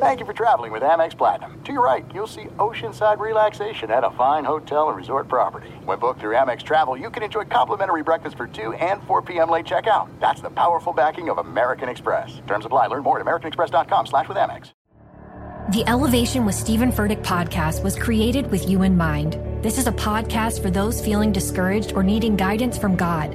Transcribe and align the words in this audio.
Thank 0.00 0.20
you 0.20 0.26
for 0.26 0.34
traveling 0.34 0.70
with 0.70 0.82
Amex 0.82 1.16
Platinum. 1.16 1.62
To 1.64 1.72
your 1.72 1.82
right, 1.82 2.04
you'll 2.14 2.26
see 2.26 2.44
oceanside 2.58 3.18
relaxation 3.18 3.90
at 3.90 4.04
a 4.04 4.10
fine 4.10 4.44
hotel 4.44 4.88
and 4.88 4.96
resort 4.96 5.28
property. 5.28 5.70
When 5.84 5.98
booked 5.98 6.20
through 6.20 6.34
Amex 6.34 6.62
Travel, 6.62 6.96
you 6.96 7.08
can 7.08 7.22
enjoy 7.22 7.44
complimentary 7.44 8.02
breakfast 8.02 8.36
for 8.36 8.46
2 8.46 8.74
and 8.74 9.02
4 9.04 9.22
p.m. 9.22 9.48
late 9.48 9.64
checkout. 9.64 10.08
That's 10.20 10.42
the 10.42 10.50
powerful 10.50 10.92
backing 10.92 11.30
of 11.30 11.38
American 11.38 11.88
Express. 11.88 12.42
Terms 12.46 12.66
apply. 12.66 12.88
Learn 12.88 13.02
more 13.02 13.18
at 13.18 13.24
americanexpress.com 13.24 14.06
slash 14.06 14.28
with 14.28 14.36
Amex. 14.36 14.72
The 15.72 15.84
Elevation 15.88 16.44
with 16.44 16.54
Stephen 16.56 16.92
Furtick 16.92 17.22
podcast 17.22 17.82
was 17.82 17.96
created 17.96 18.50
with 18.50 18.68
you 18.68 18.82
in 18.82 18.96
mind. 18.96 19.34
This 19.62 19.78
is 19.78 19.86
a 19.86 19.92
podcast 19.92 20.60
for 20.60 20.70
those 20.70 21.00
feeling 21.02 21.32
discouraged 21.32 21.92
or 21.92 22.02
needing 22.02 22.36
guidance 22.36 22.76
from 22.76 22.94
God. 22.94 23.34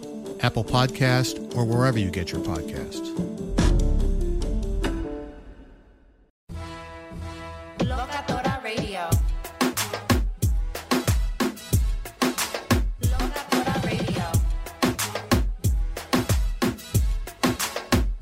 Apple 0.43 0.63
Podcast, 0.63 1.55
or 1.55 1.65
wherever 1.65 1.99
you 1.99 2.09
get 2.09 2.31
your 2.31 2.41
podcasts. 2.41 3.07
Locatora 7.79 8.63
Radio. 8.63 9.09
Locatora 13.01 13.75
Radio. 13.85 14.25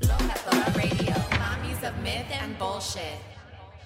Locatora 0.02 0.76
Radio. 0.76 1.16
Of 1.88 1.96
myth 2.04 2.28
and 2.42 2.58
bullshit. 2.60 3.20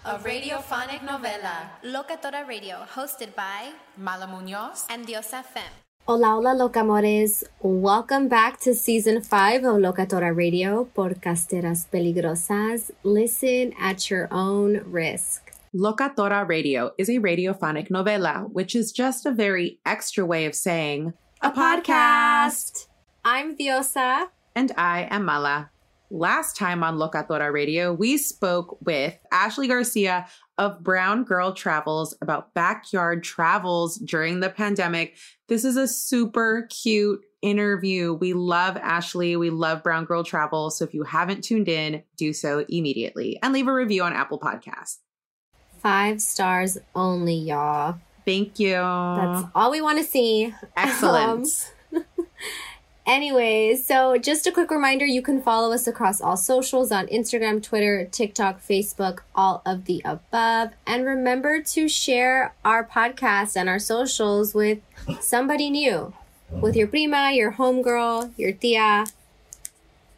A 0.06 0.18
radiophonic 0.18 1.02
novela. 1.02 1.70
Locatora 1.84 2.48
Radio, 2.48 2.86
hosted 2.96 3.36
by 3.36 3.72
Mala 3.98 4.26
Munoz 4.28 4.86
and 4.90 5.06
Diosa 5.06 5.44
Fem. 5.44 5.83
Hola, 6.06 6.36
hola, 6.36 6.54
locamores. 6.54 7.46
Welcome 7.62 8.28
back 8.28 8.60
to 8.60 8.76
season 8.76 9.22
five 9.22 9.64
of 9.64 9.78
Locatora 9.78 10.36
Radio, 10.36 10.84
Podcasteras 10.94 11.88
Peligrosas. 11.90 12.92
Listen 13.04 13.74
at 13.80 14.10
your 14.10 14.28
own 14.30 14.82
risk. 14.84 15.54
Locatora 15.74 16.46
Radio 16.46 16.92
is 16.98 17.08
a 17.08 17.20
radiophonic 17.20 17.90
novela, 17.90 18.52
which 18.52 18.76
is 18.76 18.92
just 18.92 19.26
a 19.26 19.32
very 19.32 19.80
extra 19.86 20.26
way 20.26 20.46
of 20.46 20.56
saying 20.56 21.14
a 21.42 21.52
podcast. 21.52 22.88
I'm 23.24 23.56
Diosa. 23.56 24.28
And 24.58 24.74
I 24.78 25.08
am 25.10 25.24
Mala. 25.24 25.70
Last 26.12 26.58
time 26.58 26.84
on 26.84 26.98
Locatora 26.98 27.52
Radio, 27.54 27.94
we 27.94 28.18
spoke 28.18 28.78
with 28.82 29.18
Ashley 29.32 29.70
Garcia 29.70 30.28
of 30.58 30.84
Brown 30.84 31.24
Girl 31.24 31.54
Travels 31.54 32.16
about 32.22 32.54
backyard 32.54 33.24
travels 33.24 33.98
during 33.98 34.40
the 34.40 34.50
pandemic. 34.50 35.18
This 35.48 35.66
is 35.66 35.78
a 35.78 35.88
super 35.88 36.68
cute 36.70 37.22
interview. 37.42 38.14
We 38.14 38.34
love 38.34 38.78
Ashley. 38.78 39.36
We 39.36 39.50
love 39.50 39.84
Brown 39.84 40.06
Girl 40.06 40.24
Travel. 40.24 40.70
So 40.72 40.86
if 40.86 40.94
you 40.94 41.04
haven't 41.04 41.44
tuned 41.44 41.68
in, 41.68 42.04
do 42.18 42.34
so 42.34 42.66
immediately 42.70 43.40
and 43.44 43.54
leave 43.54 43.68
a 43.68 43.74
review 43.74 44.04
on 44.04 44.14
Apple 44.14 44.40
Podcasts. 44.40 45.00
Five 45.80 46.22
stars 46.22 46.78
only, 46.96 47.36
y'all. 47.36 47.98
Thank 48.26 48.60
you. 48.60 48.72
That's 48.72 49.46
all 49.54 49.70
we 49.70 49.82
want 49.82 49.98
to 49.98 50.06
see. 50.06 50.54
Excellent. 50.78 51.74
Um, 51.94 52.06
Anyways, 53.06 53.86
so 53.86 54.18
just 54.18 54.48
a 54.48 54.52
quick 54.52 54.72
reminder 54.72 55.06
you 55.06 55.22
can 55.22 55.42
follow 55.42 55.74
us 55.74 55.88
across 55.88 56.22
all 56.22 56.38
socials 56.38 56.90
on 56.90 57.08
Instagram, 57.08 57.62
Twitter, 57.62 58.08
TikTok, 58.10 58.62
Facebook, 58.62 59.20
all 59.36 59.62
of 59.66 59.86
the 59.86 60.02
above. 60.06 60.72
And 60.88 61.06
remember 61.06 61.62
to 61.62 61.90
share 61.90 62.54
our 62.64 62.86
podcast 62.86 63.58
and 63.58 63.68
our 63.68 63.80
socials 63.80 64.54
with 64.54 64.80
somebody 65.20 65.70
new, 65.70 66.14
with 66.50 66.78
your 66.78 66.88
prima, 66.88 67.32
your 67.34 67.52
homegirl, 67.52 68.32
your 68.38 68.54
tia, 68.54 69.06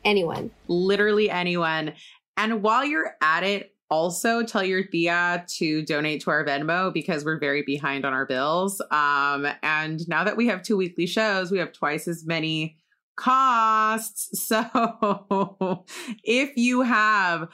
anyone. 0.03 0.51
Literally 0.67 1.29
anyone. 1.31 1.93
And 2.37 2.61
while 2.61 2.85
you're 2.85 3.15
at 3.19 3.43
it, 3.43 3.74
also 3.89 4.43
tell 4.43 4.63
your 4.63 4.83
tia 4.83 5.45
to 5.57 5.83
donate 5.83 6.21
to 6.21 6.31
our 6.31 6.45
Venmo 6.45 6.93
because 6.93 7.23
we're 7.23 7.39
very 7.39 7.61
behind 7.61 8.05
on 8.05 8.13
our 8.13 8.25
bills. 8.25 8.81
Um, 8.91 9.47
and 9.63 10.07
now 10.07 10.23
that 10.23 10.37
we 10.37 10.47
have 10.47 10.63
two 10.63 10.77
weekly 10.77 11.05
shows, 11.05 11.51
we 11.51 11.59
have 11.59 11.71
twice 11.71 12.07
as 12.07 12.25
many 12.25 12.77
costs. 13.15 14.29
So 14.47 15.85
if 16.23 16.55
you 16.55 16.81
have 16.81 17.49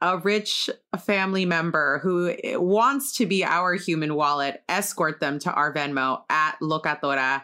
a 0.00 0.18
rich 0.18 0.68
family 0.98 1.44
member 1.44 2.00
who 2.02 2.34
wants 2.54 3.16
to 3.18 3.26
be 3.26 3.44
our 3.44 3.74
human 3.74 4.14
wallet, 4.16 4.62
escort 4.68 5.20
them 5.20 5.38
to 5.40 5.52
our 5.52 5.72
Venmo 5.72 6.22
at 6.28 6.56
Locatora 6.60 7.42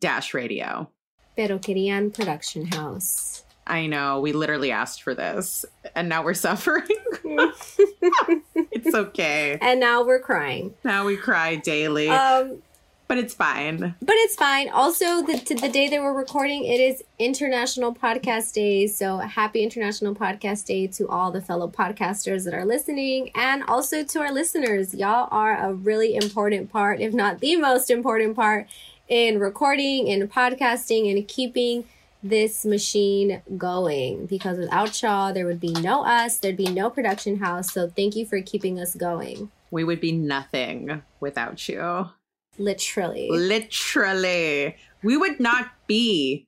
Dash 0.00 0.34
Radio. 0.34 0.90
Pero 1.36 1.58
querían 1.58 2.12
production 2.12 2.66
house. 2.66 3.44
I 3.70 3.86
know. 3.86 4.20
We 4.20 4.32
literally 4.32 4.72
asked 4.72 5.02
for 5.02 5.14
this 5.14 5.64
and 5.94 6.08
now 6.08 6.24
we're 6.24 6.34
suffering. 6.48 6.84
it's 7.24 8.94
okay. 8.94 9.58
And 9.60 9.80
now 9.80 10.04
we're 10.04 10.20
crying. 10.20 10.74
Now 10.84 11.06
we 11.06 11.16
cry 11.16 11.56
daily. 11.56 12.08
Um, 12.08 12.62
but 13.10 13.18
it's 13.18 13.34
fine. 13.34 13.96
But 14.00 14.14
it's 14.18 14.36
fine. 14.36 14.68
Also, 14.68 15.22
the 15.22 15.56
the 15.60 15.68
day 15.68 15.88
that 15.88 16.00
we're 16.00 16.12
recording, 16.12 16.64
it 16.64 16.78
is 16.78 17.02
International 17.18 17.92
Podcast 17.92 18.52
Day. 18.52 18.86
So 18.86 19.18
happy 19.18 19.64
International 19.64 20.14
Podcast 20.14 20.66
Day 20.66 20.86
to 20.86 21.08
all 21.08 21.32
the 21.32 21.40
fellow 21.40 21.66
podcasters 21.68 22.44
that 22.44 22.54
are 22.54 22.64
listening, 22.64 23.32
and 23.34 23.64
also 23.64 24.04
to 24.04 24.20
our 24.20 24.32
listeners. 24.32 24.94
Y'all 24.94 25.26
are 25.32 25.56
a 25.56 25.74
really 25.74 26.14
important 26.14 26.70
part, 26.70 27.00
if 27.00 27.12
not 27.12 27.40
the 27.40 27.56
most 27.56 27.90
important 27.90 28.36
part, 28.36 28.68
in 29.08 29.40
recording 29.40 30.08
and 30.08 30.30
podcasting 30.30 31.10
and 31.10 31.26
keeping 31.26 31.84
this 32.22 32.64
machine 32.64 33.42
going. 33.56 34.26
Because 34.26 34.58
without 34.58 35.02
y'all 35.02 35.32
there 35.32 35.46
would 35.46 35.60
be 35.60 35.72
no 35.72 36.04
us. 36.04 36.38
There'd 36.38 36.56
be 36.56 36.70
no 36.70 36.90
production 36.90 37.38
house. 37.38 37.72
So 37.72 37.88
thank 37.88 38.16
you 38.16 38.26
for 38.26 38.40
keeping 38.42 38.78
us 38.78 38.94
going. 38.94 39.50
We 39.70 39.84
would 39.84 40.00
be 40.00 40.12
nothing 40.12 41.02
without 41.20 41.68
you. 41.68 42.10
Literally. 42.58 43.28
Literally. 43.30 44.76
We 45.02 45.16
would 45.16 45.40
not 45.40 45.70
be 45.86 46.46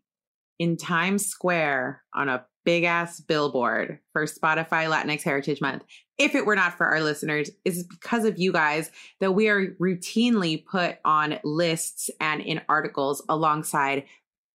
in 0.59 0.77
Times 0.77 1.27
Square 1.27 2.03
on 2.15 2.29
a 2.29 2.45
big 2.65 2.85
ass 2.85 3.21
billboard 3.21 3.99
for 4.13 4.27
Spotify 4.27 4.89
Latinx 4.89 5.23
Heritage 5.23 5.61
Month 5.61 5.83
if 6.19 6.35
it 6.35 6.47
were 6.47 6.55
not 6.55 6.77
for 6.77 6.87
our 6.87 7.01
listeners. 7.01 7.51
It's 7.65 7.83
because 7.83 8.25
of 8.25 8.39
you 8.39 8.53
guys 8.53 8.91
that 9.21 9.33
we 9.33 9.49
are 9.49 9.75
routinely 9.81 10.65
put 10.65 10.99
on 11.05 11.39
lists 11.43 12.11
and 12.21 12.41
in 12.41 12.61
articles 12.69 13.25
alongside 13.29 14.05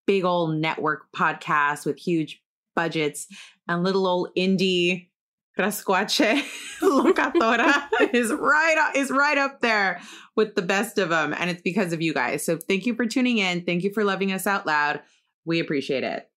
big 0.08 0.26
old 0.26 0.56
network 0.56 1.12
podcasts 1.16 1.86
with 1.86 2.00
huge 2.00 2.42
budgets 2.76 3.28
and 3.68 3.84
little 3.84 4.08
old 4.08 4.30
indie 4.36 5.10
Rascuache 5.58 6.44
Locatora 6.82 7.88
is 8.14 8.32
right 8.32 8.92
is 8.96 9.12
right 9.12 9.38
up 9.38 9.60
there 9.62 10.00
with 10.36 10.56
the 10.56 10.62
best 10.62 10.98
of 10.98 11.10
them 11.10 11.34
and 11.38 11.50
it's 11.50 11.62
because 11.62 11.94
of 11.94 12.02
you 12.02 12.14
guys. 12.14 12.46
So 12.46 12.58
thank 12.58 12.86
you 12.86 12.96
for 12.96 13.06
tuning 13.06 13.40
in. 13.40 13.64
Thank 13.64 13.84
you 13.84 13.92
for 13.92 14.04
loving 14.04 14.32
us 14.32 14.48
out 14.48 14.66
loud. 14.66 15.02
We 15.46 15.60
appreciate 15.60 16.04
it. 16.04 16.30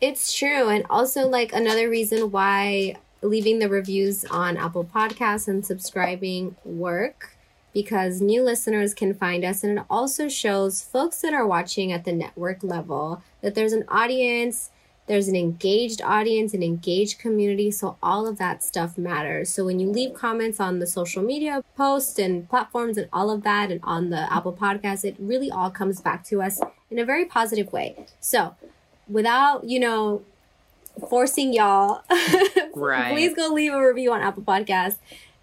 It's 0.00 0.32
true 0.32 0.68
and 0.68 0.84
also 0.90 1.28
like 1.28 1.52
another 1.52 1.88
reason 1.88 2.30
why 2.30 2.96
leaving 3.22 3.58
the 3.58 3.68
reviews 3.68 4.24
on 4.26 4.56
Apple 4.56 4.84
Podcasts 4.84 5.48
and 5.48 5.64
subscribing 5.64 6.56
work 6.64 7.37
because 7.72 8.20
new 8.20 8.42
listeners 8.42 8.94
can 8.94 9.14
find 9.14 9.44
us 9.44 9.62
and 9.62 9.78
it 9.78 9.84
also 9.88 10.28
shows 10.28 10.82
folks 10.82 11.20
that 11.20 11.34
are 11.34 11.46
watching 11.46 11.92
at 11.92 12.04
the 12.04 12.12
network 12.12 12.62
level 12.62 13.22
that 13.42 13.54
there's 13.54 13.72
an 13.72 13.84
audience 13.88 14.70
there's 15.08 15.26
an 15.26 15.34
engaged 15.34 16.02
audience, 16.02 16.52
an 16.52 16.62
engaged 16.62 17.18
community. 17.18 17.70
So 17.70 17.96
all 18.02 18.26
of 18.26 18.36
that 18.38 18.62
stuff 18.62 18.96
matters. 18.98 19.48
So 19.48 19.64
when 19.64 19.80
you 19.80 19.90
leave 19.90 20.14
comments 20.14 20.60
on 20.60 20.78
the 20.78 20.86
social 20.86 21.22
media 21.22 21.64
posts 21.76 22.18
and 22.18 22.48
platforms 22.48 22.98
and 22.98 23.08
all 23.10 23.30
of 23.30 23.42
that 23.42 23.70
and 23.72 23.80
on 23.82 24.10
the 24.10 24.30
Apple 24.32 24.52
podcast, 24.52 25.04
it 25.04 25.16
really 25.18 25.50
all 25.50 25.70
comes 25.70 26.00
back 26.00 26.24
to 26.24 26.42
us 26.42 26.60
in 26.90 26.98
a 26.98 27.04
very 27.04 27.24
positive 27.24 27.72
way. 27.72 27.96
So 28.20 28.54
without, 29.08 29.64
you 29.64 29.80
know, 29.80 30.22
forcing 31.08 31.54
y'all, 31.54 32.02
right. 32.74 33.12
please 33.12 33.34
go 33.34 33.48
leave 33.48 33.72
a 33.72 33.86
review 33.86 34.12
on 34.12 34.20
Apple 34.20 34.42
Podcast. 34.42 34.96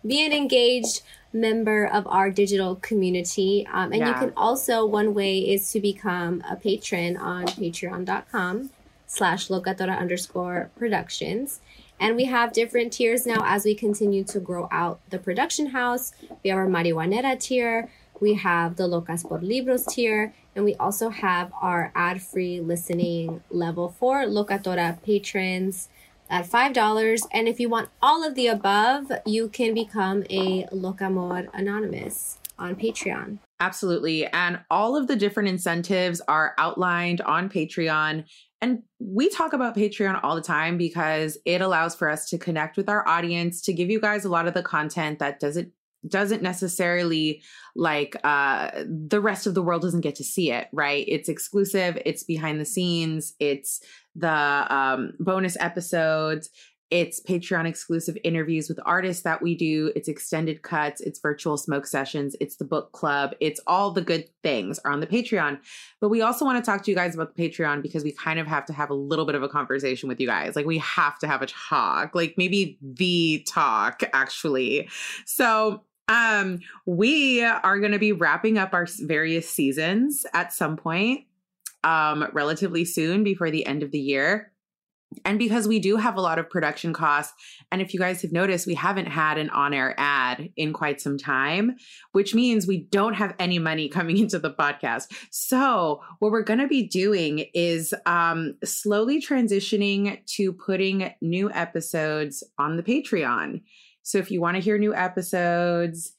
Be 0.06 0.24
an 0.24 0.32
engaged 0.32 1.02
member 1.36 1.86
of 1.86 2.08
our 2.08 2.32
digital 2.32 2.78
community. 2.78 3.68
Um, 3.72 3.92
and 3.92 4.00
yeah. 4.00 4.08
you 4.10 4.14
can 4.16 4.34
also, 4.38 4.86
one 4.86 5.14
way 5.14 5.40
is 5.40 5.72
to 5.74 5.80
become 5.80 6.42
a 6.50 6.56
patron 6.56 7.18
on 7.18 7.46
patreon.com 7.46 8.72
slash 9.06 9.50
locatora 9.50 9.98
underscore 10.00 10.72
productions. 10.78 11.60
And 12.00 12.16
we 12.16 12.26
have 12.26 12.54
different 12.54 12.94
tiers 12.94 13.26
now 13.26 13.44
as 13.46 13.66
we 13.66 13.76
continue 13.76 14.24
to 14.26 14.40
grow 14.40 14.68
out 14.72 15.00
the 15.10 15.20
production 15.20 15.68
house. 15.68 16.14
We 16.44 16.50
have 16.50 16.60
our 16.60 16.68
Marihuanera 16.68 17.40
tier, 17.40 17.90
we 18.20 18.36
have 18.36 18.78
the 18.78 18.88
Locas 18.88 19.28
por 19.28 19.40
Libros 19.40 19.86
tier, 19.86 20.34
and 20.56 20.64
we 20.64 20.76
also 20.76 21.10
have 21.10 21.52
our 21.62 21.92
ad 21.96 22.22
free 22.22 22.60
listening 22.60 23.44
level 23.50 23.90
for 23.90 24.26
Locatora 24.26 25.02
patrons 25.04 25.90
at 26.30 26.50
$5. 26.50 27.28
And 27.32 27.48
if 27.48 27.60
you 27.60 27.70
want 27.70 27.90
all 28.02 28.24
of 28.24 28.36
the 28.36 28.48
above, 28.48 29.12
you 29.26 29.50
can 29.50 29.74
become 29.74 30.24
a 30.30 30.66
Locamor 30.68 31.48
Anonymous 31.54 32.40
on 32.58 32.76
Patreon. 32.76 33.40
Absolutely. 33.60 34.26
And 34.28 34.60
all 34.70 34.96
of 34.96 35.08
the 35.08 35.16
different 35.16 35.50
incentives 35.50 36.22
are 36.28 36.54
outlined 36.58 37.22
on 37.22 37.50
Patreon. 37.50 38.26
And 38.62 38.84
we 39.00 39.30
talk 39.30 39.54
about 39.54 39.76
Patreon 39.76 40.20
all 40.24 40.36
the 40.36 40.42
time 40.42 40.78
because 40.78 41.38
it 41.46 41.62
allows 41.62 41.96
for 41.96 42.10
us 42.10 42.30
to 42.30 42.38
connect 42.38 42.78
with 42.78 42.90
our 42.90 43.08
audience, 43.08 43.62
to 43.64 43.74
give 43.74 43.90
you 43.90 44.00
guys 44.00 44.26
a 44.26 44.30
lot 44.30 44.48
of 44.48 44.54
the 44.54 44.64
content 44.64 45.20
that 45.20 45.40
doesn't 45.40 45.72
doesn't 46.08 46.44
necessarily 46.44 47.42
like 47.76 48.16
uh 48.24 48.70
the 48.86 49.20
rest 49.20 49.48
of 49.48 49.56
the 49.56 49.62
world 49.64 49.82
doesn't 49.82 50.02
get 50.02 50.14
to 50.14 50.24
see 50.24 50.52
it 50.52 50.68
right 50.72 51.04
it's 51.08 51.30
exclusive 51.30 52.00
it's 52.06 52.24
behind 52.24 52.62
the 52.62 52.66
scenes 52.66 53.34
it's 53.40 53.82
the 54.16 54.74
um 54.74 55.14
bonus 55.20 55.58
episodes 55.60 56.50
it's 56.92 57.20
Patreon 57.20 57.68
exclusive 57.68 58.16
interviews 58.24 58.70
with 58.70 58.80
artists 58.86 59.24
that 59.24 59.42
we 59.42 59.56
do. 59.56 59.92
It's 59.96 60.08
extended 60.08 60.62
cuts. 60.62 61.02
It's 61.02 61.20
virtual 61.20 61.58
smoke 61.58 61.88
sessions. 61.88 62.36
It's 62.40 62.58
the 62.58 62.64
book 62.66 62.92
club. 62.92 63.34
It's 63.40 63.60
all 63.66 63.92
the 63.92 64.02
good 64.02 64.30
things 64.44 64.80
are 64.86 64.92
on 64.92 65.00
the 65.00 65.08
Patreon. 65.08 65.60
But 66.00 66.10
we 66.10 66.22
also 66.22 66.46
want 66.46 66.64
to 66.64 66.72
talk 66.72 66.84
to 66.84 66.92
you 66.92 66.96
guys 66.96 67.16
about 67.16 67.36
the 67.36 67.50
Patreon 67.50 67.82
because 67.82 68.04
we 68.04 68.12
kind 68.12 68.40
of 68.40 68.46
have 68.46 68.66
to 68.68 68.74
have 68.74 68.92
a 68.92 68.94
little 68.94 69.26
bit 69.26 69.36
of 69.36 69.42
a 69.42 69.50
conversation 69.50 70.08
with 70.08 70.20
you 70.20 70.28
guys. 70.28 70.56
Like 70.56 70.68
we 70.68 70.78
have 70.78 71.18
to 71.20 71.28
have 71.28 71.42
a 71.42 71.48
talk, 71.48 72.14
like 72.14 72.36
maybe 72.38 72.78
the 72.82 73.46
talk 73.48 74.04
actually. 74.14 74.88
So 75.26 75.84
um 76.08 76.60
we 76.86 77.44
are 77.44 77.80
going 77.80 77.92
to 77.92 78.00
be 78.00 78.12
wrapping 78.12 78.60
up 78.60 78.74
our 78.74 78.86
various 79.00 79.50
seasons 79.50 80.24
at 80.36 80.54
some 80.54 80.78
point 80.78 81.26
um 81.86 82.28
relatively 82.34 82.84
soon 82.84 83.24
before 83.24 83.50
the 83.50 83.66
end 83.66 83.84
of 83.84 83.92
the 83.92 84.00
year 84.00 84.52
and 85.24 85.40
because 85.40 85.68
we 85.68 85.80
do 85.80 85.96
have 85.96 86.18
a 86.18 86.22
lot 86.22 86.40
of 86.40 86.50
production 86.50 86.92
costs, 86.92 87.34
and 87.72 87.82
if 87.82 87.94
you 87.94 88.00
guys 88.00 88.22
have 88.22 88.32
noticed, 88.32 88.68
we 88.68 88.74
haven't 88.74 89.06
had 89.06 89.38
an 89.38 89.50
on 89.52 89.74
air 89.74 89.94
ad 89.98 90.50
in 90.58 90.74
quite 90.74 91.00
some 91.00 91.18
time, 91.18 91.76
which 92.12 92.34
means 92.34 92.68
we 92.68 92.86
don't 92.86 93.14
have 93.14 93.36
any 93.40 93.60
money 93.60 93.88
coming 93.96 94.18
into 94.18 94.40
the 94.40 94.52
podcast. 94.52 95.14
So, 95.32 96.02
what 96.20 96.32
we're 96.32 96.44
going 96.44 96.60
to 96.60 96.68
be 96.68 96.88
doing 96.88 97.46
is 97.54 97.94
um, 98.06 98.56
slowly 98.64 99.22
transitioning 99.22 100.26
to 100.36 100.52
putting 100.52 101.14
new 101.22 101.52
episodes 101.52 102.44
on 102.58 102.76
the 102.76 102.84
Patreon. 102.84 103.62
So, 104.04 104.18
if 104.18 104.32
you 104.32 104.42
want 104.42 104.56
to 104.56 104.62
hear 104.62 104.78
new 104.78 104.94
episodes, 104.94 106.14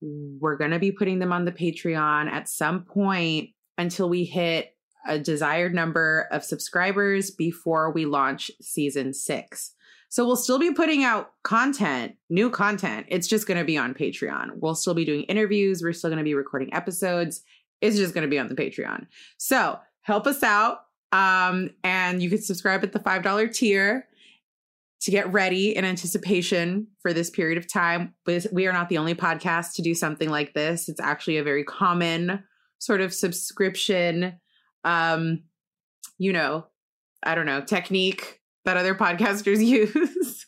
we're 0.00 0.56
going 0.56 0.72
to 0.72 0.78
be 0.78 0.92
putting 0.92 1.18
them 1.18 1.32
on 1.32 1.44
the 1.44 1.52
Patreon 1.52 2.30
at 2.30 2.48
some 2.48 2.84
point 2.84 3.50
until 3.78 4.08
we 4.08 4.24
hit 4.24 4.73
a 5.06 5.18
desired 5.18 5.74
number 5.74 6.28
of 6.30 6.44
subscribers 6.44 7.30
before 7.30 7.90
we 7.90 8.06
launch 8.06 8.50
season 8.60 9.12
six. 9.12 9.72
So 10.08 10.24
we'll 10.24 10.36
still 10.36 10.60
be 10.60 10.72
putting 10.72 11.02
out 11.02 11.32
content, 11.42 12.14
new 12.30 12.48
content. 12.48 13.06
It's 13.08 13.26
just 13.26 13.48
going 13.48 13.58
to 13.58 13.64
be 13.64 13.76
on 13.76 13.94
Patreon. 13.94 14.50
We'll 14.60 14.76
still 14.76 14.94
be 14.94 15.04
doing 15.04 15.22
interviews. 15.22 15.82
We're 15.82 15.92
still 15.92 16.10
going 16.10 16.18
to 16.18 16.24
be 16.24 16.34
recording 16.34 16.72
episodes. 16.72 17.42
It's 17.80 17.96
just 17.96 18.14
going 18.14 18.22
to 18.22 18.30
be 18.30 18.38
on 18.38 18.46
the 18.46 18.54
Patreon. 18.54 19.08
So 19.38 19.78
help 20.02 20.26
us 20.26 20.42
out. 20.42 20.82
Um, 21.10 21.70
and 21.82 22.22
you 22.22 22.28
can 22.28 22.40
subscribe 22.40 22.84
at 22.84 22.92
the 22.92 23.00
$5 23.00 23.54
tier 23.54 24.06
to 25.00 25.10
get 25.10 25.32
ready 25.32 25.76
in 25.76 25.84
anticipation 25.84 26.86
for 27.00 27.12
this 27.12 27.28
period 27.28 27.58
of 27.58 27.70
time. 27.70 28.14
We 28.52 28.66
are 28.66 28.72
not 28.72 28.88
the 28.88 28.98
only 28.98 29.14
podcast 29.14 29.74
to 29.74 29.82
do 29.82 29.94
something 29.94 30.30
like 30.30 30.54
this. 30.54 30.88
It's 30.88 31.00
actually 31.00 31.38
a 31.38 31.44
very 31.44 31.64
common 31.64 32.42
sort 32.78 33.00
of 33.00 33.12
subscription 33.12 34.38
um, 34.84 35.42
you 36.18 36.32
know, 36.32 36.66
I 37.22 37.34
don't 37.34 37.46
know, 37.46 37.60
technique 37.60 38.40
that 38.64 38.76
other 38.76 38.94
podcasters 38.94 39.64
use. 39.64 40.46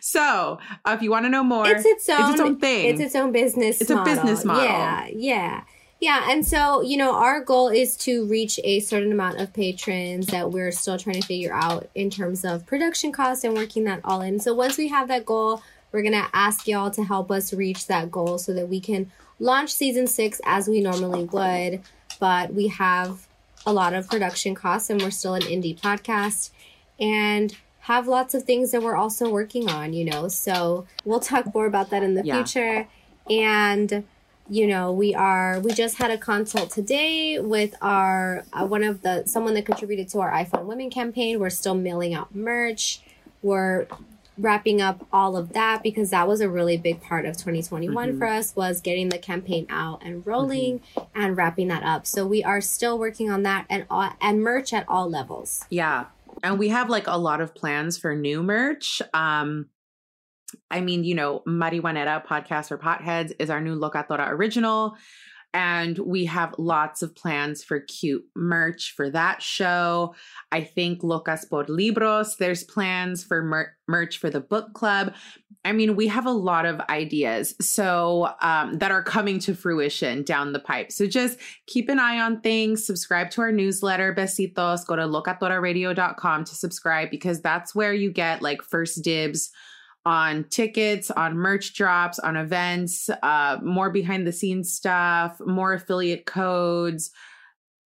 so, 0.00 0.58
uh, 0.84 0.92
if 0.96 1.02
you 1.02 1.10
want 1.10 1.24
to 1.26 1.30
know 1.30 1.44
more, 1.44 1.66
it's 1.66 1.84
its 1.84 2.08
own, 2.08 2.20
it's 2.20 2.30
its 2.30 2.40
own 2.40 2.58
thing. 2.58 2.90
It's 2.90 3.00
its 3.00 3.16
own 3.16 3.32
business. 3.32 3.80
It's 3.80 3.90
model. 3.90 4.12
a 4.12 4.16
business 4.16 4.44
model. 4.44 4.64
Yeah, 4.64 5.08
yeah. 5.12 5.64
Yeah, 6.00 6.32
and 6.32 6.44
so, 6.44 6.80
you 6.80 6.96
know, 6.96 7.14
our 7.14 7.44
goal 7.44 7.68
is 7.68 7.96
to 7.98 8.26
reach 8.26 8.58
a 8.64 8.80
certain 8.80 9.12
amount 9.12 9.38
of 9.38 9.52
patrons 9.52 10.26
that 10.26 10.50
we're 10.50 10.72
still 10.72 10.98
trying 10.98 11.20
to 11.20 11.24
figure 11.24 11.54
out 11.54 11.88
in 11.94 12.10
terms 12.10 12.44
of 12.44 12.66
production 12.66 13.12
costs 13.12 13.44
and 13.44 13.54
working 13.54 13.84
that 13.84 14.00
all 14.02 14.20
in. 14.20 14.40
So, 14.40 14.52
once 14.52 14.76
we 14.76 14.88
have 14.88 15.06
that 15.06 15.24
goal, 15.24 15.62
we're 15.92 16.02
going 16.02 16.20
to 16.20 16.28
ask 16.32 16.66
y'all 16.66 16.90
to 16.90 17.04
help 17.04 17.30
us 17.30 17.52
reach 17.52 17.86
that 17.86 18.10
goal 18.10 18.38
so 18.38 18.52
that 18.52 18.68
we 18.68 18.80
can 18.80 19.12
launch 19.38 19.72
season 19.72 20.08
six 20.08 20.40
as 20.44 20.66
we 20.66 20.80
normally 20.80 21.24
would. 21.26 21.82
But 22.18 22.52
we 22.52 22.66
have 22.66 23.28
a 23.66 23.72
lot 23.72 23.94
of 23.94 24.08
production 24.08 24.54
costs 24.54 24.90
and 24.90 25.00
we're 25.00 25.10
still 25.10 25.34
an 25.34 25.42
indie 25.42 25.78
podcast 25.78 26.50
and 26.98 27.56
have 27.80 28.06
lots 28.06 28.34
of 28.34 28.44
things 28.44 28.70
that 28.70 28.82
we're 28.82 28.96
also 28.96 29.28
working 29.28 29.68
on, 29.68 29.92
you 29.92 30.04
know. 30.04 30.28
So 30.28 30.86
we'll 31.04 31.20
talk 31.20 31.52
more 31.54 31.66
about 31.66 31.90
that 31.90 32.02
in 32.02 32.14
the 32.14 32.24
yeah. 32.24 32.42
future. 32.42 32.88
And 33.28 34.04
you 34.48 34.66
know, 34.66 34.92
we 34.92 35.14
are 35.14 35.60
we 35.60 35.72
just 35.72 35.98
had 35.98 36.10
a 36.10 36.18
consult 36.18 36.70
today 36.70 37.38
with 37.38 37.74
our 37.80 38.44
uh, 38.52 38.66
one 38.66 38.82
of 38.82 39.02
the 39.02 39.24
someone 39.26 39.54
that 39.54 39.66
contributed 39.66 40.08
to 40.10 40.20
our 40.20 40.30
iPhone 40.30 40.66
Women 40.66 40.90
campaign. 40.90 41.38
We're 41.38 41.50
still 41.50 41.74
mailing 41.74 42.14
out 42.14 42.34
merch. 42.34 43.00
We're 43.40 43.86
wrapping 44.38 44.80
up 44.80 45.06
all 45.12 45.36
of 45.36 45.52
that 45.52 45.82
because 45.82 46.10
that 46.10 46.26
was 46.26 46.40
a 46.40 46.48
really 46.48 46.76
big 46.76 47.00
part 47.00 47.26
of 47.26 47.36
2021 47.36 48.08
mm-hmm. 48.08 48.18
for 48.18 48.26
us 48.26 48.56
was 48.56 48.80
getting 48.80 49.08
the 49.08 49.18
campaign 49.18 49.66
out 49.68 50.02
and 50.02 50.26
rolling 50.26 50.80
mm-hmm. 50.80 51.00
and 51.14 51.36
wrapping 51.36 51.68
that 51.68 51.82
up. 51.82 52.06
So 52.06 52.26
we 52.26 52.42
are 52.42 52.60
still 52.60 52.98
working 52.98 53.30
on 53.30 53.42
that 53.42 53.66
and 53.68 53.86
uh, 53.90 54.12
and 54.20 54.42
merch 54.42 54.72
at 54.72 54.88
all 54.88 55.08
levels. 55.08 55.64
Yeah. 55.70 56.06
And 56.42 56.58
we 56.58 56.68
have 56.68 56.88
like 56.88 57.06
a 57.06 57.18
lot 57.18 57.40
of 57.40 57.54
plans 57.54 57.98
for 57.98 58.14
new 58.14 58.42
merch. 58.42 59.02
Um 59.12 59.66
I 60.70 60.80
mean, 60.80 61.04
you 61.04 61.14
know, 61.14 61.42
Marihuanera 61.46 62.26
podcast 62.26 62.68
for 62.68 62.78
potheads 62.78 63.32
is 63.38 63.48
our 63.48 63.60
new 63.60 63.78
Locatora 63.78 64.28
original. 64.30 64.96
And 65.54 65.98
we 65.98 66.24
have 66.26 66.54
lots 66.58 67.02
of 67.02 67.14
plans 67.14 67.62
for 67.62 67.80
cute 67.80 68.24
merch 68.34 68.94
for 68.96 69.10
that 69.10 69.42
show. 69.42 70.14
I 70.50 70.62
think 70.62 71.02
Locas 71.02 71.48
por 71.48 71.64
Libros, 71.64 72.36
there's 72.36 72.64
plans 72.64 73.22
for 73.22 73.42
mer- 73.42 73.76
merch 73.86 74.18
for 74.18 74.30
the 74.30 74.40
book 74.40 74.72
club. 74.72 75.14
I 75.64 75.72
mean, 75.72 75.94
we 75.94 76.08
have 76.08 76.26
a 76.26 76.32
lot 76.32 76.66
of 76.66 76.80
ideas 76.88 77.54
so 77.60 78.34
um, 78.40 78.78
that 78.78 78.90
are 78.90 79.02
coming 79.02 79.38
to 79.40 79.54
fruition 79.54 80.24
down 80.24 80.52
the 80.52 80.58
pipe. 80.58 80.90
So 80.90 81.06
just 81.06 81.38
keep 81.66 81.88
an 81.88 82.00
eye 82.00 82.18
on 82.18 82.40
things. 82.40 82.84
Subscribe 82.84 83.30
to 83.32 83.42
our 83.42 83.52
newsletter, 83.52 84.14
Besitos. 84.14 84.86
Go 84.86 84.96
to 84.96 85.02
locatoraradio.com 85.02 86.44
to 86.44 86.54
subscribe 86.54 87.10
because 87.10 87.40
that's 87.40 87.74
where 87.74 87.92
you 87.92 88.10
get 88.10 88.42
like 88.42 88.62
first 88.62 89.02
dibs 89.04 89.50
on 90.04 90.44
tickets, 90.44 91.10
on 91.10 91.36
merch 91.36 91.74
drops, 91.74 92.18
on 92.18 92.36
events, 92.36 93.08
uh, 93.22 93.58
more 93.62 93.90
behind 93.90 94.26
the 94.26 94.32
scenes 94.32 94.72
stuff, 94.72 95.40
more 95.46 95.74
affiliate 95.74 96.26
codes, 96.26 97.10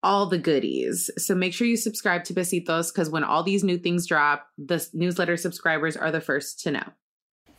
all 0.03 0.27
the 0.27 0.39
goodies. 0.39 1.11
So 1.17 1.35
make 1.35 1.55
sure 1.55 1.67
you 1.67 1.77
subscribe 1.77 2.25
to 2.25 2.35
Besitos 2.35 2.93
because 2.93 3.11
when 3.11 3.25
all 3.25 3.43
these 3.43 3.65
new 3.65 3.79
things 3.79 4.07
drop, 4.07 4.47
the 4.59 4.87
newsletter 4.93 5.37
subscribers 5.37 5.97
are 5.97 6.13
the 6.13 6.21
first 6.21 6.61
to 6.61 6.71
know. 6.71 6.93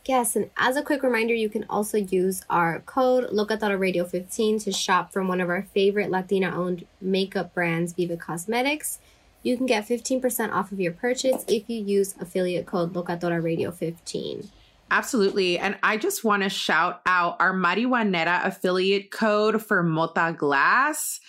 Yes, 0.06 0.36
and 0.36 0.50
as 0.56 0.76
a 0.76 0.82
quick 0.82 1.02
reminder, 1.02 1.34
you 1.34 1.48
can 1.48 1.66
also 1.68 1.98
use 1.98 2.42
our 2.48 2.78
code 2.86 3.28
Locatora 3.30 3.76
Radio 3.76 4.04
15 4.04 4.60
to 4.60 4.70
shop 4.70 5.12
from 5.12 5.26
one 5.26 5.40
of 5.40 5.48
our 5.48 5.62
favorite 5.74 6.10
Latina 6.10 6.56
owned 6.56 6.86
makeup 7.00 7.52
brands, 7.52 7.92
Viva 7.92 8.16
Cosmetics. 8.16 9.00
You 9.46 9.56
can 9.56 9.66
get 9.66 9.86
15% 9.86 10.50
off 10.50 10.72
of 10.72 10.80
your 10.80 10.90
purchase 10.90 11.44
if 11.46 11.70
you 11.70 11.80
use 11.80 12.16
affiliate 12.18 12.66
code 12.66 12.94
Locatora 12.94 13.40
Radio 13.40 13.70
15. 13.70 14.50
Absolutely. 14.90 15.56
And 15.56 15.78
I 15.84 15.98
just 15.98 16.24
want 16.24 16.42
to 16.42 16.48
shout 16.48 17.00
out 17.06 17.36
our 17.38 17.54
Marihuanera 17.54 18.44
affiliate 18.44 19.12
code 19.12 19.62
for 19.62 19.84
Mota 19.84 20.34
Glass. 20.36 21.20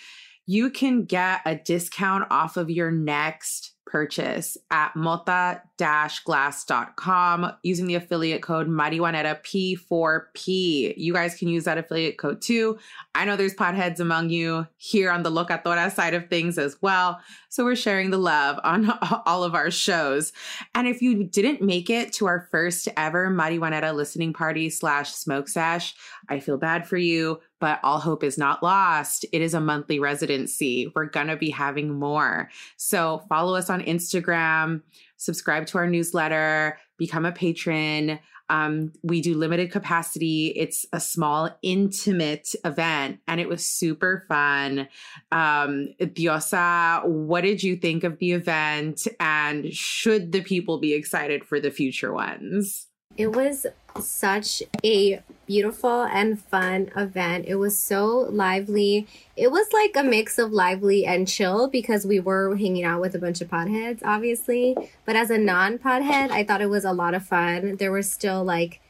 You 0.46 0.68
can 0.68 1.04
get 1.04 1.42
a 1.46 1.54
discount 1.54 2.24
off 2.28 2.56
of 2.56 2.70
your 2.70 2.90
next 2.90 3.74
purchase 3.88 4.56
at 4.70 4.94
mota-glass.com 4.94 7.52
using 7.62 7.86
the 7.86 7.94
affiliate 7.94 8.42
code 8.42 8.68
marihuanera 8.68 9.42
P4P. 9.42 10.92
You 10.96 11.14
guys 11.14 11.34
can 11.34 11.48
use 11.48 11.64
that 11.64 11.78
affiliate 11.78 12.18
code 12.18 12.42
too. 12.42 12.78
I 13.14 13.24
know 13.24 13.36
there's 13.36 13.54
potheads 13.54 13.98
among 13.98 14.28
you 14.30 14.66
here 14.76 15.10
on 15.10 15.22
the 15.22 15.30
Locatora 15.30 15.90
side 15.90 16.12
of 16.14 16.28
things 16.28 16.58
as 16.58 16.76
well. 16.82 17.20
So 17.48 17.64
we're 17.64 17.76
sharing 17.76 18.10
the 18.10 18.18
love 18.18 18.60
on 18.62 18.92
all 19.26 19.42
of 19.42 19.54
our 19.54 19.70
shows. 19.70 20.34
And 20.74 20.86
if 20.86 21.00
you 21.00 21.24
didn't 21.24 21.62
make 21.62 21.88
it 21.88 22.12
to 22.14 22.26
our 22.26 22.46
first 22.50 22.88
ever 22.96 23.30
marihuanera 23.30 23.94
listening 23.94 24.34
party 24.34 24.70
slash 24.70 25.12
smoke 25.12 25.48
sash, 25.48 25.94
I 26.28 26.40
feel 26.40 26.58
bad 26.58 26.86
for 26.86 26.98
you 26.98 27.40
but 27.60 27.80
all 27.82 27.98
hope 27.98 28.22
is 28.22 28.38
not 28.38 28.62
lost. 28.62 29.24
It 29.32 29.42
is 29.42 29.54
a 29.54 29.60
monthly 29.60 29.98
residency. 29.98 30.90
We're 30.94 31.06
going 31.06 31.26
to 31.28 31.36
be 31.36 31.50
having 31.50 31.98
more. 31.98 32.50
So 32.76 33.24
follow 33.28 33.54
us 33.54 33.70
on 33.70 33.82
Instagram, 33.82 34.82
subscribe 35.16 35.66
to 35.68 35.78
our 35.78 35.86
newsletter, 35.86 36.78
become 36.96 37.24
a 37.24 37.32
patron. 37.32 38.18
Um, 38.50 38.92
we 39.02 39.20
do 39.20 39.36
limited 39.36 39.70
capacity. 39.70 40.54
It's 40.56 40.86
a 40.92 41.00
small, 41.00 41.50
intimate 41.62 42.54
event, 42.64 43.20
and 43.28 43.40
it 43.40 43.48
was 43.48 43.64
super 43.64 44.24
fun. 44.26 44.88
Um, 45.30 45.88
Diosa, 46.00 47.06
what 47.06 47.42
did 47.42 47.62
you 47.62 47.76
think 47.76 48.04
of 48.04 48.18
the 48.18 48.32
event? 48.32 49.06
And 49.20 49.72
should 49.72 50.32
the 50.32 50.40
people 50.40 50.78
be 50.78 50.94
excited 50.94 51.44
for 51.44 51.60
the 51.60 51.70
future 51.70 52.12
ones? 52.12 52.86
It 53.18 53.34
was 53.34 53.66
such 54.00 54.62
a 54.84 55.22
beautiful 55.48 56.02
and 56.02 56.38
fun 56.38 56.90
event. 56.94 57.46
It 57.48 57.54
was 57.54 57.76
so 57.76 58.28
lively. 58.30 59.08
It 59.34 59.50
was 59.50 59.66
like 59.72 59.96
a 59.96 60.06
mix 60.06 60.38
of 60.38 60.52
lively 60.52 61.06
and 61.06 61.26
chill 61.26 61.68
because 61.68 62.06
we 62.06 62.20
were 62.20 62.54
hanging 62.54 62.84
out 62.84 63.00
with 63.00 63.14
a 63.14 63.18
bunch 63.18 63.40
of 63.40 63.48
potheads, 63.48 64.00
obviously. 64.04 64.76
But 65.06 65.16
as 65.16 65.30
a 65.30 65.38
non 65.38 65.78
pothead, 65.78 66.30
I 66.30 66.44
thought 66.44 66.60
it 66.60 66.68
was 66.68 66.84
a 66.84 66.92
lot 66.92 67.14
of 67.14 67.26
fun. 67.26 67.76
There 67.76 67.90
were 67.90 68.02
still 68.02 68.44
like, 68.44 68.80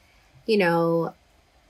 you 0.46 0.58
know, 0.58 1.14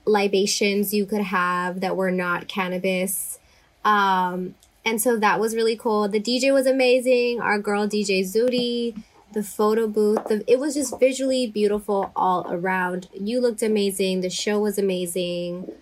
libations 0.07 0.95
you 0.95 1.05
could 1.05 1.21
have 1.21 1.81
that 1.81 1.95
were 1.95 2.11
not 2.11 2.49
cannabis. 2.49 3.39
Um, 3.85 4.55
and 4.87 5.03
so 5.03 5.19
that 5.19 5.39
was 5.39 5.55
really 5.55 5.77
cool. 5.77 6.09
The 6.09 6.19
DJ 6.21 6.51
was 6.51 6.67
amazing. 6.67 7.43
Our 7.43 7.59
girl 7.59 7.87
DJ 7.87 8.23
Zudi 8.23 9.03
the 9.33 9.43
photo 9.43 9.87
booth. 9.87 10.25
The, 10.29 10.45
it 10.47 10.59
was 10.59 10.75
just 10.75 10.99
visually 10.99 11.47
beautiful 11.47 12.13
all 12.17 12.47
around. 12.51 13.09
You 13.13 13.41
looked 13.41 13.63
amazing. 13.63 14.21
The 14.21 14.31
show 14.31 14.59
was 14.59 14.79
amazing. 14.79 15.73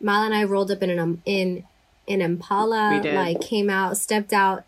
Mal 0.00 0.24
and 0.24 0.34
I 0.34 0.44
rolled 0.44 0.70
up 0.70 0.82
in 0.82 0.90
an 0.90 0.98
um, 0.98 1.22
in 1.24 1.64
in 2.06 2.20
Impala. 2.20 3.00
Like 3.04 3.40
came 3.40 3.70
out, 3.70 3.96
stepped 3.96 4.32
out, 4.32 4.64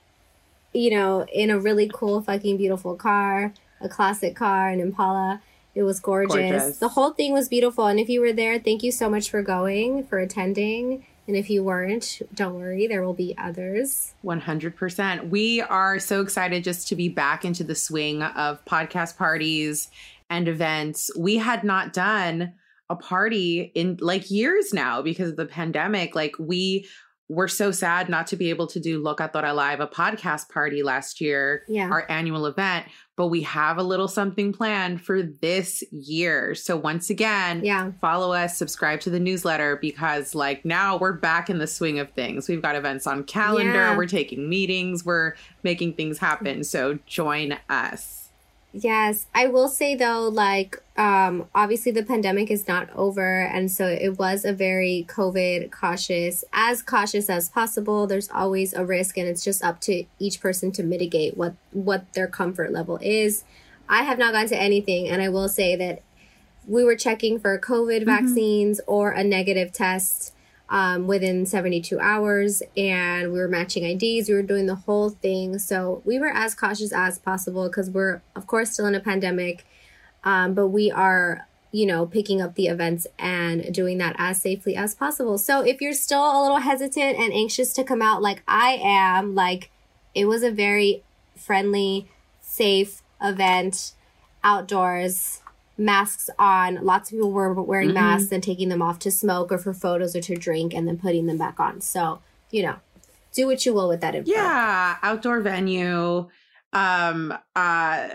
you 0.73 0.91
know, 0.91 1.27
in 1.33 1.51
a 1.51 1.59
really 1.59 1.91
cool, 1.93 2.23
fucking 2.23 2.57
beautiful 2.57 2.97
car, 2.97 3.53
a 3.81 3.89
classic 3.89 4.37
car, 4.37 4.69
an 4.69 4.81
Impala. 4.81 5.43
It 5.75 5.83
was 5.83 6.01
gorgeous. 6.01 6.35
gorgeous. 6.35 6.79
The 6.79 6.89
whole 6.89 7.11
thing 7.11 7.35
was 7.35 7.49
beautiful. 7.51 7.87
And 7.87 8.01
if 8.01 8.09
you 8.09 8.23
were 8.23 8.33
there, 8.33 8.59
thank 8.59 8.83
you 8.83 8.91
so 8.91 9.11
much 9.11 9.29
for 9.29 9.43
going, 9.43 10.05
for 10.05 10.19
attending. 10.19 11.05
And 11.27 11.37
if 11.37 11.51
you 11.51 11.65
weren't, 11.65 12.21
don't 12.35 12.55
worry, 12.55 12.87
there 12.87 13.03
will 13.03 13.15
be 13.15 13.35
others. 13.37 14.15
100%. 14.25 15.29
We 15.29 15.61
are 15.61 15.99
so 15.99 16.21
excited 16.21 16.63
just 16.63 16.89
to 16.89 16.97
be 16.97 17.09
back 17.09 17.45
into 17.45 17.65
the 17.65 17.75
swing 17.75 18.23
of 18.23 18.65
podcast 18.65 19.17
parties 19.17 19.89
and 20.31 20.47
events. 20.49 21.11
We 21.19 21.37
had 21.37 21.65
not 21.65 21.93
done 21.93 22.53
a 22.89 22.97
party 22.97 23.73
in 23.75 23.99
like 24.01 24.31
years 24.31 24.73
now 24.73 25.03
because 25.03 25.31
of 25.31 25.37
the 25.37 25.47
pandemic. 25.47 26.15
Like, 26.15 26.37
we 26.39 26.87
we're 27.29 27.49
so 27.49 27.73
sad 27.73 28.09
not 28.09 28.29
to 28.29 28.37
be 28.37 28.51
able 28.51 28.69
to 28.69 28.79
do 28.79 29.03
Locatora 29.03 29.55
Live, 29.55 29.81
a 29.81 29.87
podcast 29.89 30.49
party 30.49 30.83
last 30.83 31.21
year, 31.21 31.65
yeah. 31.67 31.89
our 31.91 32.09
annual 32.09 32.47
event, 32.47 32.87
but 33.17 33.29
we 33.29 33.43
have 33.43 33.79
a 33.79 33.83
little 33.83 34.09
something 34.09 34.53
planned 34.53 35.01
for 35.01 35.23
this 35.23 35.83
year. 35.91 36.55
So 36.55 36.77
once 36.77 37.11
again, 37.11 37.65
yeah. 37.65 37.93
follow 38.01 38.33
us, 38.33 38.57
subscribe 38.57 39.01
to 39.01 39.11
the 39.11 39.19
newsletter 39.19 39.77
because 39.77 40.35
like 40.35 40.65
now 40.65 40.99
we're 40.99 41.15
back 41.15 41.49
in 41.49 41.59
the 41.59 41.67
swing 41.67 41.99
of 41.99 42.11
things. 42.11 42.49
We've 42.49 42.63
got 42.63 42.77
events 42.77 43.07
on 43.07 43.25
calendar, 43.25 43.73
yeah. 43.73 43.97
we're 43.97 44.07
taking 44.07 44.49
meetings, 44.49 45.05
we're 45.05 45.35
making 45.63 45.95
things 45.95 46.19
happen. 46.19 46.63
So 46.63 46.99
join 47.07 47.59
us. 47.71 48.16
Yes, 48.73 49.27
I 49.35 49.47
will 49.47 49.69
say 49.69 49.95
though, 49.95 50.29
like, 50.29 50.83
um, 50.99 51.49
obviously 51.55 51.93
the 51.93 52.03
pandemic 52.03 52.51
is 52.51 52.69
not 52.69 52.91
over, 52.95 53.41
and 53.41 53.71
so 53.71 53.87
it 53.87 54.19
was 54.19 54.45
a 54.45 54.53
very 54.53 55.07
COVID 55.09 55.71
cautious, 55.71 56.45
as 56.53 56.83
cautious 56.83 57.31
as 57.31 57.49
possible. 57.49 58.07
There's 58.07 58.29
always 58.31 58.75
a 58.75 58.85
risk, 58.85 59.17
and 59.17 59.27
it's 59.27 59.43
just 59.43 59.65
up 59.65 59.81
to 59.83 60.05
each 60.19 60.41
person 60.41 60.73
to 60.73 60.83
mitigate 60.83 61.37
what 61.37 61.55
what 61.73 62.13
their 62.13 62.27
comfort 62.27 62.71
level 62.71 62.99
is. 63.01 63.45
I 63.89 64.03
have 64.03 64.19
not 64.19 64.35
gone 64.35 64.49
to 64.49 64.61
anything, 64.61 65.09
and 65.09 65.23
I 65.23 65.31
will 65.31 65.49
say 65.49 65.75
that 65.77 66.03
we 66.67 66.85
were 66.85 66.97
checking 66.97 67.39
for 67.39 67.59
COVID 67.59 68.05
mm-hmm. 68.05 68.27
vaccines 68.27 68.81
or 68.87 69.11
a 69.11 69.25
negative 69.25 69.73
test 69.73 70.35
um, 70.69 71.07
within 71.07 71.47
72 71.47 71.99
hours 72.01 72.63
and 72.77 73.33
we 73.33 73.39
were 73.39 73.49
matching 73.49 73.85
IDs. 73.85 74.29
We 74.29 74.35
were 74.35 74.43
doing 74.43 74.67
the 74.67 74.75
whole 74.75 75.11
thing. 75.11 75.59
So 75.59 76.03
we 76.05 76.19
were 76.19 76.29
as 76.29 76.55
cautious 76.55 76.93
as 76.93 77.19
possible 77.19 77.69
because 77.69 77.89
we're, 77.89 78.23
of 78.35 78.47
course, 78.47 78.73
still 78.73 78.87
in 78.87 78.95
a 78.95 79.01
pandemic. 79.01 79.65
Um, 80.25 80.55
but 80.55 80.69
we 80.69 80.91
are, 80.91 81.47
you 81.71 81.87
know, 81.87 82.05
picking 82.05 82.43
up 82.43 82.57
the 82.57 82.67
events 82.67 83.07
and 83.19 83.73
doing 83.73 83.99
that 83.99 84.17
as 84.19 84.41
safely 84.41 84.75
as 84.75 84.95
possible. 84.95 85.39
So 85.39 85.61
if 85.61 85.81
you're 85.81 85.93
still 85.93 86.25
a 86.25 86.43
little 86.43 86.59
hesitant 86.59 87.17
and 87.17 87.33
anxious 87.33 87.73
to 87.75 87.85
come 87.85 88.03
out 88.03 88.23
like 88.23 88.43
I 88.49 88.81
am, 88.83 89.35
like 89.35 89.71
it 90.15 90.25
was 90.27 90.43
a 90.43 90.51
very 90.51 91.05
friendly, 91.37 92.09
safe 92.41 93.03
event 93.23 93.93
outdoors 94.43 95.43
masks 95.79 96.31
on. 96.39 96.77
Lots 96.85 97.11
of 97.11 97.17
people 97.17 97.33
were 97.33 97.53
wearing 97.53 97.89
mm-hmm. 97.89 97.95
masks 97.95 98.33
and 98.33 98.43
taking 98.43 98.69
them 98.69 98.83
off 98.83 98.99
to 99.01 99.11
smoke 99.11 99.53
or 99.53 99.59
for 99.59 99.75
photos 99.75 100.17
or 100.17 100.21
to 100.23 100.37
drink 100.37 100.75
and 100.75 100.87
then 100.87 100.99
putting 100.99 101.27
them 101.27 101.39
back 101.39 101.61
on. 101.61 101.81
So, 101.81 102.21
you 102.51 102.63
know, 102.63 102.77
do 103.33 103.47
what 103.47 103.65
you 103.67 103.75
will 103.75 103.89
with 103.89 104.01
that 104.01 104.15
info. 104.15 104.31
Yeah, 104.31 104.97
outdoor 105.03 105.41
venue. 105.41 106.29
Um 106.73 107.33
uh 107.33 108.09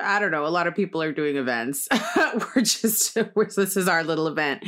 I 0.00 0.18
don't 0.18 0.30
know, 0.30 0.46
a 0.46 0.48
lot 0.48 0.66
of 0.66 0.74
people 0.74 1.02
are 1.02 1.12
doing 1.12 1.36
events. 1.36 1.88
we're 2.56 2.62
just 2.62 3.16
we're, 3.34 3.46
this 3.46 3.76
is 3.76 3.88
our 3.88 4.02
little 4.04 4.26
event. 4.26 4.64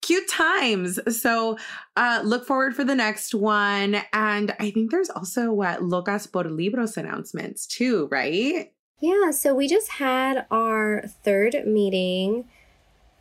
Cute 0.00 0.28
times. 0.28 0.98
So 1.20 1.58
uh 1.96 2.22
look 2.24 2.46
forward 2.46 2.74
for 2.74 2.84
the 2.84 2.94
next 2.94 3.34
one. 3.34 4.00
And 4.12 4.54
I 4.58 4.70
think 4.70 4.90
there's 4.90 5.10
also 5.10 5.52
what 5.52 5.80
Locas 5.80 6.30
por 6.30 6.44
Libros 6.44 6.96
announcements 6.96 7.66
too, 7.66 8.08
right? 8.10 8.72
Yeah, 9.00 9.30
so 9.30 9.54
we 9.54 9.68
just 9.68 9.92
had 9.92 10.46
our 10.50 11.04
third 11.22 11.64
meeting 11.66 12.48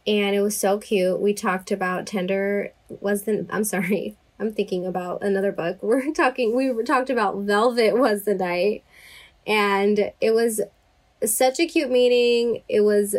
and 0.07 0.35
it 0.35 0.41
was 0.41 0.57
so 0.57 0.79
cute. 0.79 1.19
We 1.19 1.33
talked 1.33 1.69
about 1.69 2.07
tender 2.07 2.73
was 3.01 3.23
the 3.23 3.45
I'm 3.49 3.63
sorry. 3.63 4.17
I'm 4.39 4.53
thinking 4.53 4.85
about 4.85 5.23
another 5.23 5.51
book. 5.51 5.79
We're 5.81 6.11
talking 6.13 6.55
we 6.55 6.83
talked 6.83 7.09
about 7.09 7.37
Velvet 7.37 7.97
was 7.97 8.23
the 8.23 8.33
night 8.33 8.83
and 9.45 10.11
it 10.19 10.33
was 10.33 10.61
such 11.23 11.59
a 11.59 11.67
cute 11.67 11.91
meeting. 11.91 12.63
It 12.67 12.81
was 12.81 13.15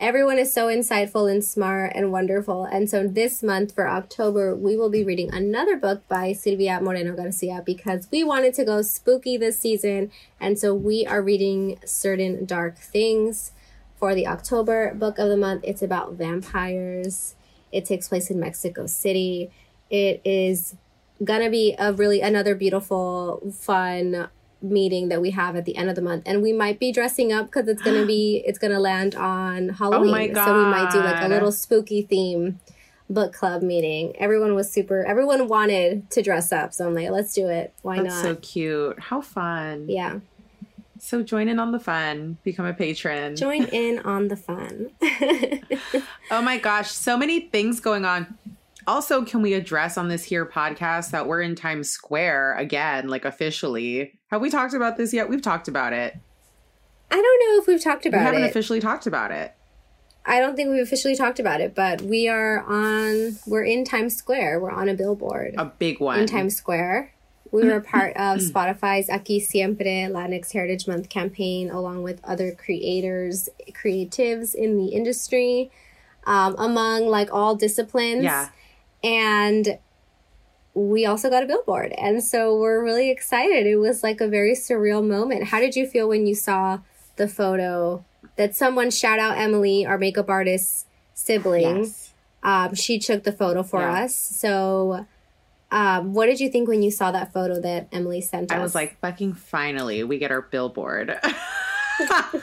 everyone 0.00 0.38
is 0.38 0.52
so 0.52 0.66
insightful 0.66 1.30
and 1.30 1.44
smart 1.44 1.92
and 1.94 2.12
wonderful. 2.12 2.64
And 2.64 2.88
so 2.88 3.06
this 3.06 3.42
month 3.42 3.74
for 3.74 3.88
October, 3.88 4.54
we 4.54 4.76
will 4.76 4.90
be 4.90 5.04
reading 5.04 5.32
another 5.32 5.76
book 5.76 6.06
by 6.08 6.32
Silvia 6.32 6.80
Moreno 6.80 7.14
Garcia 7.14 7.62
because 7.64 8.08
we 8.10 8.24
wanted 8.24 8.54
to 8.54 8.64
go 8.64 8.82
spooky 8.82 9.36
this 9.36 9.58
season. 9.58 10.10
And 10.40 10.58
so 10.58 10.74
we 10.74 11.06
are 11.06 11.22
reading 11.22 11.78
Certain 11.84 12.44
Dark 12.44 12.78
Things 12.78 13.52
for 13.96 14.14
the 14.14 14.26
October 14.26 14.94
book 14.94 15.18
of 15.18 15.28
the 15.28 15.36
month. 15.36 15.62
It's 15.64 15.82
about 15.82 16.14
vampires. 16.14 17.34
It 17.72 17.84
takes 17.84 18.08
place 18.08 18.30
in 18.30 18.38
Mexico 18.38 18.86
City. 18.86 19.50
It 19.90 20.20
is 20.24 20.76
gonna 21.22 21.50
be 21.50 21.74
a 21.78 21.92
really 21.92 22.20
another 22.20 22.54
beautiful, 22.54 23.52
fun 23.52 24.28
meeting 24.64 25.08
that 25.10 25.20
we 25.20 25.30
have 25.30 25.54
at 25.56 25.64
the 25.64 25.76
end 25.76 25.88
of 25.90 25.94
the 25.94 26.02
month 26.02 26.22
and 26.26 26.42
we 26.42 26.52
might 26.52 26.78
be 26.80 26.90
dressing 26.90 27.32
up 27.32 27.46
because 27.46 27.68
it's 27.68 27.82
gonna 27.82 28.06
be 28.16 28.42
it's 28.46 28.58
gonna 28.58 28.80
land 28.80 29.14
on 29.14 29.68
halloween 29.68 30.08
Oh 30.08 30.12
my 30.12 30.26
so 30.32 30.56
we 30.58 30.64
might 30.64 30.90
do 30.90 30.98
like 31.00 31.22
a 31.22 31.28
little 31.28 31.52
spooky 31.52 32.02
theme 32.02 32.58
book 33.10 33.32
club 33.34 33.62
meeting 33.62 34.16
everyone 34.18 34.54
was 34.54 34.70
super 34.72 35.04
everyone 35.04 35.46
wanted 35.48 36.08
to 36.10 36.22
dress 36.22 36.50
up 36.52 36.72
so 36.72 36.86
i'm 36.86 36.94
like 36.94 37.10
let's 37.10 37.34
do 37.34 37.48
it 37.48 37.74
why 37.82 37.96
That's 38.02 38.14
not 38.14 38.22
so 38.22 38.36
cute. 38.36 38.98
How 38.98 39.20
fun. 39.20 39.86
yeah 39.88 40.20
So 40.98 41.22
join 41.22 41.48
in 41.48 41.58
on 41.58 41.72
the 41.72 41.78
fun. 41.80 42.38
Become 42.44 42.64
a 42.64 42.72
patron. 42.72 43.36
join 43.36 43.64
in 43.64 43.98
on 44.00 44.28
the 44.28 44.36
fun 44.36 44.90
Oh 46.30 46.40
my 46.40 46.56
gosh, 46.58 46.90
so 46.90 47.18
many 47.18 47.40
things 47.40 47.78
going 47.80 48.06
on. 48.06 48.38
Also, 48.86 49.24
can 49.24 49.42
we 49.42 49.54
address 49.54 49.96
on 49.96 50.08
this 50.08 50.24
here 50.24 50.44
podcast 50.46 51.10
that 51.10 51.26
we're 51.26 51.40
in 51.42 51.54
Times 51.54 51.88
Square 51.88 52.56
again, 52.58 53.08
like 53.08 53.24
officially? 53.24 54.18
Have 54.28 54.40
we 54.40 54.50
talked 54.50 54.74
about 54.74 54.96
this 54.96 55.12
yet? 55.12 55.28
We've 55.28 55.42
talked 55.42 55.68
about 55.68 55.92
it. 55.92 56.14
i 57.10 57.14
don't 57.14 57.22
know 57.22 57.60
if 57.60 57.66
we've 57.66 57.82
talked 57.82 58.06
about 58.06 58.18
it. 58.18 58.20
We 58.20 58.24
haven't 58.26 58.42
it 58.44 58.50
officially 58.50 58.80
talked 58.80 59.06
about 59.06 59.30
it. 59.30 59.54
i 60.26 60.40
don't 60.40 60.56
think 60.56 60.70
we've 60.70 60.82
officially 60.82 61.14
talked 61.14 61.38
about 61.38 61.60
it 61.60 61.74
but 61.74 62.00
we 62.02 62.28
are 62.28 62.64
on 62.64 63.36
we're 63.46 63.64
in 63.64 63.84
times 63.84 64.16
square 64.16 64.58
we're 64.58 64.70
on 64.70 64.88
a 64.88 64.94
billboard 64.94 65.54
A 65.58 65.66
big 65.66 66.00
one. 66.00 66.20
in 66.20 66.26
Times 66.26 66.56
Square. 66.56 67.12
We 67.52 67.64
were 67.68 67.80
part 67.80 68.16
of 68.16 68.38
Spotify's 68.50 69.08
Aquí 69.08 69.40
Siempre 69.40 70.08
Latinx 70.10 70.52
Heritage 70.52 70.88
Month 70.88 71.08
campaign, 71.08 71.70
along 71.70 72.02
with 72.02 72.18
other 72.24 72.50
creators, 72.52 73.48
creatives 73.72 74.54
in 74.56 74.76
the 74.76 74.86
industry, 74.88 75.70
um, 76.26 76.56
among 76.58 77.06
like 77.06 77.28
all 77.32 77.54
disciplines. 77.54 78.24
Yeah. 78.24 78.48
And 79.04 79.78
we 80.74 81.06
also 81.06 81.30
got 81.30 81.42
a 81.44 81.46
billboard. 81.46 81.92
And 81.92 82.24
so 82.24 82.58
we're 82.58 82.82
really 82.82 83.10
excited. 83.10 83.66
It 83.66 83.76
was 83.76 84.02
like 84.02 84.20
a 84.20 84.26
very 84.26 84.54
surreal 84.54 85.06
moment. 85.06 85.44
How 85.44 85.60
did 85.60 85.76
you 85.76 85.86
feel 85.86 86.08
when 86.08 86.26
you 86.26 86.34
saw 86.34 86.80
the 87.16 87.28
photo 87.28 88.04
that 88.36 88.56
someone, 88.56 88.90
shout 88.90 89.20
out 89.20 89.38
Emily, 89.38 89.86
our 89.86 89.98
makeup 89.98 90.28
artist's 90.28 90.86
sibling, 91.12 91.78
Yes. 91.84 92.12
um, 92.42 92.74
she 92.74 92.98
took 92.98 93.22
the 93.22 93.30
photo 93.30 93.62
for 93.62 93.80
Yeah. 93.82 94.02
us. 94.04 94.16
So, 94.16 95.06
um, 95.70 96.12
what 96.14 96.26
did 96.26 96.40
you 96.40 96.48
think 96.50 96.68
when 96.68 96.82
you 96.82 96.90
saw 96.90 97.12
that 97.12 97.32
photo 97.32 97.60
that 97.60 97.86
Emily 97.92 98.20
sent 98.20 98.50
us? 98.50 98.56
I 98.56 98.60
was 98.60 98.74
like, 98.74 98.98
fucking 99.00 99.34
finally, 99.34 100.02
we 100.02 100.18
get 100.18 100.32
our 100.32 100.42
billboard. 100.42 101.18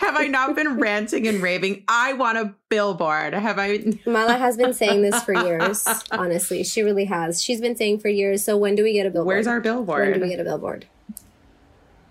Have 0.00 0.16
I 0.16 0.28
not 0.28 0.54
been 0.56 0.78
ranting 0.78 1.26
and 1.26 1.42
raving? 1.42 1.84
I 1.88 2.12
want 2.14 2.38
a 2.38 2.54
billboard. 2.68 3.34
Have 3.34 3.58
I? 3.58 3.82
Mala 4.06 4.34
has 4.34 4.56
been 4.56 4.74
saying 4.74 5.02
this 5.02 5.22
for 5.22 5.34
years. 5.44 5.86
Honestly, 6.10 6.64
she 6.64 6.82
really 6.82 7.04
has. 7.06 7.42
She's 7.42 7.60
been 7.60 7.76
saying 7.76 8.00
for 8.00 8.08
years. 8.08 8.44
So 8.44 8.56
when 8.56 8.74
do 8.74 8.82
we 8.82 8.92
get 8.92 9.06
a 9.06 9.10
billboard? 9.10 9.26
Where's 9.26 9.46
our 9.46 9.60
billboard? 9.60 10.08
When 10.10 10.14
do 10.14 10.20
we 10.20 10.28
get 10.28 10.40
a 10.40 10.44
billboard? 10.44 10.86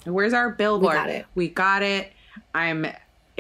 Where's 0.06 0.34
our 0.34 0.50
billboard? 0.50 0.94
We 0.94 0.98
got 1.00 1.10
it. 1.10 1.26
We 1.36 1.48
got 1.50 1.84
it. 1.84 2.14
I'm 2.54 2.88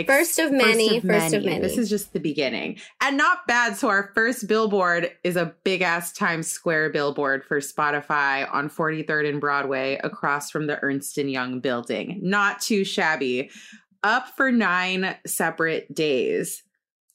First 0.07 0.39
of 0.39 0.51
many, 0.51 0.99
first 0.99 1.33
of 1.33 1.43
many. 1.43 1.59
This 1.59 1.77
is 1.77 1.89
just 1.89 2.13
the 2.13 2.19
beginning, 2.19 2.79
and 3.01 3.17
not 3.17 3.47
bad. 3.47 3.75
So 3.77 3.89
our 3.89 4.11
first 4.13 4.47
billboard 4.47 5.11
is 5.23 5.35
a 5.35 5.53
big 5.63 5.81
ass 5.81 6.11
Times 6.13 6.47
Square 6.47 6.91
billboard 6.91 7.43
for 7.43 7.59
Spotify 7.59 8.47
on 8.53 8.69
43rd 8.69 9.29
and 9.29 9.41
Broadway, 9.41 9.99
across 10.03 10.49
from 10.51 10.67
the 10.67 10.81
Ernst 10.83 11.17
and 11.17 11.31
Young 11.31 11.59
building. 11.59 12.19
Not 12.21 12.61
too 12.61 12.83
shabby. 12.83 13.49
Up 14.03 14.27
for 14.35 14.51
nine 14.51 15.15
separate 15.27 15.93
days 15.93 16.63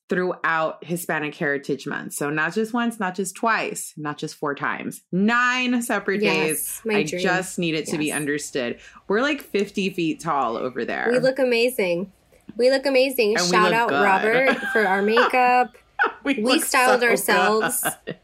throughout 0.09 0.85
Hispanic 0.85 1.35
Heritage 1.35 1.85
Month. 1.87 2.13
So 2.13 2.31
not 2.31 2.55
just 2.55 2.73
once, 2.73 3.01
not 3.01 3.17
just 3.17 3.35
twice, 3.35 3.93
not 3.97 4.19
just 4.19 4.37
four 4.37 4.55
times, 4.55 5.03
nine 5.11 5.83
separate 5.83 6.23
Yes, 6.23 6.37
days. 6.37 6.83
my 6.85 6.95
I 6.99 7.03
dream. 7.03 7.23
just 7.23 7.59
need 7.59 7.75
it 7.75 7.87
to 7.89 7.99
be 7.99 8.13
understood. 8.13 8.79
We're 9.09 9.21
like 9.21 9.41
50 9.43 9.91
feet 9.91 10.21
tall 10.21 10.57
over 10.57 10.85
there. 10.85 11.09
We 11.11 11.19
look 11.19 11.41
amazing. 11.41 12.13
We 12.57 12.71
look 12.71 12.87
amazing. 12.87 13.37
And 13.37 13.47
Shout 13.47 13.65
look 13.65 13.73
out 13.73 13.89
good. 13.89 14.03
Robert 14.03 14.57
for 14.73 14.87
our 14.87 15.03
makeup. 15.03 15.77
we 16.25 16.35
we 16.43 16.61
styled 16.61 17.01
so 17.01 17.09
ourselves. 17.09 17.85
good. 18.05 18.17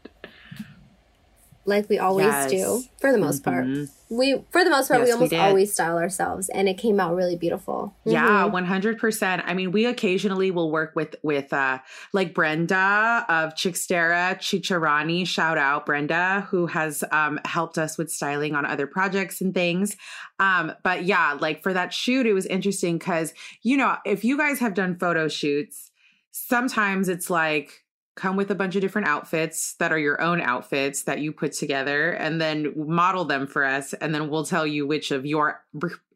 Like 1.65 1.87
we 1.89 1.97
always 1.97 2.25
Yes. 2.27 2.51
do 2.51 2.83
for 2.99 3.11
the 3.11 3.17
most 3.17 3.43
part. 3.43 3.65
Mhm. 3.65 3.89
We 4.09 4.43
for 4.51 4.63
the 4.63 4.69
most 4.69 4.89
part 4.89 4.99
Yes, 4.99 5.05
we 5.07 5.09
we 5.09 5.13
almost 5.13 5.29
did. 5.31 5.39
always 5.39 5.73
style 5.73 5.97
ourselves 5.97 6.49
and 6.49 6.67
it 6.69 6.77
came 6.77 6.99
out 6.99 7.15
really 7.15 7.35
beautiful. 7.35 7.95
Yeah, 8.05 8.43
Mhm. 8.43 8.51
one 8.51 8.65
hundred 8.65 8.99
percent. 8.99 9.41
I 9.45 9.53
mean, 9.53 9.71
we 9.71 9.85
occasionally 9.85 10.51
will 10.51 10.69
work 10.71 10.91
with 10.95 11.15
with 11.23 11.51
uh 11.53 11.79
like 12.11 12.33
Brenda 12.33 13.25
of 13.29 13.55
Chickstera 13.55 14.37
Chicharani. 14.39 15.25
Shout 15.25 15.57
out 15.57 15.85
Brenda, 15.85 16.47
who 16.51 16.67
has 16.67 17.03
um 17.11 17.39
helped 17.45 17.77
us 17.77 17.97
with 17.97 18.11
styling 18.11 18.55
on 18.55 18.65
other 18.65 18.85
projects 18.85 19.41
and 19.41 19.53
things. 19.53 19.95
Um, 20.39 20.73
but 20.83 21.05
yeah, 21.05 21.37
like 21.39 21.63
for 21.63 21.73
that 21.73 21.93
shoot, 21.93 22.25
it 22.27 22.33
was 22.33 22.45
interesting 22.45 22.97
because 22.97 23.33
you 23.61 23.77
know, 23.77 23.95
if 24.05 24.23
you 24.23 24.37
guys 24.37 24.59
have 24.59 24.73
done 24.73 24.95
photo 24.97 25.27
shoots, 25.27 25.91
sometimes 26.31 27.09
it's 27.09 27.29
like 27.29 27.82
come 28.15 28.35
with 28.35 28.51
a 28.51 28.55
bunch 28.55 28.75
of 28.75 28.81
different 28.81 29.07
outfits 29.07 29.73
that 29.75 29.91
are 29.91 29.97
your 29.97 30.21
own 30.21 30.39
outfits 30.39 31.03
that 31.03 31.19
you 31.19 31.31
put 31.31 31.51
together 31.51 32.11
and 32.11 32.39
then 32.39 32.73
model 32.75 33.25
them 33.25 33.47
for 33.47 33.63
us 33.63 33.93
and 33.93 34.13
then 34.13 34.29
we'll 34.29 34.45
tell 34.45 34.67
you 34.67 34.85
which 34.85 35.11
of 35.11 35.25
your 35.25 35.63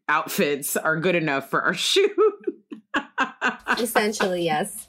outfits 0.08 0.76
are 0.76 0.98
good 0.98 1.14
enough 1.14 1.50
for 1.50 1.62
our 1.62 1.74
shoot 1.88 2.10
Essentially, 3.78 4.44
yes. 4.44 4.88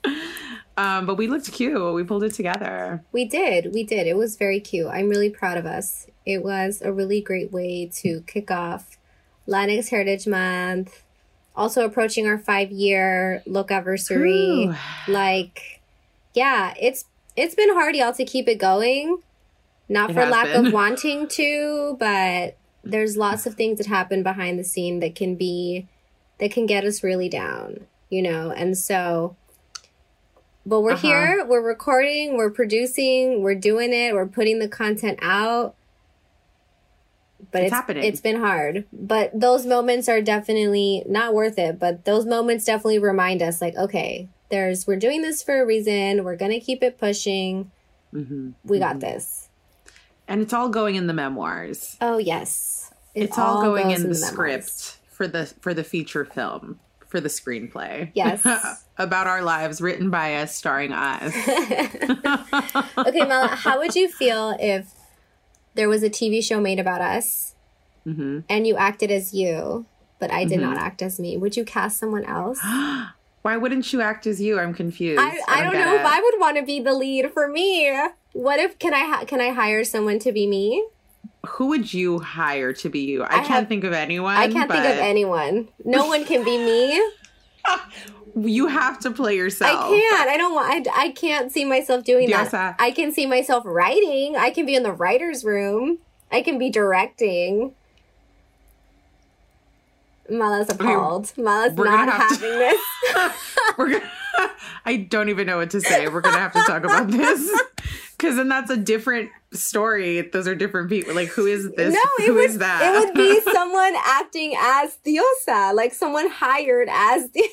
um 0.78 1.06
but 1.06 1.16
we 1.16 1.28
looked 1.28 1.52
cute 1.52 1.94
we 1.94 2.04
pulled 2.04 2.24
it 2.24 2.34
together 2.34 3.04
We 3.12 3.26
did. 3.26 3.74
We 3.74 3.84
did. 3.84 4.08
It 4.08 4.16
was 4.16 4.36
very 4.36 4.60
cute. 4.60 4.88
I'm 4.88 5.10
really 5.10 5.30
proud 5.30 5.58
of 5.58 5.66
us. 5.66 6.08
It 6.26 6.44
was 6.44 6.82
a 6.84 6.94
really 6.94 7.22
great 7.22 7.52
way 7.52 7.90
to 8.02 8.22
kick 8.28 8.52
off 8.52 8.98
Latinx 9.48 9.90
Heritage 9.90 10.28
Month. 10.28 11.04
Also 11.56 11.84
approaching 11.84 12.28
our 12.28 12.38
five 12.38 12.72
year 12.72 13.42
look 13.48 13.72
anniversary. 13.72 14.72
Like, 15.08 15.79
yeah, 16.40 16.74
it's 16.80 17.02
it's 17.36 17.56
been 17.56 17.74
hard, 17.74 17.96
y'all, 17.96 18.14
to 18.14 18.26
keep 18.26 18.48
it 18.48 18.60
going. 18.70 19.22
Not 19.88 20.12
It 20.12 20.14
for 20.14 20.26
lack 20.26 20.46
been. 20.48 20.68
of 20.68 20.74
wanting 20.82 21.28
to, 21.40 21.96
but 22.00 22.56
there's 22.84 23.18
lots 23.18 23.46
of 23.46 23.56
things 23.56 23.78
that 23.80 23.88
happen 23.88 24.24
behind 24.24 24.58
the 24.60 24.64
scene 24.64 25.00
that 25.02 25.16
can 25.16 25.36
be 25.36 25.88
that 26.40 26.52
can 26.52 26.66
get 26.66 26.86
us 26.86 27.04
really 27.04 27.30
down, 27.30 27.86
you 28.10 28.22
know. 28.22 28.52
And 28.52 28.78
so 28.78 29.36
but 30.66 30.82
we're 30.82 30.92
Uh-huh. 30.94 31.08
here, 31.08 31.46
we're 31.48 31.62
recording, 31.76 32.38
we're 32.38 32.52
producing, 32.52 33.42
we're 33.42 33.56
doing 33.72 33.92
it, 33.94 34.14
we're 34.14 34.28
putting 34.28 34.60
the 34.60 34.68
content 34.68 35.18
out. 35.22 35.74
But 37.52 37.64
It's 37.64 37.68
it's, 37.68 37.74
happening. 37.74 38.04
it's 38.04 38.22
been 38.22 38.40
hard. 38.42 38.86
But 38.94 39.32
those 39.34 39.66
moments 39.66 40.08
are 40.10 40.22
definitely 40.22 41.04
not 41.08 41.34
worth 41.34 41.58
it. 41.58 41.80
But 41.80 42.06
those 42.06 42.26
moments 42.26 42.66
definitely 42.66 43.00
remind 43.00 43.42
us 43.42 43.62
like, 43.62 43.76
okay, 43.78 44.28
there's 44.50 44.86
we're 44.88 44.96
doing 44.98 45.22
this 45.22 45.42
for 45.44 45.62
a 45.62 45.66
reason. 45.66 46.24
We're 46.24 46.36
gonna 46.36 46.60
keep 46.60 46.82
it 46.84 46.98
pushing. 46.98 47.72
Mhm. 48.14 48.54
We 48.64 48.80
got 48.80 49.00
this. 49.00 49.50
and 50.28 50.42
it's 50.42 50.54
all 50.54 50.70
going 50.70 50.96
in 50.96 51.08
the 51.08 51.14
memoirs 51.14 51.98
Oh 52.02 52.18
yes. 52.18 52.92
It 53.16 53.24
it's 53.26 53.38
all, 53.38 53.62
going 53.64 53.92
in 53.92 54.02
the, 54.04 54.08
memoirs. 54.10 54.26
script 54.26 54.98
for 55.12 55.28
the 55.28 55.46
for 55.62 55.74
the 55.74 55.84
feature 55.84 56.24
film 56.26 56.80
for 57.08 57.20
the 57.20 57.30
screenplay 57.30 58.12
Yes. 58.14 58.46
about 58.98 59.26
our 59.28 59.42
lives 59.42 59.82
written 59.82 60.10
by 60.12 60.36
us 60.36 60.56
starring 60.56 60.92
us 60.94 61.34
okay, 62.98 63.26
Mala, 63.26 63.48
how 63.48 63.80
would 63.80 63.96
you 63.96 64.08
feel 64.08 64.56
if 64.60 64.92
there 65.76 65.90
was 65.90 66.04
a 66.04 66.10
TV 66.10 66.44
show 66.44 66.60
made 66.60 66.80
about 66.80 67.02
us 67.02 67.56
Mhm. 68.08 68.44
and 68.50 68.66
you 68.66 68.76
acted 68.78 69.12
as 69.12 69.34
you, 69.34 69.86
but 70.20 70.32
I 70.32 70.46
did 70.46 70.60
Mhm. 70.60 70.64
not 70.64 70.78
act 70.78 71.02
as 71.02 71.20
me? 71.20 71.38
Would 71.38 71.58
you 71.58 71.64
cast 71.66 71.98
someone 72.00 72.24
else? 72.26 72.60
why 73.42 73.56
wouldn't 73.58 73.92
you 73.94 74.02
act 74.02 74.28
as 74.28 74.42
you 74.42 74.60
i'm 74.60 74.74
confused 74.74 75.22
I, 75.22 75.40
I 75.48 75.64
don't 75.64 75.74
get 75.74 75.86
know 75.86 75.96
if. 75.96 76.06
I 76.06 76.20
would 76.22 76.40
want 76.40 76.58
to 76.58 76.64
be 76.64 76.80
the 76.80 76.94
lead 76.94 77.32
for 77.34 77.48
me. 77.48 77.98
What 78.34 78.60
if 78.60 78.78
can 78.78 78.94
I 78.94 79.06
ha- 79.06 79.24
can 79.26 79.42
I 79.42 79.50
hire 79.50 79.84
someone 79.84 80.20
to 80.20 80.32
be 80.32 80.46
me? 80.48 80.86
who 81.48 81.68
would 81.68 81.94
you 81.94 82.20
hire 82.20 82.74
to 82.74 82.90
be 82.90 83.00
you 83.00 83.24
i, 83.24 83.28
I 83.28 83.30
can't 83.38 83.48
have- 83.48 83.68
think 83.70 83.84
of 83.86 83.94
anyone 83.94 84.36
I 84.36 84.50
can't 84.50 84.70
think 84.70 84.84
of 84.86 84.98
anyone. 85.00 85.70
No 85.86 86.06
one 86.08 86.26
can 86.26 86.44
be 86.44 86.58
me. 86.58 87.02
you 88.36 88.68
have 88.68 89.00
to 89.00 89.12
play 89.12 89.36
yourself 89.36 89.86
I 89.86 89.90
can't. 89.90 90.30
I 90.30 90.38
don't 90.38 90.54
want. 90.54 90.88
I, 90.88 91.06
I 91.06 91.10
can't 91.12 91.52
see 91.52 91.66
myself 91.66 92.04
doing 92.04 92.30
Diosa. 92.30 92.52
that. 92.52 92.76
I 92.80 92.92
can 92.92 93.12
see 93.12 93.26
myself 93.26 93.64
writing. 93.66 94.36
I 94.38 94.50
can 94.52 94.66
be 94.66 94.76
in 94.76 94.84
the 94.84 94.92
writers' 94.92 95.44
room. 95.44 96.00
I 96.32 96.42
can 96.42 96.58
be 96.58 96.70
directing. 96.70 97.74
Mala's 100.32 100.70
appalled. 100.70 101.32
Mala's 101.38 101.74
we're 101.74 101.86
not 101.86 102.10
have 102.10 102.40
to- 102.40 102.46
having 102.46 102.60
this. 102.60 102.82
we're 103.78 103.90
gonna 103.92 104.12
i 104.86 104.96
don't 104.96 105.28
even 105.30 105.46
know 105.46 105.58
what 105.58 105.70
to 105.72 105.82
say 105.82 106.08
we're 106.08 106.22
gonna 106.22 106.38
have 106.40 106.54
to 106.54 106.62
talk 106.62 106.84
about 106.84 107.08
this 107.12 107.62
Because 108.12 108.36
then 108.38 108.48
that's 108.50 108.70
a 108.70 108.76
different 108.78 109.30
story. 109.54 110.22
Those 110.22 110.46
are 110.48 110.54
different 110.56 110.90
people. 110.90 111.16
Like, 111.16 111.30
who 111.30 111.46
is 111.46 111.72
this? 111.72 111.94
No, 111.94 112.02
it 112.24 112.28
Who 112.28 112.34
would, 112.36 112.50
is 112.50 112.58
that? 112.58 112.82
It 112.84 113.00
would 113.00 113.14
be 113.16 113.40
someone 113.54 113.94
acting 114.06 114.56
as 114.60 114.98
Diosa, 115.06 115.74
like 115.74 115.94
someone 115.94 116.30
hired 116.30 116.90
as 116.92 117.30
the. 117.32 117.44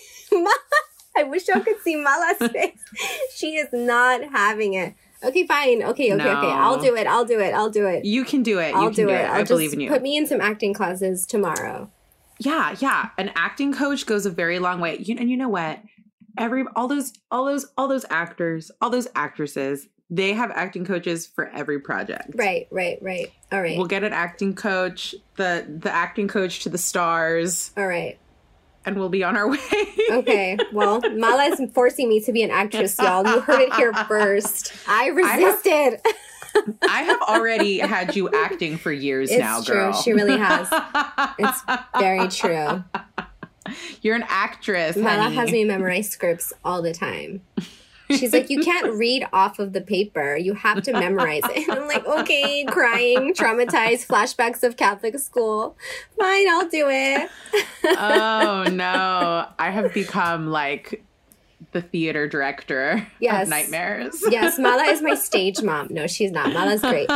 I 1.16 1.22
wish 1.22 1.46
y'all 1.48 1.60
could 1.60 1.80
see 1.82 1.94
Mala's 1.96 2.50
face. 2.50 2.78
She 3.34 3.54
is 3.56 3.68
not 3.72 4.22
having 4.32 4.74
it. 4.74 4.94
Okay, 5.22 5.46
fine. 5.46 5.82
Okay, 5.84 6.12
okay, 6.12 6.14
okay. 6.14 6.50
I'll 6.52 6.80
do 6.80 6.94
it. 6.96 7.06
I'll 7.06 7.24
do 7.24 7.38
it. 7.40 7.54
I'll 7.54 7.70
do 7.70 7.86
it. 7.86 8.04
you 8.04 8.24
can 8.24 8.42
do 8.42 8.58
it. 8.58 8.74
I'll 8.74 8.82
you 8.84 8.88
can 8.88 8.96
do, 8.96 9.06
do, 9.06 9.10
it. 9.10 9.20
it. 9.20 9.24
I'll 9.24 9.34
I 9.36 9.38
just 9.42 9.48
believe 9.50 9.72
in 9.72 9.80
you. 9.80 9.88
Put 9.88 10.02
me 10.02 10.16
in 10.16 10.26
some 10.26 10.40
acting 10.40 10.74
classes 10.74 11.26
tomorrow. 11.26 11.90
Yeah, 12.38 12.76
yeah. 12.78 13.10
An 13.18 13.30
acting 13.34 13.72
coach 13.72 14.06
goes 14.06 14.26
a 14.26 14.30
very 14.30 14.58
long 14.58 14.80
way. 14.80 14.98
You, 14.98 15.16
and 15.18 15.30
you 15.30 15.36
know 15.36 15.48
what? 15.48 15.80
Every 16.38 16.64
all 16.74 16.86
those 16.88 17.12
all 17.30 17.46
those 17.46 17.66
all 17.78 17.88
those 17.88 18.04
actors, 18.10 18.70
all 18.80 18.90
those 18.90 19.08
actresses, 19.14 19.88
they 20.10 20.34
have 20.34 20.50
acting 20.50 20.84
coaches 20.84 21.26
for 21.26 21.48
every 21.48 21.80
project. 21.80 22.30
Right, 22.34 22.68
right, 22.70 22.98
right. 23.00 23.32
All 23.50 23.60
right. 23.60 23.76
We'll 23.76 23.86
get 23.86 24.04
an 24.04 24.12
acting 24.12 24.54
coach, 24.54 25.14
the 25.36 25.66
the 25.82 25.90
acting 25.90 26.28
coach 26.28 26.60
to 26.64 26.68
the 26.68 26.78
stars. 26.78 27.72
All 27.76 27.86
right. 27.86 28.18
And 28.84 28.96
we'll 28.96 29.08
be 29.08 29.24
on 29.24 29.36
our 29.36 29.48
way. 29.50 29.58
Okay. 30.08 30.56
Well, 30.72 31.00
Mala 31.16 31.46
is 31.46 31.60
forcing 31.74 32.08
me 32.08 32.20
to 32.20 32.32
be 32.32 32.44
an 32.44 32.52
actress, 32.52 32.96
y'all. 32.96 33.26
You 33.26 33.40
heard 33.40 33.60
it 33.60 33.74
here 33.74 33.92
first. 34.08 34.72
I 34.86 35.08
resisted. 35.08 35.72
I 35.72 36.00
have 36.04 36.16
already 37.28 37.78
had 37.78 38.16
you 38.16 38.28
acting 38.30 38.76
for 38.76 38.92
years 38.92 39.30
It's 39.30 39.38
now, 39.40 39.60
true. 39.60 39.74
girl. 39.74 39.92
She 39.92 40.12
really 40.12 40.38
has. 40.38 40.68
It's 41.38 41.62
very 41.98 42.28
true. 42.28 42.84
You're 44.02 44.14
an 44.16 44.24
actress. 44.28 44.96
Mala 44.96 45.24
honey. 45.24 45.34
has 45.36 45.50
me 45.50 45.64
memorize 45.64 46.08
scripts 46.10 46.52
all 46.64 46.82
the 46.82 46.94
time. 46.94 47.42
She's 48.08 48.32
like, 48.32 48.50
you 48.50 48.62
can't 48.62 48.92
read 48.94 49.26
off 49.32 49.58
of 49.58 49.72
the 49.72 49.80
paper. 49.80 50.36
You 50.36 50.54
have 50.54 50.80
to 50.84 50.92
memorize 50.92 51.42
it. 51.46 51.68
And 51.68 51.78
I'm 51.80 51.88
like, 51.88 52.06
okay, 52.06 52.64
crying, 52.64 53.34
traumatized, 53.34 54.06
flashbacks 54.06 54.62
of 54.62 54.76
Catholic 54.76 55.18
school. 55.18 55.76
Fine, 56.16 56.48
I'll 56.48 56.68
do 56.68 56.86
it. 56.88 57.28
oh 57.84 58.66
no. 58.70 59.48
I 59.58 59.70
have 59.70 59.92
become 59.92 60.46
like 60.46 61.04
the 61.76 61.82
theater 61.82 62.26
director 62.26 63.06
Yes. 63.20 63.42
of 63.44 63.48
nightmares. 63.50 64.22
Yes, 64.30 64.58
Mala 64.58 64.84
is 64.84 65.02
my 65.02 65.14
stage 65.28 65.60
mom. 65.62 65.88
No, 65.90 66.06
she's 66.06 66.30
not. 66.30 66.52
Mala's 66.54 66.80
great. 66.80 67.10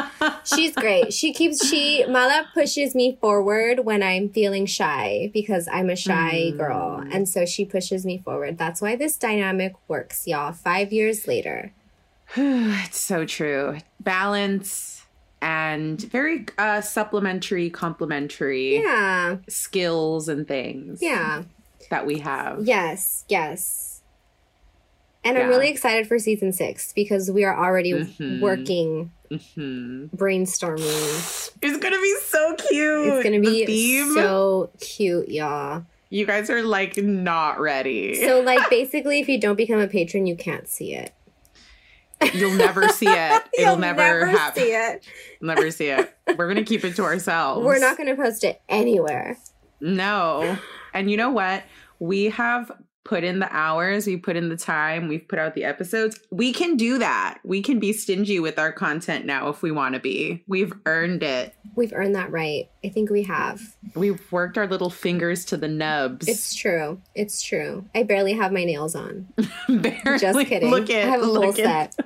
She's 0.44 0.74
great. 0.74 1.12
She 1.14 1.32
keeps 1.32 1.66
she 1.66 2.04
Mala 2.06 2.44
pushes 2.52 2.94
me 2.94 3.16
forward 3.20 3.86
when 3.86 4.02
I'm 4.02 4.28
feeling 4.28 4.66
shy 4.66 5.30
because 5.32 5.66
I'm 5.72 5.88
a 5.88 5.96
shy 5.96 6.50
girl. 6.56 7.02
And 7.10 7.26
so 7.28 7.46
she 7.46 7.64
pushes 7.64 8.04
me 8.04 8.18
forward. 8.18 8.58
That's 8.58 8.82
why 8.82 8.96
this 8.96 9.16
dynamic 9.16 9.72
works, 9.88 10.26
y'all. 10.26 10.52
5 10.52 10.92
years 10.92 11.26
later. 11.26 11.72
it's 12.36 12.98
so 12.98 13.24
true. 13.24 13.78
Balance 14.00 15.02
and 15.42 15.98
very 16.02 16.44
uh 16.58 16.82
supplementary, 16.82 17.70
complementary 17.70 18.76
Yeah. 18.82 19.36
skills 19.48 20.28
and 20.28 20.46
things 20.46 21.00
Yeah. 21.00 21.44
that 21.90 22.04
we 22.06 22.18
have. 22.18 22.60
Yes, 22.64 23.24
yes. 23.28 23.89
And 25.22 25.36
I'm 25.36 25.48
really 25.48 25.68
excited 25.68 26.06
for 26.06 26.18
season 26.18 26.52
6 26.52 26.92
because 26.94 27.30
we 27.30 27.44
are 27.44 27.54
already 27.56 27.92
Mhm. 27.92 28.40
working 28.40 29.10
Mhm. 29.30 30.08
brainstorming. 30.16 31.52
It's 31.62 31.76
gonna 31.76 32.00
be 32.00 32.16
so 32.24 32.54
cute. 32.54 33.06
It's 33.06 33.22
going 33.28 33.40
to 33.42 33.48
The 33.50 33.64
be 33.64 33.66
theme. 33.66 34.14
so 34.14 34.70
cute, 34.80 35.28
y'all. 35.28 35.84
you 36.08 36.24
guys 36.26 36.48
are 36.50 36.62
like 36.62 36.96
not 36.96 37.60
ready. 37.60 38.14
So, 38.24 38.40
like, 38.40 38.68
basically, 38.70 39.20
if 39.20 39.28
you 39.28 39.38
don't 39.38 39.56
become 39.56 39.78
a 39.78 39.86
patron, 39.86 40.26
you 40.26 40.34
can't 40.36 40.66
see 40.68 40.94
it. 40.94 41.12
You'll 42.34 42.54
never 42.56 42.88
see 42.88 43.06
it. 43.08 43.42
It'll 43.58 43.72
You'll 43.72 43.78
never, 43.78 43.98
never 44.00 44.26
happen. 44.26 44.62
see 44.62 44.70
it. 44.72 45.04
Never 45.40 45.70
see 45.70 45.86
it. 45.88 46.12
We're 46.36 46.48
gonna 46.48 46.64
keep 46.64 46.84
it 46.84 46.96
to 46.96 47.02
ourselves. 47.04 47.64
We're 47.64 47.78
not 47.78 47.96
going 47.96 48.08
to 48.08 48.16
post 48.20 48.42
it 48.44 48.60
anywhere. 48.68 49.38
No. 49.80 50.58
And 50.92 51.10
you 51.10 51.16
know 51.16 51.30
what? 51.30 51.62
We 51.98 52.24
have 52.30 52.72
put 53.04 53.24
in 53.24 53.38
the 53.38 53.48
hours, 53.50 54.06
we 54.06 54.16
put 54.16 54.36
in 54.36 54.50
the 54.50 54.56
time, 54.56 55.08
we've 55.08 55.26
put 55.26 55.38
out 55.38 55.54
the 55.54 55.64
episodes. 55.64 56.20
We 56.30 56.52
can 56.52 56.76
do 56.76 56.98
that. 56.98 57.38
We 57.44 57.62
can 57.62 57.78
be 57.78 57.92
stingy 57.94 58.38
with 58.40 58.58
our 58.58 58.72
content 58.72 59.24
now 59.24 59.48
if 59.48 59.62
we 59.62 59.70
want 59.72 59.94
to 59.94 60.00
be. 60.00 60.44
We've 60.46 60.72
earned 60.86 61.22
it. 61.22 61.54
We've 61.74 61.92
earned 61.94 62.14
that 62.14 62.30
right. 62.30 62.68
I 62.84 62.88
think 62.90 63.10
we 63.10 63.22
have. 63.22 63.60
We've 63.94 64.20
worked 64.30 64.58
our 64.58 64.66
little 64.66 64.90
fingers 64.90 65.46
to 65.46 65.56
the 65.56 65.66
nubs. 65.68 66.28
It's 66.28 66.54
true. 66.54 67.00
It's 67.14 67.42
true. 67.42 67.86
I 67.94 68.02
barely 68.02 68.34
have 68.34 68.52
my 68.52 68.64
nails 68.64 68.94
on. 68.94 69.26
Barely. 69.68 70.18
Just 70.18 70.46
kidding. 70.46 70.70
Look 70.70 70.90
at 70.90 71.04
I 71.06 71.10
have 71.10 71.22
a 71.22 71.24
full 71.24 71.52
set. 71.54 71.96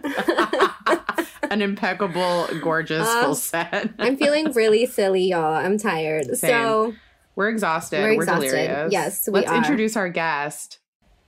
An 1.51 1.61
impeccable, 1.61 2.49
gorgeous 2.63 3.07
Uh, 3.07 3.25
full 3.25 3.35
set. 3.35 3.91
I'm 3.99 4.17
feeling 4.17 4.51
really 4.53 4.87
silly, 4.87 5.29
y'all. 5.29 5.55
I'm 5.55 5.77
tired. 5.79 6.25
Same. 6.37 6.51
So, 6.51 6.95
We're 7.37 7.49
exhausted. 7.49 8.01
We're 8.01 8.17
We're, 8.17 8.23
exhausted. 8.23 8.49
delirious. 8.51 8.93
Yes, 8.93 9.27
we 9.29 9.35
Let's 9.41 9.51
are. 9.51 9.57
introduce 9.57 9.97
our 9.97 10.09
guest. 10.09 10.79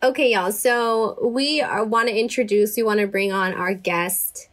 Okay, 0.02 0.32
y'all. 0.32 0.52
So, 0.52 1.18
we 1.22 1.62
want 1.64 2.08
to 2.08 2.18
introduce, 2.18 2.76
we 2.76 2.82
want 2.82 3.00
to 3.00 3.06
bring 3.06 3.32
on 3.32 3.54
our 3.54 3.74
guest 3.74 4.48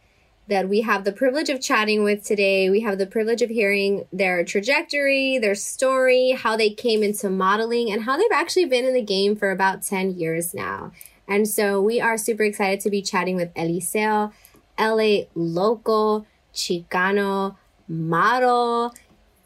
that 0.46 0.68
we 0.68 0.82
have 0.82 1.04
the 1.04 1.12
privilege 1.12 1.48
of 1.48 1.60
chatting 1.60 2.04
with 2.04 2.22
today. 2.22 2.68
We 2.68 2.80
have 2.80 2.98
the 2.98 3.06
privilege 3.06 3.40
of 3.40 3.48
hearing 3.48 4.06
their 4.12 4.44
trajectory, 4.44 5.38
their 5.38 5.54
story, 5.54 6.32
how 6.32 6.56
they 6.56 6.70
came 6.70 7.02
into 7.02 7.30
modeling, 7.30 7.90
and 7.90 8.02
how 8.02 8.16
they've 8.16 8.26
actually 8.32 8.66
been 8.66 8.84
in 8.84 8.92
the 8.92 9.02
game 9.02 9.36
for 9.36 9.50
about 9.50 9.82
10 9.82 10.18
years 10.18 10.52
now. 10.52 10.92
And 11.26 11.48
so 11.48 11.80
we 11.80 12.00
are 12.00 12.18
super 12.18 12.42
excited 12.42 12.80
to 12.80 12.90
be 12.90 13.00
chatting 13.00 13.36
with 13.36 13.54
Eliseo, 13.54 14.32
LA 14.78 15.24
local, 15.34 16.26
Chicano 16.52 17.56
model, 17.88 18.92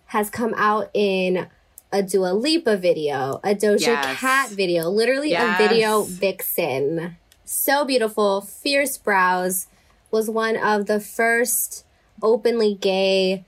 has 0.06 0.30
come 0.30 0.54
out 0.56 0.90
in 0.94 1.46
a 1.92 2.03
Dua 2.03 2.33
Lipa 2.33 2.77
video, 2.77 3.40
a 3.42 3.55
Doja 3.55 3.81
Yes. 3.81 4.18
Cat 4.18 4.51
video, 4.51 4.88
literally 4.88 5.31
Yes. 5.31 5.59
a 5.59 5.68
video 5.68 6.03
vixen. 6.03 7.16
So 7.44 7.85
beautiful, 7.85 8.42
fierce 8.42 8.98
brows, 8.98 9.68
was 10.11 10.29
one 10.29 10.57
of 10.57 10.87
the 10.87 11.01
first 11.01 11.85
openly 12.22 12.74
gay 12.74 13.44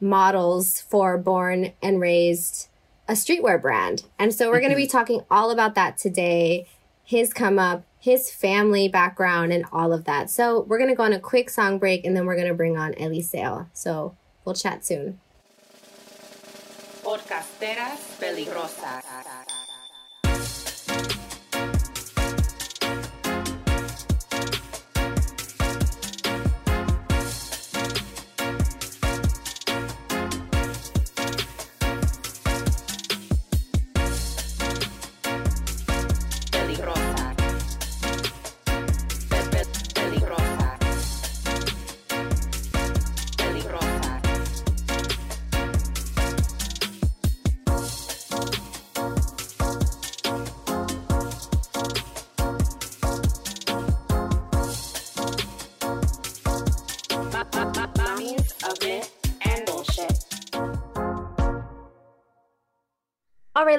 models 0.00 0.80
for 0.80 1.18
Born 1.18 1.72
and 1.82 2.00
Raised, 2.00 2.68
a 3.08 3.12
streetwear 3.12 3.60
brand. 3.60 4.04
And 4.18 4.32
so 4.32 4.50
we're 4.50 4.60
going 4.60 4.70
to 4.70 4.76
be 4.76 4.86
mm-hmm. 4.86 4.96
talking 4.96 5.20
all 5.30 5.50
about 5.50 5.74
that 5.74 5.98
today, 5.98 6.66
his 7.04 7.32
come 7.32 7.58
up, 7.58 7.84
his 7.98 8.30
family 8.30 8.88
background, 8.88 9.52
and 9.52 9.64
all 9.72 9.92
of 9.92 10.04
that. 10.04 10.30
So 10.30 10.60
we're 10.60 10.78
going 10.78 10.90
to 10.90 10.96
go 10.96 11.02
on 11.02 11.12
a 11.12 11.20
quick 11.20 11.50
song 11.50 11.78
break 11.78 12.04
and 12.04 12.16
then 12.16 12.24
we're 12.24 12.36
going 12.36 12.48
to 12.48 12.54
bring 12.54 12.78
on 12.78 12.92
Eliseo. 12.94 13.66
So 13.72 14.16
we'll 14.44 14.54
chat 14.54 14.86
soon. 14.86 15.20
Podcasteras 17.10 17.98
peligrosas. 18.20 19.04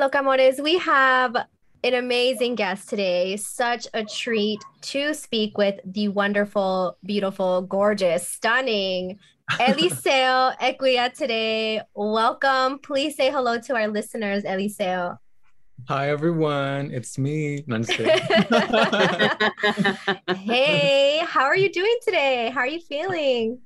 Locamores, 0.01 0.59
we 0.59 0.79
have 0.79 1.35
an 1.83 1.93
amazing 1.93 2.55
guest 2.55 2.89
today. 2.89 3.37
Such 3.37 3.87
a 3.93 4.03
treat 4.03 4.59
to 4.81 5.13
speak 5.13 5.59
with 5.59 5.79
the 5.85 6.07
wonderful, 6.07 6.97
beautiful, 7.05 7.61
gorgeous, 7.61 8.27
stunning 8.27 9.19
Eliseo 9.51 10.57
Equihua 10.57 11.13
today. 11.13 11.81
Welcome. 11.93 12.79
Please 12.79 13.15
say 13.15 13.29
hello 13.29 13.59
to 13.59 13.75
our 13.75 13.87
listeners, 13.87 14.43
Eliseo. 14.43 15.19
Hi 15.87 16.09
everyone, 16.09 16.89
it's 16.89 17.19
me. 17.19 17.63
No, 17.67 17.83
hey, 20.35 21.21
how 21.27 21.43
are 21.43 21.55
you 21.55 21.71
doing 21.71 21.97
today? 22.03 22.49
How 22.51 22.61
are 22.61 22.67
you 22.67 22.79
feeling? 22.79 23.59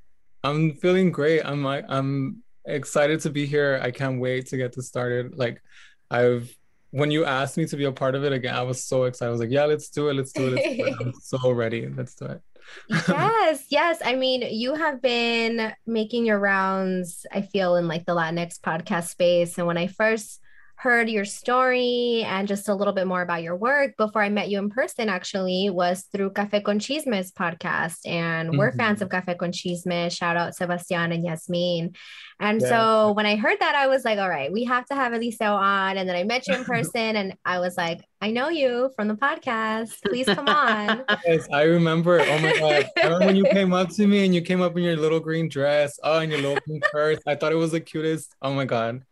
I'm 0.43 0.73
feeling 0.73 1.13
great. 1.13 1.45
I'm 1.45 1.63
like 1.63 1.85
I'm 1.87 2.43
excited 2.65 3.21
to 3.21 3.29
be 3.29 3.45
here. 3.45 3.79
I 3.81 3.91
can't 3.91 4.19
wait 4.19 4.47
to 4.47 4.57
get 4.57 4.75
this 4.75 4.89
started. 4.89 5.37
Like 5.37 5.61
I've 6.15 6.55
when 6.91 7.11
you 7.11 7.25
asked 7.25 7.57
me 7.57 7.65
to 7.65 7.75
be 7.75 7.83
a 7.83 7.91
part 7.91 8.15
of 8.15 8.23
it 8.23 8.31
again, 8.31 8.55
I 8.55 8.61
was 8.63 8.81
so 8.81 9.03
excited. 9.03 9.27
I 9.27 9.31
was 9.31 9.41
like, 9.41 9.51
yeah, 9.51 9.65
let's 9.65 9.89
do 9.89 10.07
it. 10.07 10.13
Let's 10.13 10.31
do 10.31 10.47
it. 10.47 10.51
Let's 10.51 10.77
do 10.77 10.85
it. 10.85 10.95
I'm 11.01 11.13
so 11.21 11.51
ready. 11.51 11.87
Let's 11.87 12.15
do 12.15 12.25
it. 12.25 12.41
yes, 12.89 13.65
yes. 13.69 14.01
I 14.03 14.15
mean, 14.15 14.41
you 14.49 14.75
have 14.75 15.01
been 15.01 15.73
making 15.85 16.25
your 16.25 16.39
rounds, 16.39 17.25
I 17.33 17.41
feel, 17.41 17.75
in 17.75 17.89
like 17.89 18.05
the 18.05 18.15
Latinx 18.15 18.59
podcast 18.61 19.09
space. 19.09 19.57
And 19.57 19.67
when 19.67 19.77
I 19.77 19.87
first 19.87 20.39
heard 20.77 21.09
your 21.09 21.25
story 21.25 22.23
and 22.25 22.47
just 22.47 22.69
a 22.69 22.75
little 22.75 22.93
bit 22.93 23.07
more 23.07 23.21
about 23.21 23.43
your 23.43 23.55
work 23.55 23.95
before 23.97 24.21
I 24.21 24.29
met 24.29 24.49
you 24.49 24.59
in 24.59 24.69
person, 24.69 25.09
actually, 25.09 25.69
was 25.69 26.07
through 26.11 26.31
Cafe 26.31 26.61
con 26.61 26.79
Chismes 26.79 27.31
podcast. 27.31 27.99
And 28.05 28.49
mm-hmm. 28.49 28.57
we're 28.57 28.71
fans 28.73 29.01
of 29.01 29.09
Cafe 29.09 29.35
con 29.35 29.51
Chisme. 29.51 30.11
Shout 30.11 30.37
out 30.37 30.55
Sebastian 30.55 31.11
and 31.11 31.23
Yasmin. 31.23 31.95
And 32.39 32.61
yeah. 32.61 32.67
so 32.67 33.11
when 33.13 33.25
I 33.25 33.37
heard 33.37 33.59
that, 33.61 33.75
I 33.75 33.87
was 33.87 34.03
like, 34.03 34.19
all 34.19 34.29
right, 34.29 34.51
we 34.51 34.65
have 34.65 34.85
to 34.87 34.95
have 34.95 35.13
Eliseo 35.13 35.55
on. 35.55 35.97
And 35.97 36.07
then 36.07 36.15
I 36.15 36.23
met 36.23 36.47
you 36.47 36.55
in 36.55 36.65
person 36.65 37.15
and 37.15 37.35
I 37.45 37.59
was 37.59 37.77
like, 37.77 38.01
I 38.21 38.31
know 38.31 38.49
you 38.49 38.91
from 38.95 39.07
the 39.07 39.15
podcast. 39.15 40.01
Please 40.05 40.25
come 40.25 40.47
on. 40.47 41.03
Yes, 41.25 41.47
I 41.51 41.63
remember. 41.63 42.19
Oh 42.19 42.39
my 42.39 42.57
God. 42.57 42.85
I 42.97 43.03
remember 43.03 43.25
when 43.25 43.35
you 43.35 43.45
came 43.45 43.73
up 43.73 43.89
to 43.91 44.05
me 44.05 44.25
and 44.25 44.35
you 44.35 44.41
came 44.41 44.61
up 44.61 44.75
in 44.77 44.83
your 44.83 44.97
little 44.97 45.19
green 45.19 45.49
dress. 45.49 45.99
Oh, 46.03 46.19
and 46.19 46.31
your 46.31 46.41
little 46.41 46.61
pink 46.67 46.83
purse. 46.91 47.19
I 47.25 47.35
thought 47.35 47.51
it 47.51 47.55
was 47.55 47.71
the 47.71 47.79
cutest. 47.79 48.35
Oh 48.41 48.53
my 48.53 48.65
God. 48.65 49.03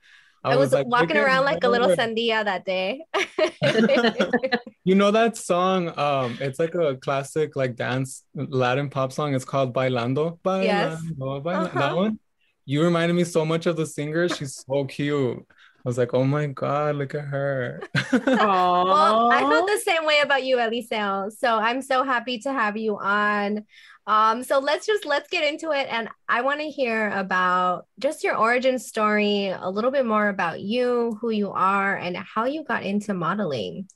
I, 0.43 0.51
I 0.51 0.55
was, 0.55 0.71
was 0.71 0.73
like, 0.73 0.87
walking 0.87 1.17
around 1.17 1.45
like 1.45 1.63
a 1.63 1.69
little 1.69 1.89
sandia 1.89 2.43
that 2.43 2.65
day. 2.65 3.05
you 4.83 4.95
know 4.95 5.11
that 5.11 5.37
song? 5.37 5.97
Um, 5.97 6.37
it's 6.41 6.59
like 6.59 6.75
a 6.75 6.97
classic 6.97 7.55
like 7.55 7.75
dance 7.75 8.23
Latin 8.35 8.89
pop 8.89 9.13
song. 9.13 9.35
It's 9.35 9.45
called 9.45 9.73
Bailando. 9.73 10.39
Bailando, 10.39 10.63
yes. 10.63 11.01
Bailando. 11.17 11.65
Uh-huh. 11.65 11.79
That 11.79 11.95
one. 11.95 12.19
You 12.65 12.83
reminded 12.83 13.13
me 13.13 13.23
so 13.23 13.45
much 13.45 13.65
of 13.65 13.77
the 13.77 13.85
singer. 13.85 14.27
She's 14.29 14.63
so 14.65 14.85
cute. 14.85 15.45
I 15.85 15.89
was 15.89 15.97
like, 15.97 16.13
oh 16.13 16.23
my 16.23 16.47
God, 16.47 16.95
look 16.95 17.13
at 17.13 17.25
her. 17.25 17.81
well, 18.11 19.31
I 19.31 19.41
felt 19.41 19.67
the 19.67 19.81
same 19.83 20.05
way 20.05 20.21
about 20.23 20.45
you, 20.45 20.55
Eliseo. 20.55 21.29
So 21.29 21.57
I'm 21.57 21.81
so 21.81 22.05
happy 22.05 22.39
to 22.39 22.53
have 22.53 22.77
you 22.77 22.97
on. 22.97 23.65
Um, 24.05 24.43
so 24.43 24.59
let's 24.59 24.85
just 24.85 25.05
let's 25.05 25.29
get 25.29 25.43
into 25.43 25.71
it. 25.71 25.87
And 25.89 26.09
I 26.27 26.41
want 26.41 26.59
to 26.59 26.69
hear 26.69 27.09
about 27.09 27.87
just 27.99 28.23
your 28.23 28.35
origin 28.35 28.77
story, 28.77 29.47
a 29.47 29.69
little 29.69 29.91
bit 29.91 30.05
more 30.05 30.27
about 30.27 30.59
you, 30.59 31.17
who 31.21 31.29
you 31.29 31.51
are, 31.51 31.95
and 31.95 32.17
how 32.17 32.45
you 32.45 32.63
got 32.63 32.83
into 32.83 33.13
modeling. 33.13 33.87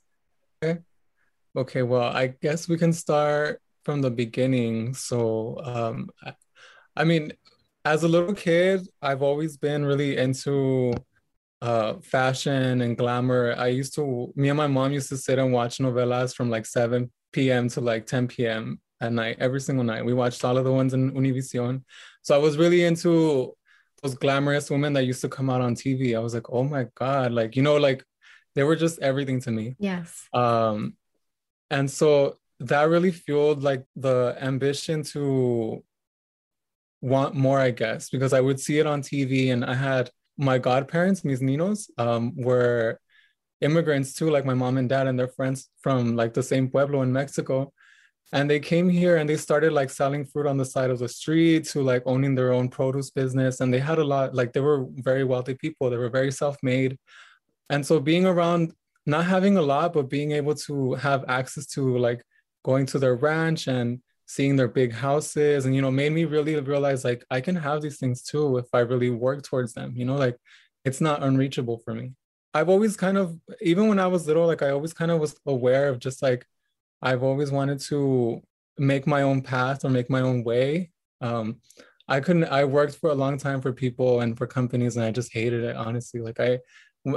Okay. 0.63 0.79
Okay, 1.55 1.81
well, 1.81 2.03
I 2.15 2.27
guess 2.27 2.69
we 2.69 2.77
can 2.77 2.93
start 2.93 3.61
from 3.83 4.01
the 4.01 4.11
beginning. 4.11 4.93
So 4.93 5.59
um 5.63 6.09
I 6.95 7.03
mean, 7.03 7.33
as 7.83 8.03
a 8.03 8.07
little 8.07 8.33
kid, 8.33 8.87
I've 9.01 9.21
always 9.21 9.57
been 9.57 9.85
really 9.85 10.17
into 10.17 10.93
uh 11.61 11.95
fashion 12.01 12.81
and 12.81 12.97
glamour. 12.97 13.55
I 13.57 13.67
used 13.67 13.93
to 13.95 14.31
me 14.37 14.47
and 14.49 14.57
my 14.57 14.67
mom 14.67 14.93
used 14.93 15.09
to 15.09 15.17
sit 15.17 15.37
and 15.37 15.51
watch 15.51 15.79
novelas 15.79 16.33
from 16.33 16.49
like 16.49 16.65
7 16.65 17.11
p.m. 17.33 17.67
to 17.69 17.81
like 17.81 18.05
10 18.05 18.29
p.m 18.29 18.79
at 19.01 19.13
night, 19.13 19.38
every 19.39 19.62
single 19.62 19.83
night. 19.83 20.05
We 20.05 20.13
watched 20.13 20.43
all 20.43 20.57
of 20.57 20.63
the 20.63 20.71
ones 20.71 20.93
in 20.93 21.12
Univision. 21.12 21.83
So 22.21 22.36
I 22.36 22.38
was 22.38 22.57
really 22.57 22.83
into 22.83 23.55
those 24.01 24.15
glamorous 24.15 24.69
women 24.69 24.93
that 24.93 25.05
used 25.05 25.21
to 25.21 25.29
come 25.29 25.49
out 25.49 25.62
on 25.62 25.75
TV. 25.75 26.15
I 26.15 26.19
was 26.19 26.33
like, 26.33 26.49
oh 26.49 26.63
my 26.63 26.88
God, 26.95 27.31
like, 27.31 27.55
you 27.55 27.62
know, 27.62 27.77
like 27.77 28.03
they 28.55 28.63
were 28.63 28.75
just 28.75 28.99
everything 28.99 29.41
to 29.41 29.51
me. 29.51 29.75
Yes. 29.79 30.27
Um, 30.33 30.95
and 31.69 31.89
so 31.89 32.38
that 32.60 32.89
really 32.89 33.12
fueled 33.12 33.63
like 33.63 33.83
the 33.95 34.36
ambition 34.41 35.03
to 35.03 35.83
want 37.01 37.36
more, 37.36 37.60
I 37.60 37.71
guess, 37.71 38.10
because 38.10 38.33
I 38.33 38.41
would 38.41 38.60
see 38.60 38.79
it 38.79 38.88
on 38.88 39.01
TV 39.01 39.51
and 39.51 39.63
I 39.63 39.75
had 39.75 40.10
my 40.38 40.57
godparents, 40.57 41.23
mis 41.23 41.41
ninos, 41.41 41.89
um, 41.97 42.36
were 42.36 42.99
immigrants 43.62 44.13
too, 44.13 44.29
like 44.29 44.45
my 44.45 44.53
mom 44.53 44.77
and 44.77 44.89
dad 44.89 45.07
and 45.07 45.17
their 45.17 45.27
friends 45.27 45.69
from 45.81 46.15
like 46.15 46.33
the 46.33 46.43
same 46.43 46.69
pueblo 46.69 47.01
in 47.01 47.12
Mexico 47.12 47.73
and 48.33 48.49
they 48.49 48.59
came 48.59 48.89
here 48.89 49.17
and 49.17 49.29
they 49.29 49.37
started 49.37 49.71
like 49.71 49.89
selling 49.89 50.25
fruit 50.25 50.47
on 50.47 50.57
the 50.57 50.65
side 50.65 50.89
of 50.89 50.99
the 50.99 51.07
street 51.07 51.63
to 51.69 51.81
like 51.81 52.03
owning 52.05 52.35
their 52.35 52.51
own 52.51 52.67
produce 52.67 53.09
business. 53.09 53.61
And 53.61 53.73
they 53.73 53.79
had 53.79 53.99
a 53.99 54.03
lot 54.03 54.35
like 54.35 54.51
they 54.51 54.59
were 54.59 54.85
very 54.95 55.23
wealthy 55.23 55.53
people. 55.53 55.89
They 55.89 55.97
were 55.97 56.09
very 56.09 56.31
self-made. 56.31 56.97
And 57.69 57.85
so 57.85 57.99
being 57.99 58.25
around 58.25 58.73
not 59.05 59.25
having 59.25 59.57
a 59.57 59.61
lot 59.61 59.93
but 59.93 60.09
being 60.09 60.33
able 60.33 60.53
to 60.53 60.93
have 60.95 61.23
access 61.29 61.65
to 61.65 61.97
like 61.97 62.21
going 62.63 62.85
to 62.85 62.99
their 62.99 63.15
ranch 63.15 63.67
and 63.67 64.01
seeing 64.27 64.57
their 64.57 64.67
big 64.67 64.91
houses 64.91 65.65
and 65.65 65.73
you 65.73 65.81
know 65.81 65.89
made 65.89 66.11
me 66.11 66.25
really 66.25 66.59
realize 66.59 67.05
like 67.05 67.23
i 67.31 67.39
can 67.39 67.55
have 67.55 67.81
these 67.81 67.97
things 67.97 68.21
too 68.21 68.57
if 68.57 68.65
i 68.73 68.79
really 68.79 69.09
work 69.09 69.41
towards 69.41 69.71
them 69.73 69.93
you 69.95 70.03
know? 70.03 70.17
Like 70.17 70.35
it's 70.83 70.99
not 70.99 71.23
unreachable 71.23 71.81
for 71.83 71.93
me. 71.93 72.11
I've 72.53 72.69
always 72.69 72.97
kind 72.97 73.17
of 73.17 73.37
even 73.61 73.87
when 73.87 73.99
i 73.99 74.07
was 74.07 74.27
little 74.27 74.45
like 74.45 74.61
i 74.61 74.71
always 74.71 74.93
kind 74.93 75.11
of 75.11 75.19
was 75.21 75.35
aware 75.45 75.87
of 75.87 75.99
just 75.99 76.21
like 76.21 76.45
I've 77.01 77.23
always 77.23 77.51
wanted 77.51 77.79
to 77.81 78.41
make 78.77 79.07
my 79.07 79.21
own 79.21 79.41
path 79.41 79.86
or 79.86 79.89
make 79.89 80.10
my 80.10 80.21
own 80.21 80.43
way. 80.43 80.91
Um, 81.21 81.57
I 82.07 82.19
couldn't. 82.19 82.45
I 82.45 82.63
worked 82.63 82.95
for 82.95 83.10
a 83.10 83.15
long 83.15 83.38
time 83.38 83.62
for 83.62 83.73
people 83.73 84.21
and 84.21 84.38
for 84.38 84.47
companies, 84.47 84.95
and 84.95 85.05
I 85.05 85.12
just 85.12 85.33
hated 85.33 85.63
it. 85.63 85.75
Honestly, 85.75 86.21
like 86.21 86.39
I, 86.39 86.60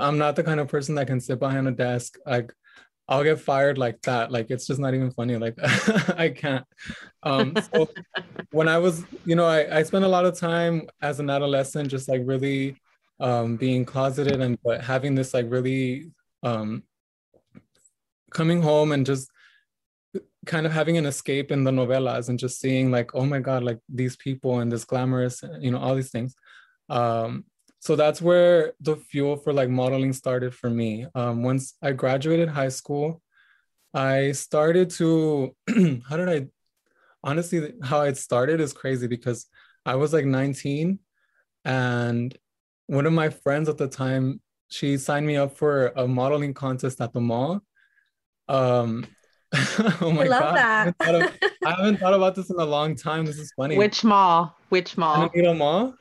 I'm 0.00 0.18
not 0.18 0.36
the 0.36 0.42
kind 0.42 0.60
of 0.60 0.68
person 0.68 0.94
that 0.96 1.06
can 1.06 1.20
sit 1.20 1.38
behind 1.38 1.68
a 1.68 1.72
desk. 1.72 2.18
Like 2.26 2.52
I'll 3.10 3.24
get 3.24 3.40
fired 3.40 3.76
like 3.76 4.00
that. 4.02 4.30
Like 4.30 4.50
it's 4.50 4.66
just 4.66 4.80
not 4.80 4.94
even 4.94 5.10
funny. 5.10 5.36
Like 5.36 5.54
I 6.16 6.30
can't. 6.30 6.64
Um, 7.22 7.54
so 7.72 7.88
when 8.52 8.68
I 8.68 8.78
was, 8.78 9.04
you 9.24 9.34
know, 9.34 9.46
I, 9.46 9.78
I 9.78 9.82
spent 9.82 10.04
a 10.04 10.08
lot 10.08 10.24
of 10.24 10.38
time 10.38 10.88
as 11.02 11.18
an 11.18 11.28
adolescent, 11.28 11.88
just 11.88 12.08
like 12.08 12.22
really 12.24 12.76
um, 13.18 13.56
being 13.56 13.84
closeted 13.84 14.40
and 14.40 14.58
but 14.64 14.82
having 14.82 15.16
this 15.16 15.34
like 15.34 15.46
really 15.48 16.12
um, 16.44 16.84
coming 18.30 18.62
home 18.62 18.92
and 18.92 19.04
just 19.04 19.28
kind 20.46 20.66
of 20.66 20.72
having 20.72 20.96
an 20.96 21.06
escape 21.06 21.50
in 21.50 21.64
the 21.64 21.70
novelas 21.70 22.28
and 22.28 22.38
just 22.38 22.60
seeing 22.60 22.90
like 22.90 23.14
oh 23.14 23.26
my 23.26 23.38
god 23.38 23.62
like 23.62 23.78
these 23.88 24.16
people 24.16 24.60
and 24.60 24.72
this 24.72 24.84
glamorous 24.84 25.42
you 25.60 25.70
know 25.70 25.78
all 25.78 25.94
these 25.94 26.10
things. 26.10 26.34
Um 26.88 27.44
so 27.82 27.96
that's 27.96 28.20
where 28.20 28.74
the 28.80 28.96
fuel 28.96 29.36
for 29.36 29.52
like 29.52 29.70
modeling 29.70 30.12
started 30.12 30.54
for 30.54 30.70
me. 30.70 31.06
Um 31.14 31.42
once 31.42 31.74
i 31.82 31.92
graduated 31.92 32.48
high 32.48 32.68
school 32.68 33.22
i 33.92 34.32
started 34.32 34.90
to 34.90 35.54
how 36.08 36.16
did 36.16 36.28
i 36.28 36.46
honestly 37.24 37.72
how 37.82 38.02
it 38.02 38.16
started 38.16 38.60
is 38.60 38.72
crazy 38.72 39.08
because 39.08 39.46
i 39.84 39.96
was 39.96 40.12
like 40.12 40.24
19 40.24 41.00
and 41.64 42.38
one 42.86 43.06
of 43.06 43.12
my 43.12 43.28
friends 43.28 43.68
at 43.68 43.78
the 43.78 43.88
time 43.88 44.40
she 44.70 44.96
signed 44.96 45.26
me 45.26 45.36
up 45.36 45.56
for 45.56 45.88
a 45.96 46.06
modeling 46.06 46.54
contest 46.54 47.00
at 47.00 47.12
the 47.12 47.20
mall. 47.20 47.60
Um 48.48 49.06
oh 50.00 50.12
my 50.12 50.22
I 50.22 50.28
love 50.28 50.40
god. 50.40 50.56
That. 50.56 50.94
I 51.00 51.04
haven't, 51.04 51.22
of, 51.22 51.50
I 51.66 51.70
haven't, 51.70 51.96
thought 51.98 52.14
about 52.14 52.34
this 52.34 52.50
in 52.50 52.56
a 52.56 52.64
long 52.64 52.94
time. 52.94 53.26
This 53.26 53.38
is 53.38 53.52
funny. 53.56 53.76
Which 53.76 54.04
mall? 54.04 54.56
Which 54.68 54.96
mall? 54.96 55.16
Santa 55.16 55.32
Anita 55.34 55.54
Mall? 55.54 55.94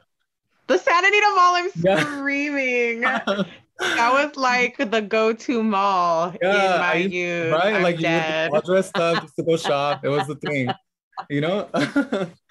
The 0.68 0.78
Santa 0.78 1.08
Anita 1.08 1.34
Mall. 1.36 1.56
I'm 1.56 1.70
yeah. 1.78 2.00
screaming. 2.00 3.02
that 3.02 3.46
was 3.80 4.36
like 4.36 4.78
the 4.78 5.02
go-to 5.02 5.64
mall 5.64 6.36
yeah, 6.42 6.76
in 6.76 6.80
my 6.80 6.94
youth. 6.94 7.52
Right? 7.52 7.74
I'm 7.74 7.82
like 7.82 8.00
dead. 8.00 8.52
you 8.52 8.56
all 8.56 8.62
dressed 8.62 8.98
up 8.98 9.24
just 9.24 9.36
to 9.38 9.44
go 9.44 9.58
shop. 9.58 10.06
It 10.06 10.10
was 10.10 10.28
the 10.28 10.36
thing. 10.36 10.70
You 11.30 11.42
know? 11.42 11.70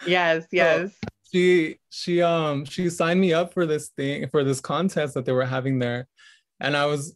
yes, 0.07 0.47
yes. 0.51 0.91
So 1.01 1.09
she 1.31 1.79
she 1.91 2.23
um 2.23 2.65
she 2.65 2.91
signed 2.91 3.21
me 3.21 3.33
up 3.33 3.55
for 3.55 3.67
this 3.67 3.89
thing 3.91 4.29
for 4.29 4.43
this 4.43 4.61
contest 4.61 5.15
that 5.15 5.27
they 5.27 5.33
were 5.33 5.45
having 5.45 5.79
there. 5.79 6.09
And 6.61 6.77
I 6.77 6.87
was 6.87 7.15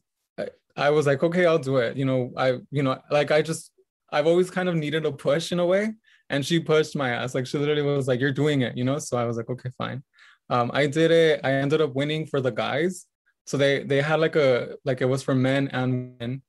I 0.77 0.91
was 0.91 1.07
like, 1.07 1.23
okay, 1.23 1.47
I'll 1.47 1.59
do 1.59 1.77
it. 1.77 1.97
You 1.97 2.05
know, 2.05 2.33
I, 2.37 2.59
you 2.71 2.83
know, 2.83 2.99
like 3.11 3.31
I 3.31 3.43
just 3.43 3.72
I've 4.13 4.27
always 4.27 4.51
kind 4.51 4.69
of 4.69 4.77
needed 4.77 5.07
a 5.07 5.13
push 5.13 5.53
in 5.53 5.59
a 5.59 5.67
way. 5.67 5.95
And 6.31 6.45
she 6.47 6.61
pushed 6.61 6.97
my 6.97 7.11
ass. 7.11 7.35
Like 7.35 7.47
she 7.47 7.59
literally 7.59 7.83
was 7.83 8.09
like, 8.09 8.21
You're 8.21 8.33
doing 8.33 8.63
it, 8.63 8.77
you 8.77 8.85
know? 8.85 8.99
So 8.99 9.17
I 9.17 9.25
was 9.25 9.37
like, 9.37 9.51
okay, 9.51 9.71
fine. 9.77 10.03
Um, 10.51 10.71
I 10.75 10.87
did 10.87 11.11
it. 11.11 11.41
I 11.45 11.53
ended 11.55 11.81
up 11.81 11.95
winning 11.95 12.27
for 12.27 12.41
the 12.41 12.51
guys. 12.51 13.07
So 13.47 13.57
they 13.57 13.83
they 13.83 14.01
had 14.01 14.21
like 14.21 14.37
a 14.37 14.77
like 14.85 15.01
it 15.01 15.07
was 15.07 15.23
for 15.23 15.35
men 15.35 15.69
and 15.69 16.15
women. 16.21 16.43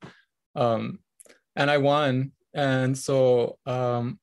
Um, 0.56 1.00
and 1.56 1.72
I 1.72 1.78
won. 1.78 2.32
And 2.54 2.98
so 2.98 3.58
um 3.66 4.20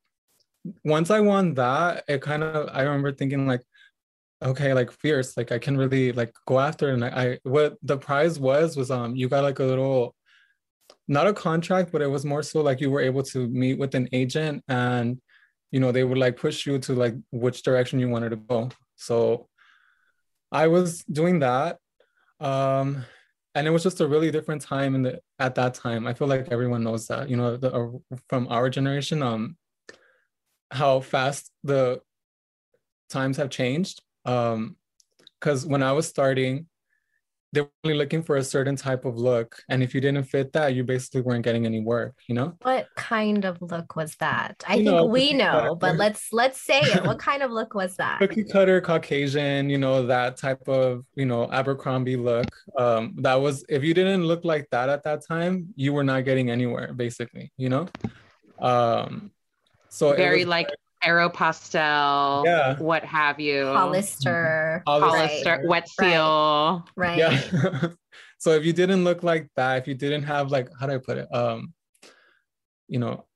once 0.85 1.11
I 1.11 1.21
won 1.21 1.55
that, 1.55 2.05
it 2.09 2.23
kind 2.23 2.45
of 2.45 2.69
I 2.73 2.83
remember 2.83 3.13
thinking 3.13 3.47
like, 3.47 3.63
okay, 4.43 4.73
like 4.75 4.93
fierce, 4.93 5.37
like 5.37 5.53
I 5.53 5.59
can 5.59 5.77
really 5.77 6.13
like 6.13 6.33
go 6.47 6.61
after 6.61 6.91
it. 6.91 6.95
And 6.95 7.05
I, 7.05 7.09
I 7.09 7.39
what 7.43 7.77
the 7.83 7.97
prize 7.97 8.39
was 8.39 8.77
was 8.77 8.91
um 8.91 9.17
you 9.17 9.29
got 9.29 9.45
like 9.45 9.59
a 9.59 9.65
little 9.65 10.15
not 11.11 11.27
a 11.27 11.35
contract, 11.35 11.91
but 11.91 12.03
it 12.03 12.07
was 12.07 12.25
more 12.25 12.43
so 12.43 12.63
like 12.63 12.81
you 12.81 12.89
were 12.89 13.01
able 13.01 13.25
to 13.25 13.49
meet 13.49 13.79
with 13.79 13.97
an 13.97 14.09
agent 14.13 14.63
and 14.69 15.21
you 15.73 15.81
know 15.81 15.91
they 15.91 16.05
would 16.05 16.17
like 16.17 16.37
push 16.37 16.65
you 16.65 16.79
to 16.79 16.95
like 16.95 17.15
which 17.33 17.63
direction 17.65 17.99
you 17.99 18.09
wanted 18.09 18.31
to 18.31 18.37
go. 18.37 18.71
So 18.95 19.49
I 20.53 20.69
was 20.69 21.03
doing 21.05 21.41
that. 21.41 21.79
Um 22.39 23.05
and 23.57 23.67
it 23.67 23.71
was 23.71 23.83
just 23.83 24.01
a 24.01 24.07
really 24.07 24.31
different 24.31 24.63
time 24.63 24.95
in 24.95 25.03
the 25.03 25.21
at 25.41 25.57
that 25.57 25.75
time. 25.75 26.07
I 26.07 26.15
feel 26.15 26.29
like 26.29 26.53
everyone 26.53 26.85
knows 26.85 27.09
that, 27.09 27.29
you 27.29 27.37
know, 27.37 27.57
the, 27.57 27.75
uh, 27.75 28.17
from 28.29 28.47
our 28.47 28.71
generation, 28.71 29.21
um, 29.21 29.57
how 30.71 31.01
fast 31.01 31.51
the 31.65 32.01
times 33.09 33.37
have 33.39 33.51
changed. 33.51 34.01
Um, 34.25 34.77
because 35.41 35.67
when 35.67 35.83
I 35.83 35.93
was 35.93 36.07
starting, 36.07 36.69
they 37.53 37.63
were 37.63 37.71
only 37.85 37.97
looking 37.97 38.23
for 38.23 38.37
a 38.37 38.45
certain 38.45 38.77
type 38.77 39.05
of 39.05 39.17
look. 39.17 39.61
And 39.69 39.83
if 39.83 39.95
you 39.95 40.01
didn't 40.01 40.25
fit 40.25 40.53
that, 40.53 40.75
you 40.75 40.85
basically 40.85 41.23
weren't 41.23 41.45
getting 41.45 41.67
any 41.67 41.81
work, 41.81 42.15
you 42.29 42.35
know? 42.35 42.57
What 42.63 42.87
kind 42.97 43.45
of 43.45 43.61
look 43.61 43.97
was 43.97 44.15
that? 44.17 44.63
I 44.69 44.75
You 44.77 44.85
think 44.85 44.95
know, 44.97 45.05
we 45.07 45.33
know, 45.33 45.51
cutter. 45.53 45.75
but 45.75 45.97
let's 45.97 46.33
let's 46.33 46.61
say 46.61 46.81
it. 46.81 47.05
What 47.05 47.19
kind 47.31 47.43
of 47.43 47.51
look 47.51 47.75
was 47.75 47.97
that? 47.97 48.21
Cookie 48.21 48.45
cutter 48.45 48.81
Caucasian, 48.81 49.69
you 49.69 49.79
know, 49.79 50.07
that 50.07 50.37
type 50.37 50.69
of, 50.69 51.05
you 51.17 51.27
know, 51.27 51.51
Abercrombie 51.51 52.17
look. 52.17 52.47
Um, 52.79 53.15
that 53.19 53.35
was 53.35 53.65
if 53.69 53.83
you 53.83 53.95
didn't 53.95 54.25
look 54.25 54.45
like 54.45 54.69
that 54.71 54.89
at 54.89 55.03
that 55.05 55.27
time, 55.27 55.69
you 55.75 55.93
were 55.93 56.05
not 56.05 56.25
getting 56.25 56.51
anywhere, 56.51 56.93
basically, 56.93 57.53
you 57.57 57.69
know? 57.69 57.89
Um 58.59 59.33
so 59.89 60.15
Very 60.15 60.41
was 60.41 60.49
like 60.49 60.69
Aeropostale, 61.05 62.45
Yeah. 62.45 62.79
what 62.79 63.05
have 63.05 63.41
you. 63.41 63.67
Hollister. 63.67 64.83
Hollister, 64.87 65.63
wet 65.65 65.89
seal. 65.89 66.87
Right. 66.97 67.19
Yeah. 67.19 67.89
so 68.39 68.51
if 68.53 68.65
you 68.65 68.73
didn't 68.73 69.05
look 69.05 69.23
like 69.23 69.49
that, 69.57 69.79
if 69.79 69.89
you 69.89 69.95
didn't 69.95 70.25
have 70.25 70.51
like 70.51 70.69
how 70.79 70.87
do 70.87 70.95
I 70.95 70.99
put 70.99 71.19
it? 71.19 71.35
Um, 71.35 71.73
you 72.89 72.99
know, 72.99 73.27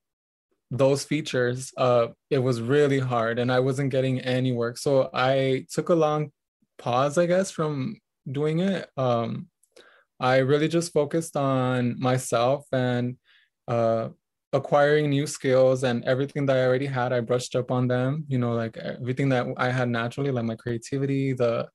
those 0.71 1.05
features, 1.05 1.73
uh, 1.77 2.09
it 2.31 2.39
was 2.39 2.61
really 2.61 2.99
hard 2.99 3.39
and 3.39 3.51
I 3.53 3.61
wasn't 3.61 3.91
getting 3.91 4.21
any 4.21 4.53
work. 4.53 4.77
So 4.79 5.09
I 5.15 5.67
took 5.71 5.89
a 5.89 5.95
long 5.95 6.33
pause, 6.79 7.17
I 7.19 7.27
guess, 7.27 7.51
from 7.51 7.99
doing 8.31 8.59
it. 8.61 8.89
Um, 8.97 9.49
I 10.21 10.39
really 10.39 10.69
just 10.69 10.93
focused 10.93 11.37
on 11.37 11.99
myself 12.01 12.67
and 12.73 13.17
uh 13.69 14.09
acquiring 14.55 15.11
new 15.11 15.27
skills 15.27 15.83
and 15.83 16.05
everything 16.05 16.47
that 16.47 16.57
I 16.57 16.65
already 16.65 16.87
had, 16.87 17.13
I 17.13 17.21
brushed 17.21 17.57
up 17.57 17.71
on 17.73 17.89
them, 17.89 18.25
you 18.29 18.39
know, 18.39 18.55
like 18.55 18.77
everything 18.77 19.29
that 19.31 19.47
I 19.57 19.69
had 19.69 19.89
naturally, 19.89 20.31
like 20.31 20.45
my 20.45 20.55
creativity, 20.55 21.33
the 21.33 21.69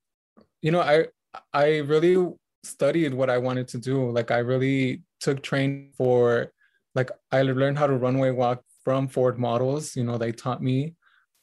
you 0.62 0.72
know, 0.72 0.80
I 0.80 1.06
I 1.52 1.78
really 1.78 2.16
studied 2.64 3.14
what 3.14 3.30
I 3.30 3.38
wanted 3.38 3.68
to 3.68 3.78
do. 3.78 4.10
Like 4.10 4.30
I 4.30 4.38
really 4.38 5.02
took 5.20 5.42
training 5.42 5.92
for 5.96 6.52
like 6.94 7.10
I 7.30 7.42
learned 7.42 7.78
how 7.78 7.86
to 7.86 7.94
runway 7.94 8.30
walk 8.30 8.62
from 8.82 9.08
Ford 9.08 9.38
models. 9.38 9.94
You 9.94 10.04
know, 10.04 10.18
they 10.18 10.32
taught 10.32 10.62
me. 10.62 10.94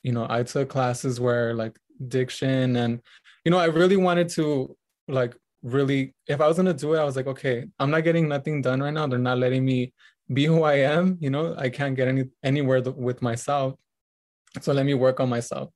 You 0.04 0.14
know, 0.14 0.26
I 0.30 0.44
took 0.44 0.70
classes 0.70 1.20
where 1.20 1.54
like 1.54 1.78
diction 2.08 2.76
and 2.76 3.00
you 3.46 3.52
know, 3.52 3.60
I 3.60 3.66
really 3.66 3.98
wanted 3.98 4.30
to 4.30 4.76
like 5.08 5.36
really 5.62 6.14
if 6.28 6.42
I 6.42 6.48
was 6.48 6.58
gonna 6.58 6.74
do 6.74 6.96
it, 6.96 7.00
I 7.00 7.04
was 7.04 7.16
like, 7.16 7.28
okay, 7.28 7.66
I'm 7.80 7.92
not 7.92 8.04
getting 8.04 8.28
nothing 8.28 8.62
done 8.62 8.82
right 8.82 8.94
now. 8.94 9.06
They're 9.06 9.20
not 9.20 9.38
letting 9.38 9.66
me 9.66 9.94
be 10.32 10.46
who 10.46 10.64
I 10.64 10.76
am. 10.76 11.18
You 11.20 11.30
know, 11.30 11.56
I 11.58 11.70
can't 11.70 11.96
get 11.96 12.08
any 12.08 12.26
anywhere 12.44 12.82
th- 12.82 12.96
with 12.96 13.22
myself. 13.22 13.76
So 14.62 14.74
let 14.74 14.86
me 14.86 14.94
work 14.94 15.20
on 15.20 15.30
myself. 15.30 15.70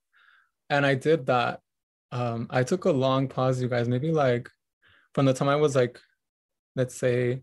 And 0.70 0.86
I 0.86 0.96
did 0.96 1.26
that 1.28 1.60
um, 2.12 2.48
I 2.50 2.64
took 2.64 2.86
a 2.86 2.92
long 2.92 3.28
pause, 3.28 3.62
you 3.62 3.70
guys, 3.70 3.88
maybe 3.88 4.12
like 4.12 4.50
from 5.14 5.26
the 5.26 5.34
time 5.34 5.50
I 5.50 5.56
was 5.56 5.76
like, 5.76 6.00
let's 6.76 6.96
say 6.96 7.42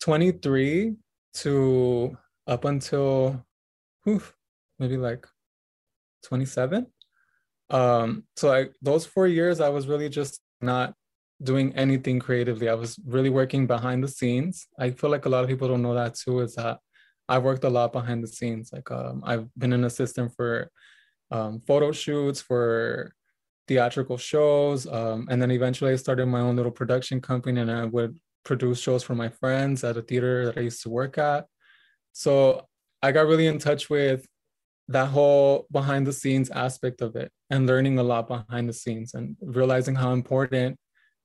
23 0.00 0.94
to 1.34 2.16
up 2.46 2.64
until 2.64 3.44
whew, 4.04 4.22
maybe 4.78 4.96
like 4.96 5.26
27. 6.24 6.86
Um, 7.70 8.24
so 8.36 8.52
I 8.52 8.66
those 8.82 9.06
four 9.06 9.26
years 9.26 9.60
I 9.60 9.68
was 9.68 9.86
really 9.86 10.08
just 10.08 10.40
not 10.60 10.94
doing 11.42 11.72
anything 11.74 12.18
creatively. 12.18 12.68
I 12.68 12.74
was 12.74 12.98
really 13.06 13.30
working 13.30 13.66
behind 13.66 14.04
the 14.04 14.08
scenes. 14.08 14.66
I 14.78 14.90
feel 14.90 15.10
like 15.10 15.26
a 15.26 15.28
lot 15.28 15.42
of 15.42 15.48
people 15.48 15.68
don't 15.68 15.82
know 15.82 15.94
that 15.94 16.14
too, 16.14 16.40
is 16.40 16.54
that 16.56 16.78
I've 17.28 17.42
worked 17.42 17.64
a 17.64 17.70
lot 17.70 17.92
behind 17.92 18.22
the 18.22 18.28
scenes. 18.28 18.72
Like 18.72 18.90
um, 18.90 19.22
I've 19.24 19.48
been 19.56 19.72
an 19.72 19.84
assistant 19.84 20.34
for 20.34 20.70
um, 21.30 21.60
photo 21.60 21.92
shoots, 21.92 22.40
for 22.40 23.14
theatrical 23.68 24.18
shows. 24.18 24.86
Um, 24.86 25.28
and 25.30 25.40
then 25.40 25.50
eventually 25.52 25.92
I 25.92 25.96
started 25.96 26.26
my 26.26 26.40
own 26.40 26.56
little 26.56 26.72
production 26.72 27.20
company 27.20 27.60
and 27.60 27.70
I 27.70 27.84
would 27.84 28.18
produce 28.44 28.80
shows 28.80 29.02
for 29.02 29.14
my 29.14 29.28
friends 29.28 29.84
at 29.84 29.96
a 29.96 30.02
theater 30.02 30.46
that 30.46 30.58
I 30.58 30.62
used 30.62 30.82
to 30.82 30.90
work 30.90 31.18
at. 31.18 31.46
So 32.12 32.66
I 33.02 33.12
got 33.12 33.26
really 33.26 33.46
in 33.46 33.58
touch 33.58 33.88
with 33.88 34.26
that 34.88 35.06
whole 35.06 35.66
behind 35.70 36.06
the 36.06 36.12
scenes 36.12 36.50
aspect 36.50 37.00
of 37.00 37.14
it 37.14 37.30
and 37.48 37.66
learning 37.66 37.98
a 37.98 38.02
lot 38.02 38.26
behind 38.26 38.68
the 38.68 38.72
scenes 38.72 39.14
and 39.14 39.36
realizing 39.40 39.94
how 39.94 40.12
important 40.12 40.76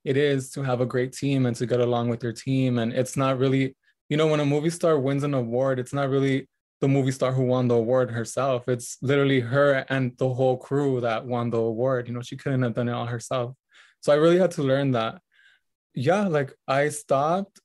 it 0.05 0.15
is 0.17 0.51
to 0.51 0.61
have 0.61 0.81
a 0.81 0.85
great 0.85 1.11
team 1.11 1.47
and 1.47 1.55
to 1.57 1.65
get 1.65 1.81
along 1.81 2.09
with 2.09 2.23
your 2.23 2.31
team. 2.31 2.77
And 2.77 2.93
it's 2.93 3.17
not 3.17 3.39
really, 3.39 3.75
you 4.07 4.17
know, 4.17 4.27
when 4.27 4.39
a 4.39 4.45
movie 4.45 4.69
star 4.69 4.99
wins 4.99 5.23
an 5.23 5.33
award, 5.33 5.79
it's 5.79 5.93
not 5.93 6.09
really 6.09 6.47
the 6.79 6.87
movie 6.87 7.11
star 7.11 7.31
who 7.31 7.43
won 7.43 7.67
the 7.67 7.75
award 7.75 8.11
herself. 8.11 8.69
It's 8.69 8.97
literally 9.01 9.39
her 9.39 9.85
and 9.89 10.15
the 10.17 10.31
whole 10.31 10.57
crew 10.57 11.01
that 11.01 11.25
won 11.25 11.49
the 11.49 11.57
award. 11.57 12.07
You 12.07 12.13
know, 12.13 12.21
she 12.21 12.37
couldn't 12.37 12.61
have 12.61 12.75
done 12.75 12.87
it 12.87 12.93
all 12.93 13.07
herself. 13.07 13.55
So 14.01 14.13
I 14.13 14.17
really 14.17 14.37
had 14.37 14.51
to 14.51 14.63
learn 14.63 14.91
that. 14.91 15.19
Yeah, 15.95 16.27
like 16.27 16.53
I 16.67 16.89
stopped 16.89 17.59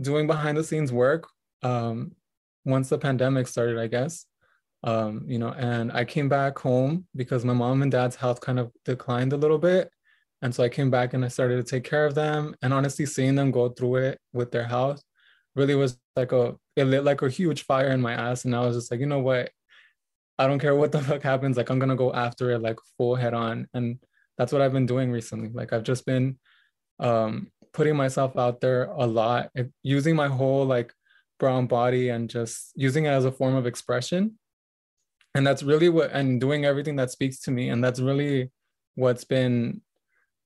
doing 0.00 0.26
behind 0.26 0.56
the 0.56 0.64
scenes 0.64 0.92
work 0.92 1.28
um, 1.62 2.16
once 2.64 2.88
the 2.88 2.98
pandemic 2.98 3.46
started, 3.46 3.78
I 3.78 3.86
guess. 3.86 4.26
Um, 4.82 5.26
you 5.28 5.38
know, 5.38 5.52
and 5.52 5.92
I 5.92 6.04
came 6.04 6.28
back 6.28 6.58
home 6.58 7.06
because 7.14 7.44
my 7.44 7.52
mom 7.52 7.82
and 7.82 7.92
dad's 7.92 8.16
health 8.16 8.40
kind 8.40 8.58
of 8.58 8.72
declined 8.84 9.32
a 9.32 9.36
little 9.36 9.58
bit. 9.58 9.90
And 10.42 10.54
so 10.54 10.64
I 10.64 10.68
came 10.68 10.90
back 10.90 11.14
and 11.14 11.24
I 11.24 11.28
started 11.28 11.56
to 11.56 11.70
take 11.70 11.84
care 11.84 12.04
of 12.04 12.14
them. 12.14 12.54
And 12.62 12.74
honestly, 12.74 13.06
seeing 13.06 13.36
them 13.36 13.52
go 13.52 13.68
through 13.68 13.96
it 13.96 14.18
with 14.32 14.50
their 14.50 14.64
health 14.64 15.02
really 15.54 15.74
was 15.74 15.98
like 16.16 16.32
a 16.32 16.56
it 16.76 16.84
lit 16.84 17.04
like 17.04 17.22
a 17.22 17.28
huge 17.28 17.64
fire 17.64 17.90
in 17.90 18.00
my 18.00 18.12
ass. 18.12 18.44
And 18.44 18.54
i 18.54 18.60
was 18.60 18.76
just 18.76 18.90
like 18.90 19.00
you 19.00 19.06
know 19.06 19.20
what? 19.20 19.50
I 20.38 20.46
don't 20.46 20.58
care 20.58 20.74
what 20.74 20.92
the 20.92 21.00
fuck 21.02 21.22
happens. 21.22 21.56
Like 21.56 21.70
i'm 21.70 21.78
gonna 21.78 21.96
go 21.96 22.12
after 22.12 22.50
it 22.50 22.60
like 22.60 22.78
full 22.96 23.14
head 23.14 23.34
on. 23.34 23.68
And 23.74 23.98
that's 24.38 24.52
what 24.52 24.62
i've 24.62 24.72
been 24.72 24.86
doing 24.86 25.10
recently. 25.10 25.50
Like 25.52 25.72
i've 25.72 25.84
just 25.84 26.06
been 26.06 26.38
um 26.98 27.48
putting 27.72 27.96
myself 27.96 28.36
out 28.36 28.60
there 28.60 28.84
a 28.84 29.06
lot 29.06 29.50
using 29.82 30.14
my 30.14 30.28
whole 30.28 30.66
like 30.66 30.92
brown 31.40 31.66
body 31.66 32.10
and 32.10 32.28
just 32.28 32.70
using 32.74 33.06
it 33.06 33.08
as 33.08 33.24
a 33.24 33.32
form 33.32 33.54
of 33.54 33.66
expression. 33.66 34.38
And 35.34 35.46
that's 35.46 35.62
really 35.62 35.88
what 35.88 36.10
and 36.12 36.40
doing 36.40 36.64
everything 36.64 36.96
that 36.96 37.10
speaks 37.10 37.40
to 37.40 37.50
me. 37.50 37.70
And 37.70 37.82
that's 37.82 38.00
really 38.00 38.50
what's 38.94 39.24
been 39.24 39.80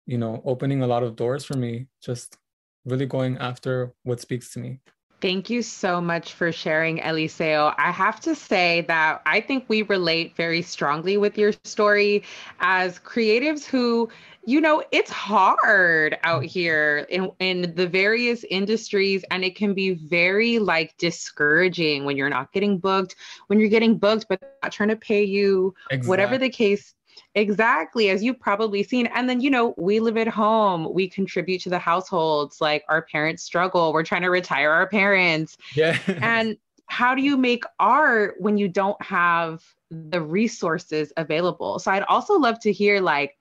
you 0.06 0.18
know 0.18 0.42
opening 0.44 0.82
a 0.82 0.86
lot 0.86 1.02
of 1.02 1.16
doors 1.16 1.44
for 1.44 1.56
me 1.56 1.86
just 2.00 2.38
really 2.84 3.06
going 3.06 3.36
after 3.38 3.92
what 4.04 4.20
speaks 4.20 4.52
to 4.52 4.58
me 4.58 4.80
Thank 5.22 5.48
you 5.48 5.62
so 5.62 5.98
much 5.98 6.34
for 6.34 6.52
sharing, 6.52 6.98
Eliseo. 6.98 7.74
I 7.78 7.90
have 7.90 8.20
to 8.20 8.34
say 8.34 8.82
that 8.82 9.22
I 9.24 9.40
think 9.40 9.64
we 9.66 9.80
relate 9.82 10.36
very 10.36 10.60
strongly 10.60 11.16
with 11.16 11.38
your 11.38 11.52
story 11.64 12.22
as 12.60 12.98
creatives 12.98 13.64
who, 13.64 14.10
you 14.44 14.60
know, 14.60 14.82
it's 14.92 15.10
hard 15.10 16.18
out 16.22 16.42
mm-hmm. 16.42 16.48
here 16.48 17.06
in, 17.08 17.30
in 17.38 17.74
the 17.74 17.88
various 17.88 18.44
industries, 18.50 19.24
and 19.30 19.42
it 19.42 19.56
can 19.56 19.72
be 19.72 19.94
very 19.94 20.58
like 20.58 20.94
discouraging 20.98 22.04
when 22.04 22.18
you're 22.18 22.28
not 22.28 22.52
getting 22.52 22.78
booked, 22.78 23.16
when 23.46 23.58
you're 23.58 23.70
getting 23.70 23.96
booked, 23.96 24.26
but 24.28 24.38
not 24.62 24.70
trying 24.70 24.90
to 24.90 24.96
pay 24.96 25.24
you, 25.24 25.74
exactly. 25.90 26.08
whatever 26.10 26.36
the 26.36 26.50
case 26.50 26.94
Exactly, 27.34 28.10
as 28.10 28.22
you've 28.22 28.40
probably 28.40 28.82
seen. 28.82 29.06
And 29.06 29.28
then, 29.28 29.40
you 29.40 29.50
know, 29.50 29.74
we 29.76 30.00
live 30.00 30.16
at 30.16 30.28
home, 30.28 30.92
we 30.92 31.08
contribute 31.08 31.60
to 31.62 31.70
the 31.70 31.78
households, 31.78 32.60
like 32.60 32.84
our 32.88 33.02
parents 33.02 33.42
struggle, 33.42 33.92
we're 33.92 34.04
trying 34.04 34.22
to 34.22 34.30
retire 34.30 34.70
our 34.70 34.88
parents. 34.88 35.56
Yeah. 35.74 35.98
and 36.06 36.56
how 36.86 37.14
do 37.14 37.22
you 37.22 37.36
make 37.36 37.64
art 37.78 38.36
when 38.38 38.56
you 38.58 38.68
don't 38.68 39.00
have 39.02 39.62
the 39.90 40.20
resources 40.20 41.12
available? 41.16 41.78
So 41.78 41.90
I'd 41.90 42.04
also 42.04 42.34
love 42.38 42.60
to 42.60 42.72
hear, 42.72 43.00
like, 43.00 43.36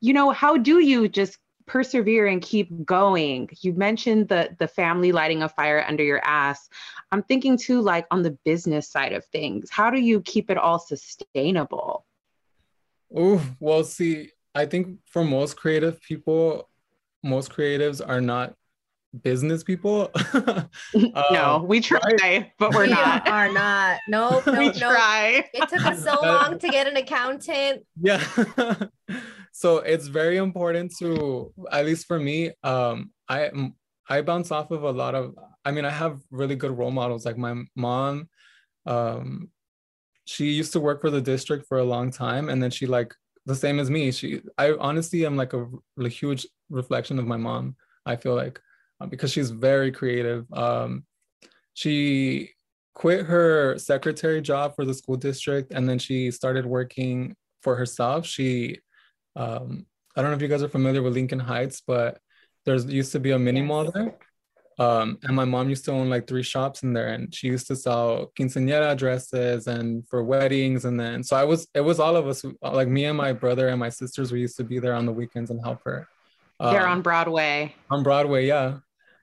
you 0.00 0.12
know, 0.12 0.30
how 0.30 0.56
do 0.56 0.80
you 0.80 1.08
just 1.08 1.38
persevere 1.66 2.28
and 2.28 2.42
keep 2.42 2.84
going 2.84 3.50
you 3.60 3.72
mentioned 3.72 4.28
the 4.28 4.54
the 4.60 4.68
family 4.68 5.10
lighting 5.10 5.42
a 5.42 5.48
fire 5.48 5.84
under 5.88 6.02
your 6.02 6.24
ass 6.24 6.68
i'm 7.10 7.22
thinking 7.24 7.58
too 7.58 7.80
like 7.80 8.06
on 8.12 8.22
the 8.22 8.30
business 8.44 8.88
side 8.88 9.12
of 9.12 9.24
things 9.26 9.68
how 9.68 9.90
do 9.90 10.00
you 10.00 10.20
keep 10.20 10.48
it 10.48 10.56
all 10.56 10.78
sustainable 10.78 12.05
Oh, 13.16 13.42
well, 13.60 13.82
see, 13.82 14.30
I 14.54 14.66
think 14.66 14.98
for 15.06 15.24
most 15.24 15.56
creative 15.56 16.00
people, 16.02 16.68
most 17.22 17.50
creatives 17.50 18.06
are 18.06 18.20
not 18.20 18.54
business 19.22 19.64
people. 19.64 20.10
no, 20.94 21.64
we 21.66 21.80
try, 21.80 22.00
right? 22.20 22.52
but 22.58 22.74
we're 22.74 22.84
we 22.84 22.90
not. 22.90 23.26
Are 23.26 23.50
not. 23.50 24.00
Nope. 24.08 24.42
nope 24.46 24.58
we 24.58 24.66
nope. 24.66 24.76
try. 24.76 25.44
It 25.52 25.68
took 25.68 25.84
us 25.84 26.04
so 26.04 26.18
long 26.22 26.58
to 26.58 26.68
get 26.68 26.86
an 26.86 26.96
accountant. 26.96 27.86
Yeah. 28.00 28.22
so 29.52 29.78
it's 29.78 30.08
very 30.08 30.36
important 30.36 30.94
to, 30.98 31.52
at 31.72 31.86
least 31.86 32.06
for 32.06 32.18
me, 32.18 32.52
um, 32.62 33.12
I 33.28 33.50
I 34.08 34.22
bounce 34.22 34.50
off 34.50 34.70
of 34.70 34.82
a 34.84 34.90
lot 34.90 35.14
of. 35.14 35.34
I 35.64 35.72
mean, 35.72 35.84
I 35.84 35.90
have 35.90 36.20
really 36.30 36.54
good 36.54 36.76
role 36.76 36.92
models 36.92 37.24
like 37.24 37.36
my 37.36 37.64
mom. 37.74 38.28
Um, 38.84 39.50
she 40.26 40.50
used 40.50 40.72
to 40.72 40.80
work 40.80 41.00
for 41.00 41.10
the 41.10 41.20
district 41.20 41.66
for 41.66 41.78
a 41.78 41.84
long 41.84 42.10
time 42.10 42.48
and 42.50 42.62
then 42.62 42.70
she 42.70 42.86
like 42.86 43.14
the 43.46 43.54
same 43.54 43.78
as 43.78 43.90
me 43.90 44.10
she 44.12 44.42
i 44.58 44.72
honestly 44.78 45.24
am 45.24 45.36
like 45.36 45.52
a, 45.54 45.66
a 45.98 46.08
huge 46.08 46.46
reflection 46.68 47.18
of 47.18 47.26
my 47.26 47.36
mom 47.36 47.74
i 48.04 48.14
feel 48.14 48.34
like 48.34 48.60
uh, 49.00 49.06
because 49.06 49.32
she's 49.32 49.50
very 49.50 49.92
creative. 49.92 50.46
Um 50.52 51.04
she 51.74 52.50
quit 52.94 53.26
her 53.26 53.76
secretary 53.76 54.40
job 54.40 54.74
for 54.74 54.86
the 54.86 54.94
school 54.94 55.16
district 55.16 55.72
and 55.72 55.86
then 55.86 55.98
she 55.98 56.30
started 56.30 56.64
working 56.64 57.36
for 57.62 57.76
herself. 57.76 58.26
She 58.26 58.78
um 59.34 59.84
i 60.16 60.22
don't 60.22 60.30
know 60.30 60.36
if 60.36 60.40
you 60.40 60.48
guys 60.48 60.62
are 60.62 60.68
familiar 60.68 61.02
with 61.02 61.12
lincoln 61.12 61.38
heights 61.38 61.82
but 61.86 62.18
there's 62.64 62.86
used 62.86 63.12
to 63.12 63.20
be 63.20 63.32
a 63.32 63.38
mini 63.38 63.60
mall 63.60 63.90
there. 63.90 64.16
Um, 64.78 65.18
and 65.22 65.34
my 65.34 65.46
mom 65.46 65.70
used 65.70 65.86
to 65.86 65.92
own 65.92 66.10
like 66.10 66.26
three 66.26 66.42
shops 66.42 66.82
in 66.82 66.92
there, 66.92 67.08
and 67.08 67.34
she 67.34 67.46
used 67.46 67.66
to 67.68 67.76
sell 67.76 68.30
quinceañera 68.38 68.96
dresses 68.96 69.66
and 69.66 70.06
for 70.08 70.22
weddings. 70.22 70.84
And 70.84 71.00
then, 71.00 71.22
so 71.22 71.34
I 71.36 71.44
was, 71.44 71.66
it 71.74 71.80
was 71.80 71.98
all 71.98 72.14
of 72.14 72.26
us, 72.26 72.44
like 72.62 72.88
me 72.88 73.06
and 73.06 73.16
my 73.16 73.32
brother 73.32 73.68
and 73.68 73.80
my 73.80 73.88
sisters, 73.88 74.32
we 74.32 74.40
used 74.40 74.58
to 74.58 74.64
be 74.64 74.78
there 74.78 74.94
on 74.94 75.06
the 75.06 75.12
weekends 75.12 75.50
and 75.50 75.60
help 75.64 75.80
her. 75.84 76.06
They're 76.60 76.86
Um, 76.86 76.92
on 76.92 77.02
Broadway. 77.02 77.74
on 77.90 78.02
Broadway, 78.02 78.46
yeah. 78.46 78.78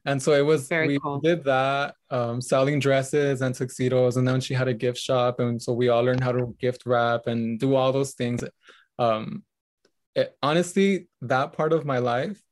And 0.06 0.22
so 0.22 0.34
it 0.34 0.42
was 0.46 0.68
Very 0.68 0.88
we 0.88 1.00
cool. 1.00 1.20
did 1.22 1.46
that, 1.46 1.96
um, 2.10 2.42
selling 2.42 2.80
dresses 2.80 3.42
and 3.42 3.56
tuxedos, 3.56 4.18
and 4.18 4.28
then 4.28 4.42
she 4.42 4.54
had 4.54 4.68
a 4.68 4.74
gift 4.74 4.98
shop, 4.98 5.40
and 5.40 5.62
so 5.62 5.72
we 5.72 5.88
all 5.88 6.04
learned 6.04 6.22
how 6.22 6.34
to 6.34 6.54
gift 6.60 6.84
wrap 6.86 7.28
and 7.28 7.58
do 7.58 7.76
all 7.76 7.94
those 7.94 8.14
things. 8.14 8.44
Um, 9.00 9.44
it, 10.14 10.36
honestly, 10.44 11.08
that 11.22 11.54
part 11.54 11.72
of 11.72 11.86
my 11.86 12.00
life, 12.00 12.43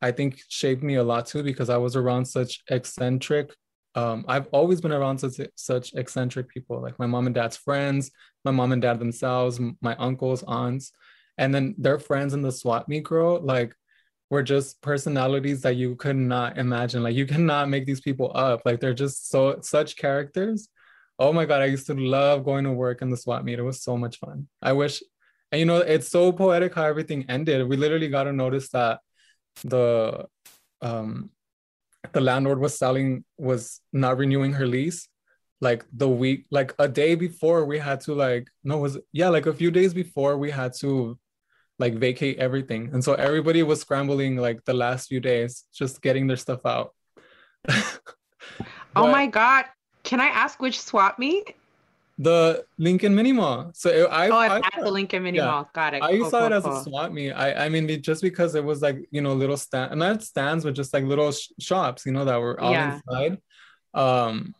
I 0.00 0.12
think 0.12 0.40
shaped 0.48 0.82
me 0.82 0.96
a 0.96 1.02
lot 1.02 1.26
too 1.26 1.42
because 1.42 1.70
I 1.70 1.76
was 1.76 1.96
around 1.96 2.24
such 2.24 2.62
eccentric. 2.70 3.54
Um, 3.94 4.24
I've 4.28 4.46
always 4.48 4.80
been 4.80 4.92
around 4.92 5.18
such 5.18 5.40
such 5.56 5.94
eccentric 5.94 6.48
people, 6.48 6.80
like 6.80 6.98
my 6.98 7.06
mom 7.06 7.26
and 7.26 7.34
dad's 7.34 7.56
friends, 7.56 8.10
my 8.44 8.50
mom 8.50 8.72
and 8.72 8.82
dad 8.82 9.00
themselves, 9.00 9.60
my 9.80 9.96
uncles, 9.96 10.44
aunts, 10.46 10.92
and 11.36 11.54
then 11.54 11.74
their 11.78 11.98
friends 11.98 12.34
in 12.34 12.42
the 12.42 12.52
swap 12.52 12.88
meet 12.88 13.04
girl, 13.04 13.40
like 13.40 13.74
were 14.30 14.42
just 14.42 14.80
personalities 14.82 15.62
that 15.62 15.76
you 15.76 15.96
could 15.96 16.16
not 16.16 16.58
imagine. 16.58 17.02
Like 17.02 17.16
you 17.16 17.26
cannot 17.26 17.68
make 17.68 17.86
these 17.86 18.00
people 18.00 18.30
up. 18.34 18.62
Like 18.64 18.80
they're 18.80 18.94
just 18.94 19.30
so 19.30 19.58
such 19.62 19.96
characters. 19.96 20.68
Oh 21.18 21.32
my 21.32 21.44
god, 21.44 21.62
I 21.62 21.66
used 21.66 21.86
to 21.88 21.94
love 21.94 22.44
going 22.44 22.64
to 22.64 22.72
work 22.72 23.02
in 23.02 23.10
the 23.10 23.16
swap 23.16 23.42
meet. 23.42 23.58
It 23.58 23.62
was 23.62 23.82
so 23.82 23.96
much 23.96 24.18
fun. 24.18 24.46
I 24.62 24.72
wish, 24.74 25.02
and 25.50 25.58
you 25.58 25.66
know, 25.66 25.78
it's 25.78 26.08
so 26.08 26.30
poetic 26.30 26.74
how 26.74 26.84
everything 26.84 27.24
ended. 27.28 27.66
We 27.68 27.76
literally 27.76 28.08
got 28.08 28.24
to 28.24 28.32
notice 28.32 28.68
that 28.70 29.00
the 29.62 30.26
um 30.82 31.30
the 32.12 32.20
landlord 32.20 32.60
was 32.60 32.78
selling 32.78 33.24
was 33.36 33.80
not 33.92 34.16
renewing 34.16 34.52
her 34.52 34.66
lease 34.66 35.08
like 35.60 35.84
the 35.92 36.08
week 36.08 36.46
like 36.50 36.72
a 36.78 36.88
day 36.88 37.14
before 37.14 37.64
we 37.64 37.78
had 37.78 38.00
to 38.00 38.14
like 38.14 38.48
no 38.62 38.78
was 38.78 38.98
yeah 39.12 39.28
like 39.28 39.46
a 39.46 39.52
few 39.52 39.70
days 39.70 39.92
before 39.92 40.38
we 40.38 40.50
had 40.50 40.72
to 40.72 41.18
like 41.80 41.94
vacate 41.94 42.38
everything 42.38 42.90
and 42.92 43.02
so 43.02 43.14
everybody 43.14 43.62
was 43.62 43.80
scrambling 43.80 44.36
like 44.36 44.64
the 44.64 44.74
last 44.74 45.08
few 45.08 45.20
days 45.20 45.64
just 45.72 46.00
getting 46.00 46.26
their 46.26 46.36
stuff 46.36 46.64
out 46.64 46.94
oh 48.96 49.10
my 49.10 49.26
god. 49.26 49.64
Can 50.04 50.20
I 50.20 50.26
ask 50.26 50.60
which 50.60 50.80
swap 50.80 51.18
meet? 51.18 51.54
The 52.20 52.64
lincoln 52.78 53.14
mini 53.14 53.30
mall 53.30 53.70
so 53.74 53.88
it, 53.90 54.08
i 54.10 54.28
oh, 54.28 54.36
I, 54.36 54.56
at 54.58 54.72
the 54.82 54.90
Lincoln 54.90 55.22
Mini 55.22 55.38
yeah. 55.38 55.46
Mall. 55.46 55.70
Got 55.72 55.94
it. 55.94 56.02
I 56.02 56.18
Cool, 56.18 56.30
saw 56.30 56.46
it 56.46 56.52
as 56.52 56.64
cool. 56.64 56.76
a 56.76 56.82
swap 56.82 57.12
meet. 57.12 57.30
I, 57.32 57.66
I 57.66 57.68
mean, 57.68 58.02
just 58.02 58.22
because 58.22 58.54
it 58.56 58.64
was 58.64 58.82
like 58.82 58.98
you 59.10 59.20
know 59.20 59.34
little 59.34 59.56
stand, 59.56 59.92
and 59.92 60.00
not 60.00 60.22
stands, 60.22 60.64
but 60.64 60.74
just 60.74 60.92
like 60.92 61.04
little 61.04 61.30
sh- 61.30 61.48
shops, 61.60 62.04
you 62.06 62.12
know, 62.12 62.24
that 62.24 62.40
were 62.40 62.58
all 62.60 62.72
Yeah. 62.72 62.94
inside. 62.96 63.38
Um, 63.94 64.54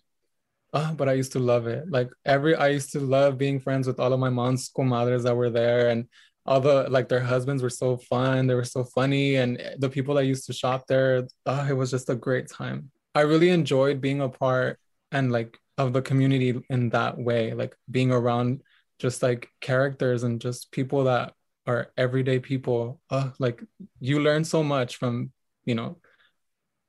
ah, 0.73 0.93
but 0.97 1.09
I 1.09 1.15
used 1.15 1.33
to 1.33 1.39
love 1.41 1.67
it. 1.67 1.91
Like 1.91 2.11
every, 2.25 2.55
I 2.55 2.69
used 2.69 2.93
to 2.93 3.01
love 3.01 3.39
being 3.39 3.59
friends 3.61 3.87
with 3.87 3.99
all 4.01 4.13
of 4.13 4.21
my 4.21 4.31
mom's 4.31 4.71
comadres 4.71 5.25
that 5.25 5.37
were 5.37 5.51
there, 5.51 5.89
and 5.91 6.07
all 6.47 6.61
the 6.61 6.87
like 6.89 7.09
their 7.09 7.21
husbands 7.21 7.63
were 7.63 7.71
so 7.71 7.97
fun. 7.97 8.47
They 8.47 8.55
were 8.55 8.65
so 8.65 8.85
funny, 8.85 9.37
and 9.37 9.61
the 9.79 9.89
people 9.91 10.15
that 10.17 10.27
used 10.27 10.47
to 10.47 10.53
shop 10.53 10.87
there, 10.87 11.27
ah, 11.47 11.67
it 11.69 11.77
was 11.77 11.91
just 11.91 12.09
a 12.11 12.15
great 12.15 12.49
time. 12.49 12.91
I 13.15 13.23
really 13.23 13.51
enjoyed 13.51 14.01
being 14.01 14.21
a 14.21 14.29
part 14.29 14.79
and 15.11 15.33
like 15.33 15.59
of 15.79 15.93
the 15.93 16.03
community 16.03 16.61
in 16.69 16.91
that 16.91 17.17
way, 17.17 17.55
like 17.55 17.77
being 17.91 18.11
around 18.13 18.63
just 18.99 19.23
like 19.23 19.49
characters 19.61 20.25
and 20.25 20.41
just 20.41 20.73
people 20.73 21.05
that 21.05 21.33
are 21.67 21.93
everyday 21.97 22.41
people. 22.41 23.01
Uh, 23.09 23.31
like 23.39 23.63
you 24.01 24.21
learn 24.21 24.45
so 24.45 24.63
much 24.63 24.97
from, 24.97 25.33
you 25.65 25.75
know, 25.75 25.99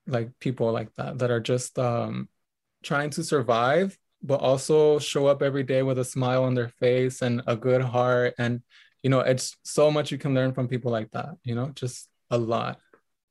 like 0.08 0.32
people 0.40 0.72
like 0.72 0.94
that 0.96 1.20
that 1.20 1.30
are 1.30 1.40
just 1.40 1.78
um 1.78 2.28
trying 2.84 3.12
to 3.12 3.24
survive, 3.24 3.98
but 4.24 4.40
also 4.40 4.98
show 5.00 5.28
up 5.28 5.44
every 5.44 5.64
day 5.64 5.84
with 5.84 6.00
a 6.00 6.06
smile 6.06 6.44
on 6.44 6.56
their 6.56 6.70
face 6.70 7.22
and 7.22 7.44
a 7.46 7.56
good 7.56 7.82
heart. 7.82 8.34
And 8.40 8.62
you 9.04 9.10
know, 9.10 9.20
it's 9.20 9.56
so 9.64 9.92
much 9.92 10.12
you 10.12 10.18
can 10.18 10.34
learn 10.34 10.54
from 10.54 10.68
people 10.68 10.92
like 10.92 11.12
that, 11.12 11.30
you 11.44 11.56
know, 11.56 11.70
just 11.76 12.10
a 12.32 12.38
lot. 12.38 12.80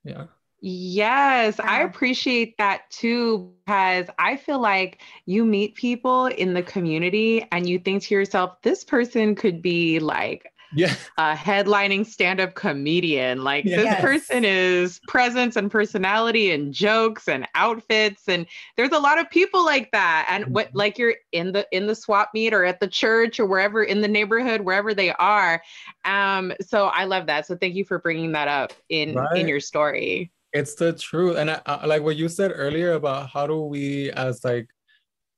Yeah. 0.05 0.27
Yes, 0.61 1.61
I 1.61 1.83
appreciate 1.83 2.57
that 2.59 2.91
too 2.91 3.55
because 3.65 4.07
I 4.19 4.37
feel 4.37 4.59
like 4.59 5.01
you 5.25 5.45
meet 5.45 5.77
people 5.77 6.27
in 6.27 6.55
the 6.55 6.65
community 6.65 7.47
and 7.53 7.69
you 7.69 7.79
think 7.79 8.03
to 8.05 8.15
yourself, 8.15 8.61
this 8.63 8.83
person 8.83 9.37
could 9.37 9.63
be 9.63 10.01
like 10.01 10.53
Yeah. 10.71 10.97
a 11.19 11.35
headlining 11.35 12.07
stand-up 12.07 12.55
comedian. 12.55 13.45
Like 13.45 13.65
Yes. 13.65 13.75
this 13.75 13.95
person 13.97 14.45
is 14.45 15.01
presence 15.09 15.57
and 15.57 15.71
personality 15.71 16.51
and 16.53 16.73
jokes 16.75 17.29
and 17.29 17.47
outfits 17.55 18.29
and 18.29 18.47
there's 18.77 18.93
a 18.93 18.99
lot 18.99 19.19
of 19.21 19.31
people 19.31 19.65
like 19.65 19.93
that. 19.93 20.27
And 20.31 20.45
Mm-hmm. 20.45 20.53
what 20.53 20.71
like 20.75 20.99
you're 20.99 21.17
in 21.33 21.53
the 21.53 21.67
in 21.73 21.87
the 21.87 21.95
swap 21.95 22.31
meet 22.35 22.55
or 22.55 22.65
at 22.65 22.81
the 22.81 22.89
church 22.89 23.41
or 23.41 23.47
wherever 23.47 23.83
in 23.85 24.01
the 24.03 24.09
neighborhood 24.09 24.63
wherever 24.63 24.95
they 24.95 25.13
are. 25.15 25.63
Um 26.05 26.53
so 26.61 26.87
I 26.89 27.05
love 27.05 27.27
that. 27.27 27.47
So 27.47 27.57
thank 27.57 27.75
you 27.77 27.85
for 27.85 27.99
bringing 28.01 28.33
that 28.33 28.49
up 28.49 28.73
in 28.89 29.29
in 29.35 29.49
your 29.49 29.61
story. 29.61 30.33
It's 30.53 30.75
the 30.75 30.93
truth. 30.93 31.37
And 31.37 31.51
I, 31.51 31.61
I 31.67 31.87
like 31.87 32.03
what 32.03 32.17
you 32.17 32.29
said 32.29 32.53
earlier 32.55 32.93
about 32.93 33.31
how 33.31 33.47
do 33.47 33.61
we 33.61 34.11
as 34.13 34.45
like 34.45 34.69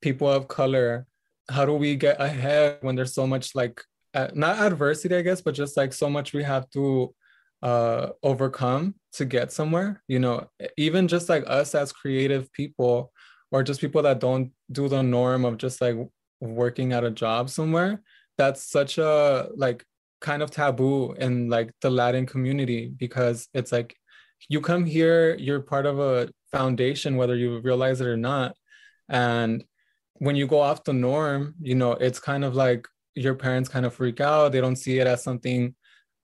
people 0.01 0.29
of 0.29 0.49
color 0.49 1.07
how 1.51 1.67
do 1.67 1.75
we 1.75 1.97
get 1.97 2.21
ahead 2.21 2.79
when 2.81 2.95
there's 2.95 3.15
so 3.15 3.27
much 3.27 3.55
like 3.55 3.83
uh, 4.15 4.29
not 4.35 4.59
adversity 4.59 5.15
i 5.17 5.23
guess 5.23 5.41
but 5.41 5.55
just 5.55 5.77
like 5.77 5.93
so 5.93 6.09
much 6.09 6.33
we 6.33 6.43
have 6.43 6.69
to 6.71 7.15
uh 7.63 8.09
overcome 8.23 8.95
to 9.13 9.25
get 9.25 9.53
somewhere 9.53 10.03
you 10.09 10.19
know? 10.19 10.47
Even 10.77 11.09
just 11.09 11.29
like 11.29 11.45
us 11.47 11.75
as 11.75 11.93
creative 11.93 12.51
people 12.53 13.13
or 13.51 13.63
just 13.63 13.81
people 13.81 14.03
that 14.03 14.21
don't 14.21 14.53
do 14.73 14.89
the 14.89 15.03
norm 15.03 15.45
of 15.45 15.59
just 15.59 15.81
like 15.81 15.97
working 16.41 16.93
at 16.93 17.05
a 17.05 17.11
job 17.11 17.51
somewhere 17.51 18.01
that's 18.39 18.71
such 18.71 18.97
a 18.97 19.49
like 19.57 19.85
kind 20.21 20.43
of 20.43 20.51
taboo 20.51 21.13
in 21.13 21.49
like 21.51 21.71
the 21.83 21.91
latin 21.91 22.25
community 22.25 22.93
because 22.97 23.49
it's 23.53 23.73
like 23.73 23.95
you 24.49 24.61
come 24.61 24.85
here 24.85 25.37
you're 25.37 25.61
part 25.61 25.87
of 25.87 25.99
a 25.99 26.29
foundation 26.53 27.17
whether 27.17 27.37
you 27.37 27.61
realize 27.61 28.01
it 28.01 28.07
or 28.07 28.17
not. 28.17 28.55
And 29.09 29.65
when 30.15 30.37
you 30.37 30.47
go 30.47 30.61
off 30.61 30.85
the 30.85 30.93
norm 30.93 31.55
you 31.61 31.75
know 31.75 31.93
it's 31.93 32.19
kind 32.21 32.45
of 32.45 32.55
like 32.55 32.87
your 33.15 33.35
parents 33.35 33.69
kind 33.69 33.85
of 33.87 33.95
freak 33.95 34.21
out. 34.21 34.53
They 34.53 34.61
don't 34.61 34.77
see 34.77 34.99
it 34.99 35.07
as 35.07 35.23
something 35.23 35.75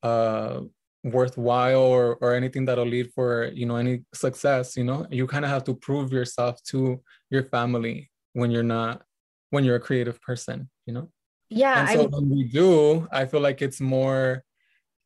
uh 0.03 0.61
worthwhile 1.05 1.81
or 1.81 2.17
or 2.21 2.35
anything 2.35 2.65
that'll 2.65 2.87
lead 2.87 3.13
for 3.15 3.51
you 3.55 3.67
know 3.67 3.77
any 3.77 4.03
success 4.15 4.77
you 4.77 4.85
know? 4.85 5.07
You 5.11 5.27
kind 5.27 5.45
of 5.45 5.51
have 5.51 5.65
to 5.65 5.75
prove 5.75 6.13
yourself 6.13 6.63
to 6.71 7.03
your 7.31 7.45
family 7.45 8.11
when 8.33 8.51
you're 8.51 8.63
not 8.63 9.03
when 9.51 9.65
you're 9.65 9.77
a 9.77 9.81
creative 9.81 10.21
person 10.21 10.69
you 10.87 10.93
know? 10.95 11.09
Yeah, 11.49 11.81
and 11.81 11.89
so 11.91 12.01
I'm- 12.03 12.11
when 12.11 12.29
we 12.31 12.45
do 12.45 13.07
i 13.13 13.25
feel 13.27 13.41
like 13.41 13.63
it's 13.63 13.81
more 13.81 14.43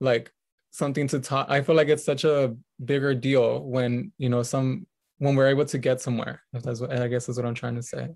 like 0.01 0.33
something 0.71 1.07
to 1.09 1.19
talk 1.21 1.47
i 1.51 1.61
feel 1.61 1.75
like 1.75 1.89
it's 1.89 2.05
such 2.05 2.25
a 2.25 2.55
bigger 2.85 3.15
deal 3.15 3.63
when 3.65 4.13
you 4.19 4.29
know 4.29 4.43
some 4.43 4.87
when 5.19 5.35
we're 5.35 5.49
able 5.49 5.65
to 5.65 5.79
get 5.79 6.01
somewhere 6.01 6.43
if 6.53 6.63
that's 6.63 6.81
what 6.81 6.93
i 6.93 7.09
guess 7.09 7.29
is 7.29 7.37
what 7.37 7.47
i'm 7.47 7.55
trying 7.55 7.75
to 7.75 7.83
say 7.83 8.09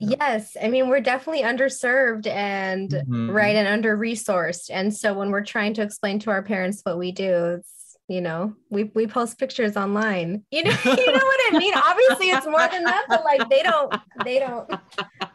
Yes, 0.00 0.56
I 0.62 0.68
mean 0.68 0.88
we're 0.88 1.00
definitely 1.00 1.42
underserved 1.42 2.28
and 2.28 2.88
Mhm. 2.88 3.34
right 3.34 3.56
and 3.56 3.66
under 3.66 3.98
resourced. 3.98 4.70
And 4.72 4.94
so 4.94 5.12
when 5.12 5.32
we're 5.32 5.42
trying 5.44 5.74
to 5.74 5.82
explain 5.82 6.20
to 6.20 6.30
our 6.30 6.40
parents 6.40 6.82
what 6.84 6.98
we 6.98 7.10
do, 7.10 7.56
it's 7.58 7.77
you 8.08 8.20
know, 8.20 8.54
we 8.70 8.84
we 8.94 9.06
post 9.06 9.38
pictures 9.38 9.76
online. 9.76 10.42
You 10.50 10.64
know, 10.64 10.70
you 10.84 11.12
know 11.12 11.24
what 11.30 11.40
I 11.52 11.58
mean? 11.58 11.74
Obviously 11.90 12.30
it's 12.30 12.46
more 12.46 12.68
than 12.68 12.84
that, 12.84 13.04
but 13.08 13.22
like 13.24 13.48
they 13.50 13.62
don't 13.62 13.94
they 14.24 14.38
don't 14.38 14.68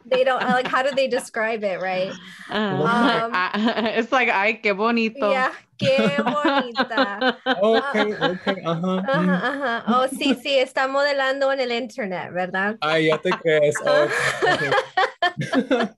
they 0.04 0.24
don't 0.24 0.42
like 0.42 0.66
how 0.66 0.82
do 0.82 0.90
they 0.94 1.08
describe 1.08 1.62
it, 1.64 1.80
right? 1.80 2.12
Uh, 2.50 2.54
um, 2.54 3.32
it's 3.96 4.12
like 4.12 4.28
ay 4.28 4.60
qué 4.62 4.76
bonito. 4.76 5.30
Yeah, 5.30 5.52
qué 5.78 6.18
bonita. 6.18 7.38
okay 7.62 8.12
uh, 8.12 8.26
uh, 8.26 8.34
okay 8.34 8.62
uh-huh 8.66 9.00
Ajá, 9.06 9.36
ajá. 9.48 9.84
Oh, 9.88 10.08
sí, 10.08 10.34
sí, 10.34 10.58
está 10.58 10.88
modelando 10.88 11.52
en 11.52 11.60
el 11.60 11.72
internet, 11.72 12.32
¿verdad? 12.32 12.76
ay 12.80 13.06
ya 13.06 13.18
te 13.18 13.30
crees 13.30 13.76
Oh, 13.86 14.08
okay. 14.42 15.90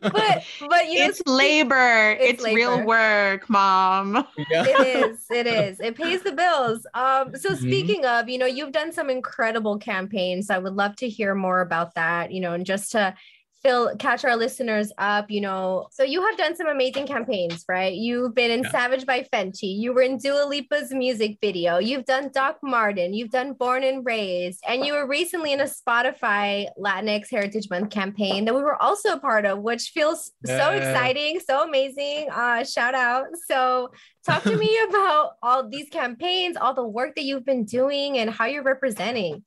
But 0.00 0.44
but 0.68 0.88
you 0.88 0.98
know, 1.00 1.06
It's 1.06 1.22
labor. 1.26 2.10
It's, 2.20 2.42
It's 2.44 2.54
real 2.54 2.84
work, 2.84 3.48
mom. 3.50 4.24
it 4.36 4.80
is 5.12 5.26
it 5.30 5.46
is 5.46 5.80
it 5.80 5.96
pays 5.96 6.22
the 6.22 6.32
bills 6.32 6.86
um 6.94 7.34
so 7.36 7.52
Mhm. 7.54 7.58
speaking 7.58 8.04
of 8.04 8.28
you 8.28 8.38
know 8.38 8.46
you've 8.46 8.72
done 8.72 8.92
some 8.92 9.10
incredible 9.10 9.78
campaigns 9.78 10.50
i 10.50 10.58
would 10.58 10.74
love 10.74 10.94
to 10.96 11.08
hear 11.08 11.34
more 11.34 11.60
about 11.60 11.94
that 11.94 12.32
you 12.32 12.40
know 12.40 12.52
and 12.52 12.64
just 12.66 12.92
to 12.92 13.14
fill 13.62 13.94
catch 13.96 14.24
our 14.24 14.36
listeners 14.36 14.92
up, 14.98 15.30
you 15.30 15.40
know, 15.40 15.86
so 15.90 16.02
you 16.02 16.24
have 16.26 16.36
done 16.36 16.56
some 16.56 16.66
amazing 16.66 17.06
campaigns, 17.06 17.64
right? 17.68 17.94
You've 17.94 18.34
been 18.34 18.50
in 18.50 18.62
Yeah. 18.62 18.70
Savage 18.70 19.06
by 19.06 19.26
Fenty, 19.32 19.78
you 19.78 19.92
were 19.92 20.02
in 20.02 20.18
Dua 20.18 20.44
Lipa's 20.46 20.92
music 20.92 21.38
video, 21.40 21.78
you've 21.78 22.04
done 22.04 22.30
Doc 22.34 22.58
Martin, 22.62 23.14
you've 23.14 23.30
done 23.30 23.52
Born 23.52 23.84
and 23.84 24.04
Raised, 24.04 24.60
and 24.66 24.84
you 24.84 24.94
were 24.94 25.06
recently 25.06 25.52
in 25.52 25.60
a 25.60 25.64
Spotify 25.64 26.66
Latinx 26.78 27.30
Heritage 27.30 27.68
Month 27.70 27.90
campaign 27.90 28.44
that 28.44 28.54
we 28.54 28.62
were 28.62 28.80
also 28.82 29.12
a 29.12 29.20
part 29.20 29.46
of, 29.46 29.60
which 29.60 29.90
feels 29.94 30.32
so 30.44 30.70
exciting, 30.70 31.40
so 31.40 31.62
amazing. 31.62 32.28
Uh, 32.30 32.64
shout 32.64 32.94
out. 32.94 33.26
So 33.46 33.90
talk 34.26 34.42
to 34.42 34.56
me 34.56 34.78
about 34.88 35.32
all 35.42 35.68
these 35.68 35.88
campaigns, 35.90 36.56
all 36.56 36.74
the 36.74 36.86
work 36.86 37.14
that 37.14 37.24
you've 37.24 37.44
been 37.44 37.64
doing, 37.64 38.18
and 38.18 38.28
how 38.30 38.46
you're 38.46 38.62
representing. 38.62 39.44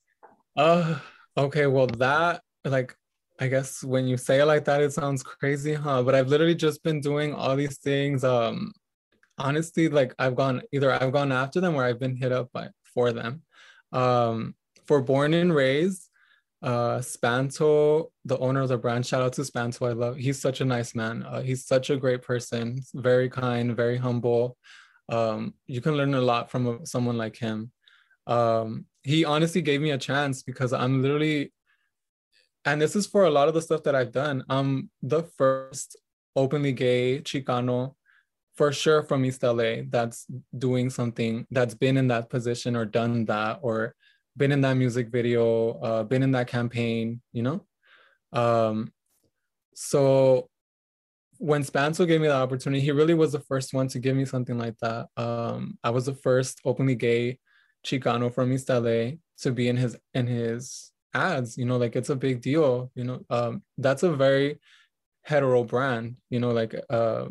Uh, 0.55 0.99
okay, 1.37 1.67
well, 1.67 1.87
that, 1.87 2.41
like, 2.63 2.95
I 3.39 3.47
guess 3.47 3.83
when 3.83 4.07
you 4.07 4.17
say 4.17 4.39
it 4.39 4.45
like 4.45 4.65
that, 4.65 4.81
it 4.81 4.93
sounds 4.93 5.21
crazy, 5.21 5.73
huh? 5.73 6.03
But 6.03 6.15
I've 6.15 6.29
literally 6.29 6.55
just 6.55 6.83
been 6.83 7.01
doing 7.01 7.33
all 7.33 7.55
these 7.55 7.77
things. 7.77 8.23
Um, 8.23 8.71
honestly, 9.37 9.89
like 9.89 10.15
I've 10.17 10.35
gone 10.35 10.61
either 10.71 10.91
I've 10.91 11.11
gone 11.11 11.31
after 11.31 11.59
them 11.59 11.75
or 11.75 11.83
I've 11.83 11.99
been 11.99 12.15
hit 12.15 12.31
up 12.31 12.51
by 12.53 12.69
for 12.93 13.11
them. 13.11 13.41
Um, 13.91 14.55
for 14.85 15.01
Born 15.01 15.33
and 15.33 15.53
Raised, 15.53 16.09
uh, 16.61 16.99
Spanto, 16.99 18.11
the 18.23 18.37
owner 18.37 18.61
of 18.61 18.69
the 18.69 18.77
brand, 18.77 19.05
shout 19.05 19.21
out 19.21 19.33
to 19.33 19.41
Spanto. 19.41 19.89
I 19.89 19.93
love. 19.93 20.15
He's 20.15 20.39
such 20.41 20.61
a 20.61 20.65
nice 20.65 20.95
man. 20.95 21.23
Uh, 21.23 21.41
he's 21.41 21.65
such 21.65 21.89
a 21.89 21.97
great 21.97 22.21
person. 22.21 22.79
Very 22.93 23.29
kind, 23.29 23.75
very 23.75 23.97
humble. 23.97 24.57
Um, 25.09 25.53
you 25.67 25.81
can 25.81 25.95
learn 25.95 26.13
a 26.13 26.21
lot 26.21 26.49
from 26.49 26.85
someone 26.85 27.17
like 27.17 27.35
him. 27.35 27.71
Um, 28.27 28.85
he 29.03 29.25
honestly 29.25 29.61
gave 29.61 29.81
me 29.81 29.91
a 29.91 29.97
chance 29.97 30.41
because 30.41 30.73
I'm 30.73 31.01
literally 31.01 31.51
and 32.65 32.81
this 32.81 32.95
is 32.95 33.05
for 33.05 33.25
a 33.25 33.29
lot 33.29 33.47
of 33.47 33.53
the 33.53 33.61
stuff 33.61 33.83
that 33.83 33.95
I've 33.95 34.11
done. 34.11 34.43
I'm 34.49 34.89
the 35.01 35.23
first 35.23 35.97
openly 36.35 36.73
gay 36.73 37.21
Chicano, 37.21 37.95
for 38.55 38.71
sure 38.71 39.03
from 39.03 39.23
East 39.25 39.43
LA, 39.43 39.83
that's 39.89 40.25
doing 40.57 40.89
something 40.89 41.45
that's 41.51 41.75
been 41.75 41.97
in 41.97 42.07
that 42.07 42.29
position 42.29 42.75
or 42.75 42.85
done 42.85 43.25
that 43.25 43.59
or 43.61 43.93
been 44.37 44.51
in 44.51 44.61
that 44.61 44.75
music 44.75 45.09
video, 45.09 45.79
uh, 45.79 46.03
been 46.03 46.23
in 46.23 46.31
that 46.31 46.47
campaign, 46.47 47.21
you 47.31 47.43
know? 47.43 47.65
Um, 48.33 48.91
so 49.73 50.49
when 51.37 51.63
Spanto 51.63 52.07
gave 52.07 52.21
me 52.21 52.27
the 52.27 52.33
opportunity, 52.33 52.81
he 52.81 52.91
really 52.91 53.13
was 53.13 53.33
the 53.33 53.39
first 53.41 53.73
one 53.73 53.87
to 53.89 53.99
give 53.99 54.15
me 54.15 54.25
something 54.25 54.57
like 54.57 54.77
that. 54.79 55.07
Um, 55.17 55.77
I 55.83 55.89
was 55.89 56.05
the 56.05 56.15
first 56.15 56.61
openly 56.65 56.95
gay 56.95 57.39
Chicano 57.85 58.33
from 58.33 58.51
East 58.51 58.69
LA 58.69 59.11
to 59.39 59.51
be 59.51 59.67
in 59.67 59.77
his 59.77 59.97
in 60.13 60.27
his 60.27 60.91
ads 61.15 61.57
you 61.57 61.65
know 61.65 61.77
like 61.77 61.95
it's 61.95 62.09
a 62.09 62.15
big 62.15 62.41
deal 62.41 62.91
you 62.95 63.03
know 63.03 63.19
um 63.29 63.63
that's 63.77 64.03
a 64.03 64.13
very 64.13 64.59
hetero 65.23 65.63
brand 65.63 66.15
you 66.29 66.39
know 66.39 66.51
like 66.51 66.75
uh 66.89 67.25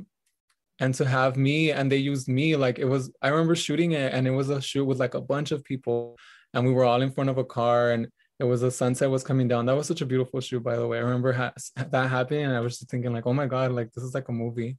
and 0.80 0.94
to 0.94 1.04
have 1.04 1.36
me 1.36 1.70
and 1.70 1.92
they 1.92 1.96
used 1.96 2.26
me 2.28 2.56
like 2.56 2.78
it 2.78 2.84
was 2.84 3.12
i 3.22 3.28
remember 3.28 3.54
shooting 3.54 3.92
it 3.92 4.12
and 4.12 4.26
it 4.26 4.32
was 4.32 4.50
a 4.50 4.60
shoot 4.60 4.84
with 4.84 4.98
like 4.98 5.14
a 5.14 5.20
bunch 5.20 5.52
of 5.52 5.62
people 5.62 6.16
and 6.54 6.64
we 6.66 6.72
were 6.72 6.84
all 6.84 7.02
in 7.02 7.10
front 7.10 7.30
of 7.30 7.38
a 7.38 7.44
car 7.44 7.90
and 7.90 8.08
it 8.40 8.44
was 8.44 8.62
a 8.62 8.70
sunset 8.70 9.10
was 9.10 9.22
coming 9.22 9.46
down. 9.46 9.66
That 9.66 9.76
was 9.76 9.86
such 9.86 10.00
a 10.00 10.06
beautiful 10.06 10.40
shoot 10.40 10.62
by 10.62 10.76
the 10.76 10.86
way. 10.86 10.98
I 10.98 11.02
remember 11.02 11.32
ha- 11.32 11.52
that 11.76 12.10
happening 12.10 12.44
and 12.44 12.56
i 12.56 12.60
was 12.60 12.78
just 12.78 12.90
thinking 12.90 13.12
like 13.12 13.26
oh 13.26 13.32
my 13.32 13.46
god 13.46 13.72
like 13.72 13.92
this 13.92 14.04
is 14.04 14.14
like 14.14 14.28
a 14.28 14.32
movie. 14.32 14.76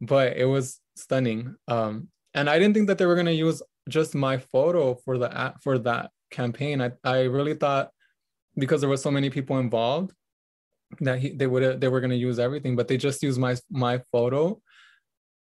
But 0.00 0.36
it 0.36 0.44
was 0.44 0.80
stunning 0.96 1.56
um 1.66 2.08
and 2.34 2.48
i 2.48 2.58
didn't 2.58 2.74
think 2.74 2.86
that 2.86 2.98
they 2.98 3.06
were 3.06 3.14
going 3.14 3.26
to 3.26 3.32
use 3.32 3.60
just 3.88 4.14
my 4.14 4.38
photo 4.38 4.94
for 4.94 5.18
the 5.18 5.32
app 5.36 5.62
for 5.62 5.78
that 5.78 6.10
campaign. 6.30 6.80
I, 6.80 6.92
I 7.04 7.22
really 7.22 7.54
thought 7.54 7.90
because 8.56 8.80
there 8.80 8.90
were 8.90 8.96
so 8.96 9.10
many 9.10 9.30
people 9.30 9.58
involved 9.58 10.12
that 11.00 11.18
he, 11.18 11.30
they 11.30 11.46
would 11.46 11.80
they 11.80 11.88
were 11.88 12.00
going 12.00 12.10
to 12.10 12.16
use 12.16 12.38
everything 12.38 12.76
but 12.76 12.86
they 12.86 12.96
just 12.96 13.22
used 13.22 13.38
my 13.38 13.56
my 13.70 14.00
photo 14.12 14.60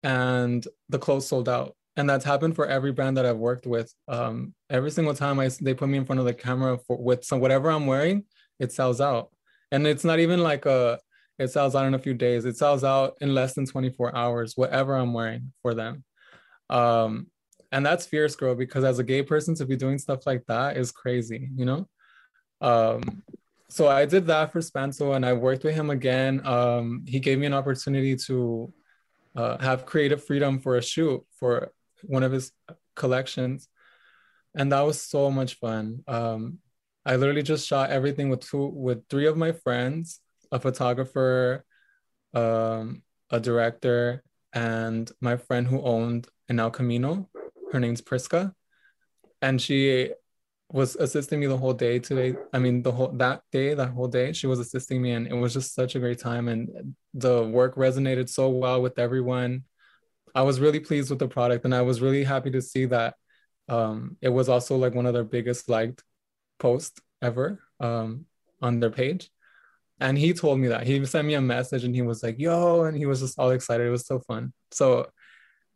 and 0.03 0.67
the 0.89 0.99
clothes 0.99 1.27
sold 1.27 1.49
out. 1.49 1.75
And 1.97 2.09
that's 2.09 2.25
happened 2.25 2.55
for 2.55 2.67
every 2.67 2.93
brand 2.93 3.17
that 3.17 3.27
i've 3.27 3.39
worked 3.39 3.67
with. 3.67 3.93
Um, 4.07 4.55
every 4.71 4.91
single 4.91 5.15
time 5.15 5.41
i 5.41 5.49
they 5.61 5.75
put 5.75 5.89
me 5.89 5.99
in 5.99 6.05
front 6.05 6.21
of 6.21 6.27
the 6.27 6.35
camera 6.35 6.79
for 6.87 6.97
with 6.97 7.25
some 7.25 7.41
whatever 7.41 7.71
i'm 7.71 7.87
wearing 7.87 8.25
it 8.59 8.73
sells 8.73 9.01
out. 9.01 9.31
And 9.73 9.87
it's 9.87 10.05
not 10.05 10.19
even 10.19 10.43
like 10.43 10.67
a 10.67 10.99
it 11.39 11.49
sells 11.49 11.75
out 11.75 11.85
in 11.87 11.95
a 11.95 11.99
few 11.99 12.15
days. 12.15 12.47
It 12.47 12.57
sells 12.57 12.83
out 12.83 13.19
in 13.21 13.35
less 13.35 13.53
than 13.55 13.67
24 13.67 14.15
hours 14.17 14.53
whatever 14.57 14.95
i'm 14.95 15.13
wearing 15.13 15.53
for 15.63 15.75
them. 15.75 16.05
Um, 16.71 17.29
and 17.73 17.85
that's 17.85 18.07
fierce 18.07 18.37
girl 18.37 18.55
because 18.55 18.85
as 18.85 18.99
a 18.99 19.05
gay 19.05 19.23
person 19.23 19.55
to 19.57 19.67
be 19.67 19.77
doing 19.77 19.99
stuff 19.99 20.27
like 20.27 20.45
that 20.47 20.77
is 20.77 20.93
crazy 20.93 21.51
you 21.57 21.65
know 21.65 21.89
um, 22.61 23.23
so 23.69 23.89
I 23.89 24.07
did 24.07 24.27
that 24.27 24.53
for 24.53 24.61
Spanto 24.61 25.15
and 25.17 25.27
I 25.27 25.33
worked 25.33 25.65
with 25.65 25.75
him 25.75 25.91
again. 25.91 26.41
Um, 26.47 27.05
he 27.07 27.21
gave 27.21 27.39
me 27.39 27.47
an 27.47 27.55
opportunity 27.55 28.17
to 28.27 28.73
uh, 29.35 29.59
have 29.59 29.87
creative 29.87 30.25
freedom 30.25 30.61
for 30.61 30.77
a 30.77 30.83
shoot 30.83 31.23
for 31.39 31.73
one 32.03 32.23
of 32.23 32.33
his 32.33 32.53
collections. 32.95 33.69
And 34.55 34.73
that 34.73 34.81
was 34.81 35.01
so 35.01 35.31
much 35.31 35.59
fun. 35.59 36.03
Um, 36.09 36.59
I 37.05 37.17
literally 37.17 37.43
just 37.43 37.67
shot 37.67 37.91
everything 37.91 38.31
with 38.31 38.41
two, 38.41 38.67
with 38.67 39.07
three 39.09 39.27
of 39.27 39.37
my 39.37 39.53
friends, 39.53 40.21
a 40.51 40.59
photographer, 40.59 41.65
um, 42.35 43.03
a 43.31 43.39
director, 43.39 44.23
and 44.53 45.11
my 45.21 45.37
friend 45.37 45.67
who 45.67 45.83
owned 45.83 46.29
an 46.49 46.59
El 46.59 46.71
Camino. 46.71 47.29
Her 47.73 47.81
name's 47.81 48.01
Priska. 48.01 48.53
And 49.43 49.61
she 49.61 50.13
was 50.71 50.97
assisting 50.97 51.41
me 51.41 51.47
the 51.47 51.57
whole 51.57 51.73
day 51.73 51.99
today. 51.99 52.37
I 52.53 52.59
mean, 52.59 52.83
the 52.83 52.93
whole 52.93 53.09
that 53.13 53.43
day, 53.53 53.75
that 53.75 53.91
whole 53.91 54.09
day, 54.09 54.33
she 54.33 54.47
was 54.47 54.59
assisting 54.59 55.01
me, 55.01 55.13
and 55.13 55.27
it 55.27 55.35
was 55.35 55.53
just 55.53 55.75
such 55.75 55.95
a 55.95 56.01
great 56.01 56.19
time. 56.19 56.49
And 56.49 56.97
the 57.15 57.45
work 57.45 57.77
resonated 57.77 58.29
so 58.29 58.49
well 58.49 58.83
with 58.83 58.99
everyone. 58.99 59.65
I 60.35 60.43
was 60.43 60.61
really 60.61 60.81
pleased 60.81 61.11
with 61.11 61.19
the 61.19 61.29
product, 61.29 61.65
and 61.65 61.75
I 61.75 61.83
was 61.83 62.01
really 62.01 62.25
happy 62.25 62.51
to 62.51 62.61
see 62.61 62.87
that 62.87 63.15
um, 63.69 64.17
it 64.21 64.29
was 64.29 64.49
also 64.49 64.77
like 64.77 64.95
one 64.95 65.07
of 65.07 65.15
their 65.15 65.25
biggest 65.25 65.69
liked 65.69 66.03
posts 66.59 67.01
ever 67.23 67.61
um, 67.81 68.27
on 68.61 68.81
their 68.81 68.91
page. 68.91 69.31
And 70.01 70.19
he 70.19 70.35
told 70.35 70.59
me 70.59 70.69
that 70.69 70.87
he 70.87 71.05
sent 71.07 71.27
me 71.27 71.35
a 71.35 71.41
message, 71.41 71.85
and 71.85 71.95
he 71.95 72.03
was 72.03 72.23
like, 72.23 72.39
"Yo," 72.39 72.85
and 72.85 72.97
he 72.97 73.07
was 73.07 73.21
just 73.21 73.39
all 73.39 73.51
excited. 73.51 73.87
It 73.87 73.91
was 73.91 74.07
so 74.07 74.19
fun. 74.19 74.53
So 74.73 75.11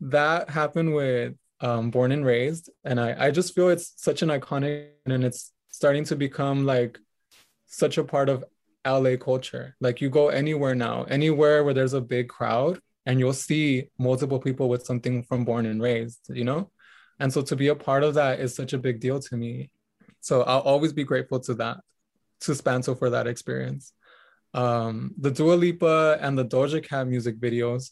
that 0.01 0.51
happened 0.51 0.95
with 0.95 1.35
um, 1.61 1.91
born 1.91 2.13
and 2.13 2.25
raised. 2.25 2.71
And 2.85 3.01
I, 3.01 3.27
I 3.27 3.31
just 3.31 3.55
feel 3.55 3.69
it's 3.69 3.93
such 3.97 4.23
an 4.23 4.29
iconic 4.29 4.89
and 5.07 5.25
it's 5.25 5.53
starting 5.69 6.05
to 6.05 6.17
become 6.17 6.65
like 6.65 6.99
such 7.67 7.99
a 7.99 8.05
part 8.05 8.29
of 8.29 8.45
la 8.87 9.17
culture. 9.17 9.77
Like 9.81 10.01
you 10.01 10.11
go 10.11 10.29
anywhere 10.29 10.75
now 10.75 11.05
anywhere 11.05 11.63
where 11.65 11.75
there's 11.75 11.93
a 11.93 12.01
big 12.01 12.29
crowd 12.29 12.81
and 13.07 13.19
you'll 13.19 13.33
see 13.33 13.89
multiple 13.99 14.39
people 14.39 14.69
with 14.69 14.85
something 14.85 15.23
from 15.23 15.45
born 15.45 15.67
and 15.67 15.83
raised 15.83 16.21
you 16.31 16.45
know? 16.45 16.71
And 17.19 17.33
so 17.33 17.43
to 17.43 17.57
be 17.57 17.69
a 17.69 17.75
part 17.75 18.03
of 18.03 18.15
that 18.15 18.41
is 18.41 18.55
such 18.55 18.73
a 18.73 18.79
big 18.79 19.01
deal 19.01 19.21
to 19.21 19.37
me. 19.37 19.71
So 20.21 20.43
i'll 20.43 20.61
always 20.61 20.93
be 20.93 21.05
grateful 21.05 21.41
to 21.41 21.55
that 21.55 21.79
to 22.41 22.53
spanto 22.53 22.99
for 22.99 23.11
that 23.11 23.27
experience. 23.27 23.93
Um 24.55 25.13
the 25.19 25.31
dua 25.31 25.55
lipa 25.55 26.19
and 26.21 26.39
the 26.39 26.45
doja 26.45 26.83
cat 26.83 27.07
music 27.07 27.39
videos 27.39 27.91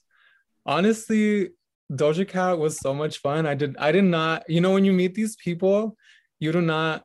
honestly 0.65 1.51
Doja 1.91 2.29
Cat 2.29 2.59
was 2.59 2.79
so 2.79 2.93
much 2.93 3.19
fun. 3.19 3.47
I 3.47 3.55
did 3.55 3.77
I 3.79 3.93
did 3.93 4.05
not, 4.05 4.49
you 4.49 4.61
know, 4.61 4.73
when 4.73 4.85
you 4.85 4.93
meet 4.93 5.15
these 5.15 5.37
people, 5.37 5.97
you 6.39 6.53
do 6.53 6.61
not 6.61 7.05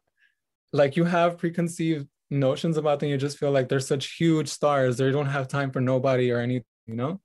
like 0.74 0.98
you 0.98 1.06
have 1.06 1.38
preconceived 1.38 2.08
notions 2.30 2.78
about 2.78 3.00
them. 3.00 3.10
You 3.10 3.18
just 3.18 3.38
feel 3.38 3.52
like 3.52 3.70
they're 3.70 3.80
such 3.80 4.16
huge 4.16 4.50
stars. 4.50 4.98
They 4.98 5.12
don't 5.12 5.28
have 5.28 5.48
time 5.48 5.72
for 5.72 5.80
nobody 5.80 6.32
or 6.32 6.40
anything, 6.40 6.66
you 6.88 6.96
know? 6.96 7.22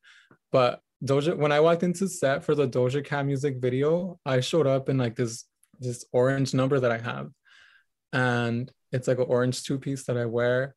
But 0.53 0.81
Doja, 1.05 1.37
when 1.37 1.53
I 1.53 1.61
walked 1.61 1.83
into 1.83 2.09
set 2.09 2.45
for 2.45 2.55
the 2.55 2.69
Doja 2.69 3.05
Cat 3.05 3.27
music 3.27 3.57
video, 3.59 4.19
I 4.25 4.41
showed 4.41 4.67
up 4.67 4.89
in 4.89 4.99
like 4.99 5.17
this 5.17 5.45
this 5.81 6.05
orange 6.13 6.55
number 6.55 6.79
that 6.79 6.91
I 6.91 6.99
have. 6.99 7.31
And 8.13 8.71
it's 8.93 9.09
like 9.09 9.19
an 9.19 9.27
orange 9.29 9.65
two-piece 9.65 10.05
that 10.05 10.17
I 10.17 10.25
wear. 10.25 10.75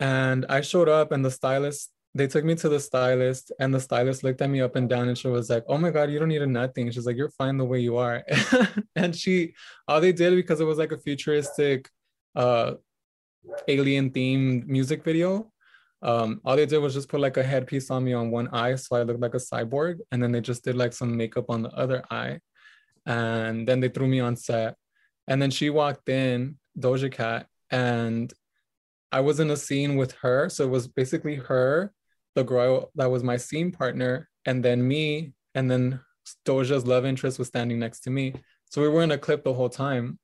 And 0.00 0.46
I 0.48 0.60
showed 0.60 0.88
up 0.88 1.12
and 1.12 1.24
the 1.24 1.30
stylist 1.30 1.90
they 2.14 2.26
took 2.26 2.44
me 2.44 2.54
to 2.54 2.68
the 2.68 2.78
stylist 2.78 3.52
and 3.58 3.74
the 3.74 3.80
stylist 3.80 4.22
looked 4.22 4.42
at 4.42 4.50
me 4.50 4.60
up 4.60 4.76
and 4.76 4.88
down 4.88 5.08
and 5.08 5.16
she 5.16 5.28
was 5.28 5.48
like 5.48 5.64
oh 5.68 5.78
my 5.78 5.90
god 5.90 6.10
you 6.10 6.18
don't 6.18 6.28
need 6.28 6.42
a 6.42 6.46
nothing. 6.46 6.90
She's 6.90 7.06
like 7.06 7.16
you're 7.16 7.30
fine 7.30 7.56
the 7.56 7.64
way 7.64 7.80
you 7.80 7.96
are. 7.96 8.24
And 8.96 9.16
she 9.16 9.54
all 9.88 10.00
they 10.00 10.12
did 10.12 10.34
because 10.34 10.60
it 10.60 10.64
was 10.64 10.78
like 10.78 10.92
a 10.92 10.98
futuristic 10.98 11.88
uh 12.36 12.74
alien 13.66 14.10
themed 14.10 14.66
music 14.66 15.02
video 15.02 15.50
um 16.02 16.40
all 16.44 16.56
they 16.56 16.66
did 16.66 16.78
was 16.78 16.94
just 16.94 17.08
put 17.08 17.20
like 17.20 17.36
a 17.36 17.42
headpiece 17.42 17.90
on 17.90 18.04
me 18.04 18.12
on 18.12 18.30
one 18.30 18.48
eye 18.48 18.76
so 18.76 18.94
i 18.94 19.02
looked 19.02 19.20
like 19.20 19.34
a 19.34 19.38
cyborg 19.38 19.98
and 20.12 20.22
then 20.22 20.30
they 20.30 20.40
just 20.40 20.62
did 20.62 20.76
like 20.76 20.92
some 20.92 21.16
makeup 21.16 21.46
on 21.48 21.60
the 21.62 21.70
other 21.70 22.04
eye 22.08 22.38
and 23.04 23.66
then 23.66 23.80
they 23.80 23.88
threw 23.88 24.06
me 24.06 24.20
on 24.20 24.36
set. 24.36 24.76
And 25.26 25.42
then 25.42 25.50
she 25.50 25.70
walked 25.70 26.08
in 26.08 26.56
doja 26.78 27.12
cat 27.12 27.46
and 27.70 28.32
i 29.12 29.20
was 29.20 29.40
in 29.40 29.50
a 29.50 29.56
scene 29.56 29.96
with 29.96 30.12
her 30.12 30.48
so 30.48 30.64
it 30.64 30.70
was 30.70 30.88
basically 30.88 31.34
her 31.34 31.92
the 32.34 32.44
girl 32.44 32.90
that 32.94 33.10
was 33.10 33.22
my 33.22 33.36
scene 33.36 33.72
partner, 33.72 34.28
and 34.46 34.64
then 34.64 34.86
me, 34.86 35.32
and 35.54 35.70
then 35.70 36.00
Doja's 36.46 36.86
love 36.86 37.04
interest 37.04 37.38
was 37.38 37.48
standing 37.48 37.78
next 37.78 38.00
to 38.00 38.10
me. 38.10 38.34
So 38.70 38.80
we 38.80 38.88
were 38.88 39.02
in 39.02 39.10
a 39.10 39.18
clip 39.18 39.44
the 39.44 39.52
whole 39.52 39.68
time, 39.68 40.18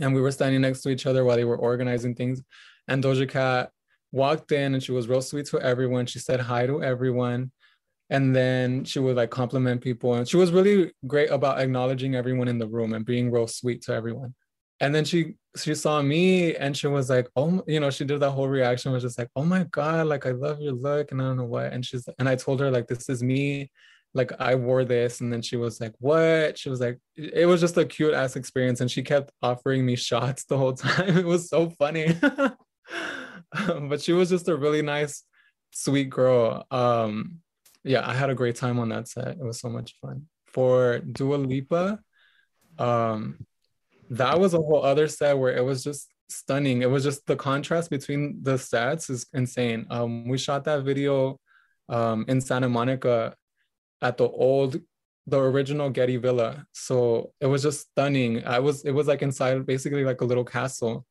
and 0.00 0.14
we 0.14 0.20
were 0.20 0.32
standing 0.32 0.60
next 0.60 0.82
to 0.82 0.90
each 0.90 1.06
other 1.06 1.24
while 1.24 1.36
they 1.36 1.44
were 1.44 1.56
organizing 1.56 2.14
things. 2.14 2.42
And 2.88 3.02
Doja 3.02 3.28
Cat 3.28 3.70
walked 4.12 4.52
in 4.52 4.74
and 4.74 4.82
she 4.82 4.92
was 4.92 5.08
real 5.08 5.22
sweet 5.22 5.46
to 5.46 5.60
everyone. 5.60 6.06
She 6.06 6.18
said 6.18 6.40
hi 6.40 6.66
to 6.66 6.82
everyone. 6.82 7.52
And 8.08 8.36
then 8.36 8.84
she 8.84 9.00
would 9.00 9.16
like 9.16 9.30
compliment 9.30 9.80
people. 9.80 10.14
And 10.14 10.28
she 10.28 10.36
was 10.36 10.52
really 10.52 10.92
great 11.06 11.30
about 11.30 11.58
acknowledging 11.58 12.14
everyone 12.14 12.46
in 12.46 12.58
the 12.58 12.68
room 12.68 12.92
and 12.92 13.04
being 13.04 13.30
real 13.30 13.48
sweet 13.48 13.82
to 13.82 13.92
everyone. 13.92 14.34
And 14.80 14.94
then 14.94 15.04
she 15.04 15.34
she 15.56 15.74
saw 15.74 16.02
me 16.02 16.54
and 16.54 16.76
she 16.76 16.86
was 16.86 17.08
like, 17.08 17.28
oh, 17.34 17.62
you 17.66 17.80
know, 17.80 17.90
she 17.90 18.04
did 18.04 18.20
that 18.20 18.30
whole 18.30 18.48
reaction 18.48 18.92
was 18.92 19.02
just 19.02 19.18
like, 19.18 19.30
oh 19.34 19.44
my 19.44 19.64
God, 19.70 20.06
like 20.06 20.26
I 20.26 20.32
love 20.32 20.60
your 20.60 20.74
look 20.74 21.12
and 21.12 21.20
I 21.20 21.24
don't 21.24 21.38
know 21.38 21.44
what. 21.44 21.72
And 21.72 21.84
she's 21.84 22.08
and 22.18 22.28
I 22.28 22.36
told 22.36 22.60
her 22.60 22.70
like 22.70 22.86
this 22.86 23.08
is 23.08 23.22
me. 23.22 23.70
Like 24.12 24.32
I 24.38 24.54
wore 24.54 24.84
this. 24.84 25.20
And 25.20 25.32
then 25.32 25.42
she 25.42 25.56
was 25.56 25.80
like 25.80 25.94
what? 25.98 26.58
She 26.58 26.68
was 26.68 26.80
like 26.80 26.98
it 27.16 27.46
was 27.46 27.60
just 27.60 27.76
a 27.78 27.84
cute 27.84 28.14
ass 28.14 28.36
experience 28.36 28.80
and 28.80 28.90
she 28.90 29.02
kept 29.02 29.30
offering 29.42 29.84
me 29.84 29.96
shots 29.96 30.44
the 30.44 30.58
whole 30.58 30.72
time. 30.74 31.16
It 31.16 31.26
was 31.26 31.48
so 31.48 31.70
funny. 31.70 32.16
But 33.52 34.02
she 34.02 34.12
was 34.12 34.28
just 34.28 34.48
a 34.48 34.56
really 34.56 34.82
nice 34.82 35.22
sweet 35.70 36.10
girl. 36.10 36.66
Um 36.70 37.40
yeah 37.84 38.06
I 38.06 38.12
had 38.12 38.28
a 38.28 38.34
great 38.34 38.56
time 38.56 38.78
on 38.78 38.90
that 38.90 39.08
set. 39.08 39.28
It 39.28 39.44
was 39.44 39.60
so 39.60 39.70
much 39.70 39.94
fun. 40.02 40.26
For 40.46 40.98
Dua 40.98 41.36
Lipa 41.36 42.00
um 42.78 43.46
that 44.10 44.38
was 44.38 44.54
a 44.54 44.58
whole 44.58 44.84
other 44.84 45.08
set 45.08 45.38
where 45.38 45.56
it 45.56 45.64
was 45.64 45.82
just 45.82 46.08
stunning 46.28 46.82
it 46.82 46.90
was 46.90 47.04
just 47.04 47.24
the 47.26 47.36
contrast 47.36 47.88
between 47.88 48.38
the 48.42 48.58
sets 48.58 49.08
is 49.08 49.26
insane 49.32 49.86
um 49.90 50.26
we 50.26 50.36
shot 50.36 50.64
that 50.64 50.82
video 50.82 51.38
um 51.88 52.24
in 52.26 52.40
Santa 52.40 52.68
Monica 52.68 53.34
at 54.02 54.16
the 54.16 54.28
old 54.28 54.76
the 55.26 55.38
original 55.38 55.90
Getty 55.90 56.16
Villa. 56.16 56.66
So 56.72 57.32
it 57.40 57.46
was 57.46 57.62
just 57.62 57.90
stunning. 57.90 58.44
I 58.44 58.60
was 58.60 58.84
it 58.84 58.92
was 58.92 59.06
like 59.06 59.22
inside 59.22 59.66
basically 59.66 60.04
like 60.04 60.20
a 60.20 60.24
little 60.24 60.44
castle. 60.44 61.04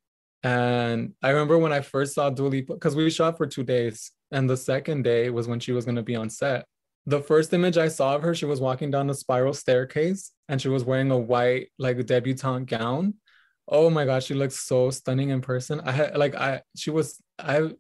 And 0.44 1.14
I 1.24 1.30
remember 1.30 1.58
when 1.58 1.74
I 1.74 1.82
first 1.82 2.14
saw 2.14 2.30
Dua 2.30 2.50
because 2.50 2.96
we 2.96 3.10
shot 3.10 3.38
for 3.38 3.48
two 3.48 3.64
days, 3.64 4.12
and 4.32 4.50
the 4.50 4.58
second 4.58 5.04
day 5.04 5.30
was 5.30 5.48
when 5.48 5.60
she 5.60 5.72
was 5.72 5.86
gonna 5.86 6.04
be 6.04 6.16
on 6.16 6.30
set. 6.30 6.66
The 7.08 7.22
first 7.22 7.54
image 7.54 7.78
I 7.78 7.88
saw 7.88 8.16
of 8.16 8.24
her, 8.24 8.34
she 8.34 8.46
was 8.46 8.60
walking 8.60 8.90
down 8.90 9.10
a 9.10 9.14
spiral 9.14 9.54
staircase 9.54 10.32
and 10.50 10.62
she 10.62 10.70
was 10.70 10.84
wearing 10.84 11.12
a 11.12 11.18
white 11.18 11.70
like 11.78 12.04
debutante 12.06 12.68
gown. 12.68 13.16
Oh 13.68 13.90
my 13.90 14.06
gosh, 14.06 14.26
she 14.26 14.34
looks 14.34 14.60
so 14.60 14.90
stunning 14.90 15.30
in 15.30 15.42
person. 15.42 15.82
I 15.82 15.92
had 15.92 16.18
like 16.18 16.36
I 16.36 16.62
she 16.76 16.90
was 16.90 17.22
I 17.38 17.72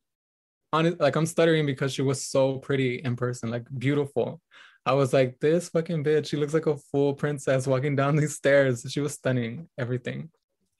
on 0.73 0.95
like 0.99 1.15
I'm 1.15 1.25
stuttering 1.25 1.65
because 1.65 1.93
she 1.93 2.01
was 2.01 2.23
so 2.23 2.57
pretty 2.59 2.95
in 2.97 3.15
person, 3.15 3.49
like 3.49 3.65
beautiful. 3.77 4.41
I 4.85 4.93
was 4.93 5.13
like, 5.13 5.39
this 5.39 5.69
fucking 5.69 6.03
bitch, 6.03 6.27
she 6.27 6.37
looks 6.37 6.53
like 6.53 6.67
a 6.67 6.77
full 6.77 7.15
princess 7.15 7.65
walking 7.65 7.95
down 7.95 8.15
these 8.15 8.35
stairs. 8.35 8.85
She 8.87 8.99
was 8.99 9.13
stunning, 9.13 9.67
everything. 9.79 10.29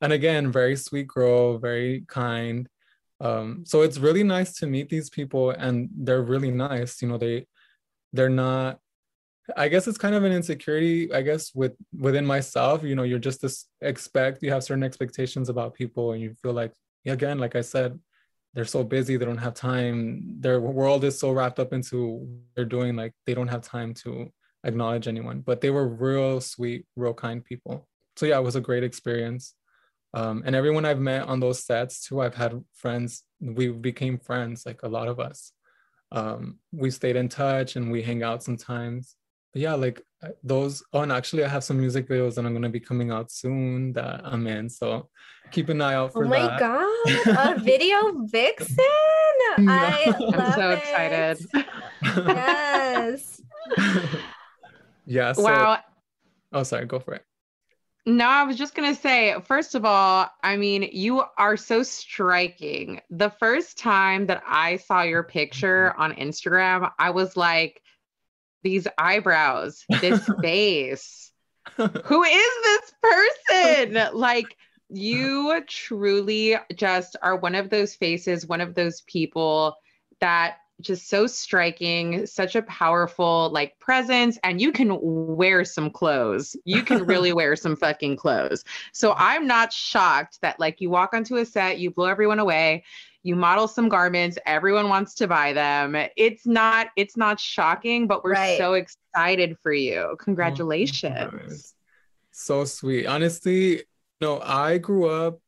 And 0.02 0.14
again, 0.14 0.52
very 0.52 0.76
sweet 0.76 1.08
girl, 1.08 1.58
very 1.58 2.06
kind. 2.08 2.70
Um, 3.20 3.64
so 3.66 3.82
it's 3.82 3.98
really 3.98 4.24
nice 4.24 4.54
to 4.58 4.68
meet 4.68 4.90
these 4.90 5.10
people 5.10 5.52
and 5.52 5.90
they're 5.96 6.22
really 6.22 6.52
nice. 6.52 7.02
You 7.02 7.08
know, 7.08 7.18
they 7.18 7.48
they're 8.16 8.30
not 8.30 8.80
I 9.56 9.68
guess 9.68 9.88
it's 9.88 10.00
kind 10.00 10.16
of 10.16 10.24
an 10.24 10.32
insecurity, 10.32 11.14
I 11.14 11.22
guess, 11.22 11.54
with 11.54 11.74
within 11.96 12.26
myself. 12.26 12.82
You 12.82 12.96
know, 12.96 13.04
you're 13.04 13.20
just 13.20 13.44
this 13.44 13.66
expect 13.82 14.42
you 14.42 14.52
have 14.52 14.64
certain 14.64 14.84
expectations 14.84 15.50
about 15.50 15.76
people 15.76 16.14
and 16.14 16.22
you 16.22 16.34
feel 16.42 16.54
like 16.54 16.74
again, 17.06 17.38
like 17.38 17.56
I 17.56 17.62
said, 17.62 18.00
they're 18.56 18.66
so 18.66 18.84
busy 18.84 19.18
they 19.18 19.26
don't 19.26 19.38
have 19.38 19.54
time 19.54 20.38
their 20.40 20.60
world 20.60 21.04
is 21.04 21.20
so 21.20 21.32
wrapped 21.32 21.60
up 21.60 21.74
into 21.74 22.28
they're 22.56 22.66
doing 22.66 22.96
like 22.96 23.14
they 23.26 23.34
don't 23.34 23.50
have 23.50 23.62
time 23.62 23.94
to 23.94 24.32
acknowledge 24.64 25.08
anyone 25.08 25.42
but 25.42 25.62
they 25.62 25.70
were 25.70 25.88
real 25.88 26.42
sweet 26.42 26.86
real 26.96 27.14
kind 27.14 27.44
people 27.44 27.88
so 28.16 28.26
yeah 28.26 28.38
it 28.38 28.44
was 28.44 28.56
a 28.56 28.62
great 28.62 28.84
experience 28.84 29.54
um, 30.14 30.42
and 30.46 30.56
everyone 30.56 30.86
i've 30.86 31.00
met 31.00 31.28
on 31.28 31.40
those 31.40 31.64
sets 31.64 32.08
too 32.08 32.22
i've 32.22 32.34
had 32.34 32.64
friends 32.74 33.24
we 33.42 33.68
became 33.68 34.18
friends 34.18 34.66
like 34.66 34.82
a 34.84 34.88
lot 34.88 35.08
of 35.08 35.20
us 35.20 35.52
um, 36.16 36.58
we 36.72 36.90
stayed 36.90 37.18
in 37.18 37.28
touch 37.28 37.76
and 37.76 37.92
we 37.92 38.02
hang 38.02 38.24
out 38.24 38.42
sometimes 38.42 39.16
but 39.52 39.62
yeah 39.62 39.74
like 39.74 40.02
uh, 40.24 40.30
those 40.44 40.82
oh 40.94 41.02
and 41.02 41.12
actually 41.12 41.44
i 41.44 41.48
have 41.48 41.64
some 41.64 41.78
music 41.78 42.08
videos 42.08 42.36
that 42.36 42.46
i'm 42.46 42.54
going 42.54 42.62
to 42.62 42.70
be 42.70 42.80
coming 42.80 43.12
out 43.12 43.30
soon 43.30 43.92
that 43.94 44.22
i'm 44.24 44.48
in 44.48 44.70
so 44.70 45.10
keep 45.52 45.68
an 45.70 45.82
eye 45.82 45.94
out 45.94 46.14
for 46.14 46.26
oh 46.26 46.30
my 46.30 46.40
that. 46.40 46.60
god 46.60 47.58
a 47.58 47.60
video 47.72 47.98
vixen 48.26 48.78
i 48.80 50.16
love 50.18 50.36
I'm 50.36 50.54
so 50.54 50.70
it. 50.70 50.78
excited. 50.80 51.38
yes 52.02 53.42
yeah 55.06 55.34
so, 55.34 55.44
wow. 55.44 55.80
oh 56.54 56.64
sorry 56.64 56.86
go 56.86 57.00
for 57.00 57.16
it 57.16 57.26
No, 58.08 58.28
I 58.28 58.44
was 58.44 58.58
just 58.58 58.76
going 58.76 58.94
to 58.94 59.02
say, 59.02 59.36
first 59.48 59.74
of 59.74 59.84
all, 59.84 60.30
I 60.44 60.58
mean, 60.58 60.90
you 60.92 61.24
are 61.38 61.58
so 61.58 61.82
striking. 61.82 63.02
The 63.10 63.32
first 63.32 63.80
time 63.80 64.28
that 64.28 64.44
I 64.46 64.78
saw 64.78 65.02
your 65.02 65.24
picture 65.24 65.92
mm-hmm. 65.92 66.02
on 66.02 66.14
Instagram, 66.14 66.92
I 67.00 67.10
was 67.10 67.36
like, 67.36 67.82
these 68.62 68.88
eyebrows, 68.98 69.86
this 70.02 70.30
face. 70.42 71.32
Who 71.78 72.24
is 72.24 72.54
this 72.64 72.94
person? 73.02 74.10
Like, 74.14 74.56
you 74.90 75.64
truly 75.68 76.58
just 76.76 77.16
are 77.24 77.36
one 77.36 77.56
of 77.56 77.72
those 77.72 77.96
faces, 77.96 78.46
one 78.46 78.62
of 78.62 78.76
those 78.76 79.02
people 79.02 79.78
that 80.20 80.58
just 80.82 81.10
so 81.10 81.26
striking, 81.28 82.26
such 82.26 82.56
a 82.56 82.62
powerful 82.64 83.50
like 83.52 83.80
presence, 83.80 84.38
and 84.44 84.60
you 84.62 84.72
can 84.72 84.98
wear 85.02 85.64
some 85.66 85.90
clothes. 85.90 86.56
You 86.66 86.84
can 86.84 87.06
really 87.06 87.34
wear 87.34 87.56
some 87.56 87.76
fucking 87.76 88.18
clothes. 88.18 88.64
So 88.92 89.14
I'm 89.18 89.48
not 89.48 89.72
shocked 89.72 90.42
that 90.42 90.60
like 90.60 90.82
you 90.82 90.90
walk 90.90 91.14
onto 91.14 91.38
a 91.38 91.46
set, 91.46 91.80
you 91.80 91.92
blow 91.92 92.06
everyone 92.08 92.40
away, 92.40 92.84
you 93.24 93.36
model 93.36 93.68
some 93.68 93.90
garments, 93.90 94.38
everyone 94.46 94.90
wants 94.90 95.16
to 95.16 95.28
buy 95.28 95.54
them. 95.54 95.96
It's 96.18 96.46
not 96.46 96.88
it's 96.96 97.18
not 97.18 97.40
shocking, 97.40 98.06
but 98.08 98.24
we're 98.24 98.34
Right. 98.34 98.58
so 98.58 98.74
excited 98.74 99.58
for 99.64 99.74
you. 99.74 100.16
Congratulations. 100.20 101.74
so 102.32 102.66
sweet 102.66 103.06
honestly 103.06 103.84
no 104.22 104.40
i 104.42 104.78
grew 104.78 105.08
up 105.10 105.40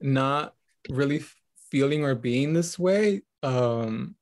not 0.00 0.54
really 0.90 1.22
feeling 1.70 2.04
or 2.04 2.14
being 2.14 2.52
this 2.52 2.78
way 2.78 3.22
um 3.42 4.14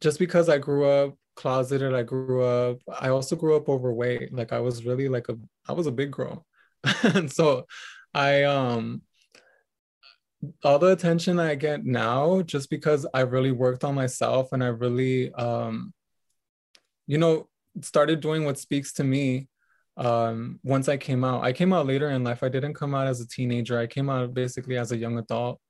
just 0.00 0.18
because 0.18 0.48
i 0.48 0.58
grew 0.58 0.84
up 0.84 1.14
closeted 1.34 1.94
i 1.94 2.02
grew 2.02 2.42
up 2.42 2.78
i 3.00 3.08
also 3.08 3.36
grew 3.36 3.56
up 3.56 3.68
overweight. 3.68 4.32
Like 4.32 4.52
i 4.52 4.60
was 4.60 4.84
really 4.84 5.08
like 5.08 5.28
a 5.28 5.36
i 5.68 5.72
was 5.72 5.86
a 5.86 5.92
big 5.92 6.10
girl. 6.10 6.46
And 7.02 7.30
so 7.30 7.66
i 8.14 8.44
um 8.44 9.02
all 10.62 10.78
the 10.78 10.92
attention 10.92 11.40
i 11.40 11.54
get 11.54 11.84
now 11.84 12.42
just 12.42 12.70
because 12.70 13.06
i 13.12 13.20
really 13.20 13.50
worked 13.50 13.84
on 13.84 13.94
myself 13.94 14.52
and 14.52 14.62
i 14.62 14.68
really 14.68 15.32
um 15.34 15.92
you 17.06 17.18
know 17.18 17.48
started 17.82 18.20
doing 18.20 18.44
what 18.44 18.58
speaks 18.58 18.92
to 18.94 19.04
me 19.04 19.48
um 19.96 20.60
once 20.62 20.88
i 20.88 20.96
came 20.96 21.24
out. 21.24 21.42
I 21.42 21.52
came 21.52 21.72
out 21.72 21.86
later 21.86 22.10
in 22.10 22.22
life. 22.22 22.42
I 22.42 22.48
didn't 22.48 22.74
come 22.74 22.94
out 22.94 23.06
as 23.06 23.20
a 23.20 23.28
teenager. 23.28 23.78
I 23.78 23.86
came 23.86 24.10
out 24.10 24.34
basically 24.34 24.76
as 24.76 24.92
a 24.92 24.96
young 24.96 25.18
adult. 25.18 25.60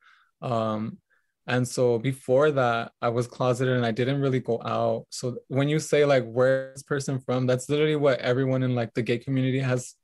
Um 0.43 0.99
and 1.47 1.67
so 1.67 1.99
before 1.99 2.51
that 2.51 2.93
i 3.01 3.09
was 3.09 3.27
closeted 3.27 3.77
and 3.77 3.87
i 3.87 3.91
didn't 3.91 4.21
really 4.21 4.41
go 4.41 4.61
out. 4.65 5.07
So 5.11 5.39
when 5.49 5.69
you 5.69 5.79
say 5.79 6.05
like 6.05 6.25
where's 6.25 6.75
this 6.75 6.83
person 6.83 7.21
from 7.21 7.47
that's 7.47 7.69
literally 7.69 7.97
what 7.97 8.19
everyone 8.21 8.63
in 8.63 8.75
like 8.75 8.93
the 8.95 9.03
gay 9.03 9.19
community 9.19 9.61
has 9.61 9.95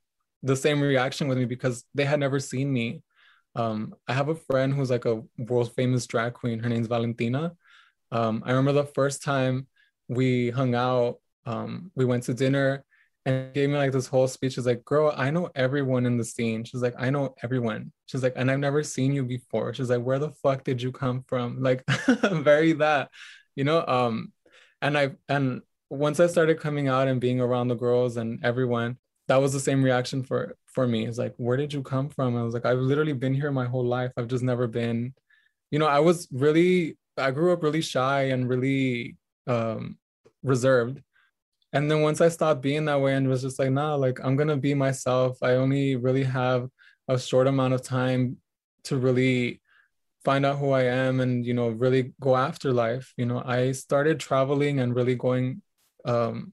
the 0.42 0.56
same 0.56 0.80
reaction 0.80 1.28
with 1.28 1.38
me 1.38 1.44
because 1.44 1.84
they 1.94 2.04
had 2.04 2.20
never 2.20 2.40
seen 2.40 2.72
me. 2.72 3.02
Um 3.54 3.94
i 4.08 4.12
have 4.12 4.28
a 4.28 4.34
friend 4.34 4.72
who's 4.74 4.90
like 4.90 5.04
a 5.04 5.22
world 5.38 5.72
famous 5.74 6.06
drag 6.06 6.34
queen. 6.34 6.60
Her 6.60 6.68
name's 6.68 6.88
valentina. 6.88 7.52
Um 8.10 8.42
i 8.46 8.50
remember 8.50 8.72
the 8.72 8.92
first 8.98 9.22
time 9.22 9.66
we 10.08 10.50
hung 10.50 10.74
out 10.74 11.16
um 11.46 11.90
we 11.94 12.04
went 12.04 12.22
to 12.24 12.34
dinner 12.34 12.84
and 13.24 13.54
gave 13.54 13.68
me 13.70 13.76
like 13.76 13.92
this 13.92 14.06
whole 14.06 14.26
speech. 14.26 14.54
She's 14.54 14.66
like, 14.66 14.84
girl, 14.84 15.12
I 15.16 15.30
know 15.30 15.50
everyone 15.54 16.06
in 16.06 16.18
the 16.18 16.24
scene. 16.24 16.64
She's 16.64 16.82
like, 16.82 16.94
I 16.98 17.10
know 17.10 17.34
everyone. 17.42 17.92
She's 18.06 18.22
like, 18.22 18.32
and 18.36 18.50
I've 18.50 18.58
never 18.58 18.82
seen 18.82 19.12
you 19.12 19.24
before. 19.24 19.72
She's 19.74 19.90
like, 19.90 20.02
where 20.02 20.18
the 20.18 20.32
fuck 20.42 20.64
did 20.64 20.82
you 20.82 20.92
come 20.92 21.24
from? 21.26 21.62
Like, 21.62 21.84
very 22.22 22.72
that, 22.74 23.10
you 23.54 23.64
know? 23.64 23.84
Um, 23.86 24.32
and 24.80 24.98
I 24.98 25.12
and 25.28 25.62
once 25.90 26.18
I 26.18 26.26
started 26.26 26.58
coming 26.58 26.88
out 26.88 27.06
and 27.06 27.20
being 27.20 27.40
around 27.40 27.68
the 27.68 27.76
girls 27.76 28.16
and 28.16 28.44
everyone, 28.44 28.98
that 29.28 29.36
was 29.36 29.52
the 29.52 29.60
same 29.60 29.82
reaction 29.82 30.24
for 30.24 30.56
for 30.66 30.86
me. 30.88 31.06
It's 31.06 31.18
like, 31.18 31.34
where 31.36 31.56
did 31.56 31.72
you 31.72 31.82
come 31.82 32.08
from? 32.08 32.36
I 32.36 32.42
was 32.42 32.54
like, 32.54 32.66
I've 32.66 32.78
literally 32.78 33.12
been 33.12 33.34
here 33.34 33.52
my 33.52 33.66
whole 33.66 33.84
life. 33.84 34.10
I've 34.16 34.26
just 34.28 34.42
never 34.42 34.66
been, 34.66 35.14
you 35.70 35.78
know, 35.78 35.86
I 35.86 36.00
was 36.00 36.28
really, 36.32 36.96
I 37.16 37.30
grew 37.30 37.52
up 37.52 37.62
really 37.62 37.82
shy 37.82 38.24
and 38.24 38.48
really 38.48 39.16
um 39.46 39.98
reserved 40.42 41.02
and 41.72 41.90
then 41.90 42.02
once 42.02 42.20
I 42.20 42.28
stopped 42.28 42.62
being 42.62 42.84
that 42.84 43.00
way 43.00 43.14
and 43.14 43.28
was 43.28 43.42
just 43.42 43.58
like, 43.58 43.70
nah, 43.70 43.94
like 43.94 44.18
I'm 44.22 44.36
gonna 44.36 44.56
be 44.56 44.74
myself. 44.74 45.38
I 45.42 45.52
only 45.52 45.96
really 45.96 46.24
have 46.24 46.68
a 47.08 47.18
short 47.18 47.46
amount 47.46 47.74
of 47.74 47.82
time 47.82 48.36
to 48.84 48.98
really 48.98 49.60
find 50.24 50.46
out 50.46 50.58
who 50.58 50.70
I 50.70 50.84
am 50.84 51.20
and 51.20 51.44
you 51.44 51.54
know 51.54 51.68
really 51.70 52.12
go 52.20 52.36
after 52.36 52.72
life. 52.72 53.12
You 53.16 53.26
know, 53.26 53.42
I 53.44 53.72
started 53.72 54.20
traveling 54.20 54.80
and 54.80 54.94
really 54.94 55.14
going 55.14 55.62
um, 56.04 56.52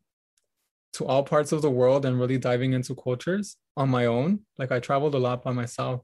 to 0.93 1.05
all 1.05 1.23
parts 1.23 1.51
of 1.51 1.61
the 1.61 1.71
world 1.71 2.05
and 2.05 2.19
really 2.19 2.37
diving 2.37 2.73
into 2.73 2.95
cultures 2.95 3.57
on 3.75 3.89
my 3.89 4.05
own. 4.05 4.41
Like 4.57 4.71
I 4.71 4.79
traveled 4.79 5.15
a 5.15 5.19
lot 5.19 5.43
by 5.43 5.51
myself, 5.51 6.01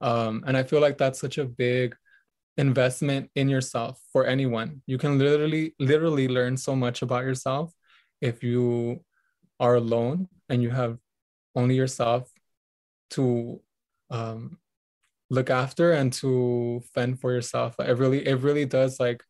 um, 0.00 0.44
and 0.46 0.56
I 0.56 0.62
feel 0.62 0.80
like 0.80 0.98
that's 0.98 1.20
such 1.20 1.38
a 1.38 1.44
big 1.44 1.96
investment 2.58 3.30
in 3.34 3.48
yourself 3.48 4.00
for 4.12 4.24
anyone. 4.24 4.82
You 4.86 4.98
can 4.98 5.18
literally, 5.18 5.74
literally 5.78 6.28
learn 6.28 6.56
so 6.56 6.74
much 6.76 7.02
about 7.02 7.24
yourself 7.24 7.72
if 8.20 8.42
you 8.42 9.04
are 9.58 9.74
alone 9.74 10.28
and 10.48 10.62
you 10.62 10.70
have 10.70 10.98
only 11.54 11.74
yourself 11.74 12.30
to 13.10 13.60
um, 14.10 14.58
look 15.30 15.50
after 15.50 15.92
and 15.92 16.12
to 16.12 16.82
fend 16.94 17.20
for 17.20 17.32
yourself. 17.32 17.76
It 17.78 17.96
really, 17.98 18.26
it 18.26 18.40
really 18.40 18.64
does 18.64 19.00
like 19.00 19.22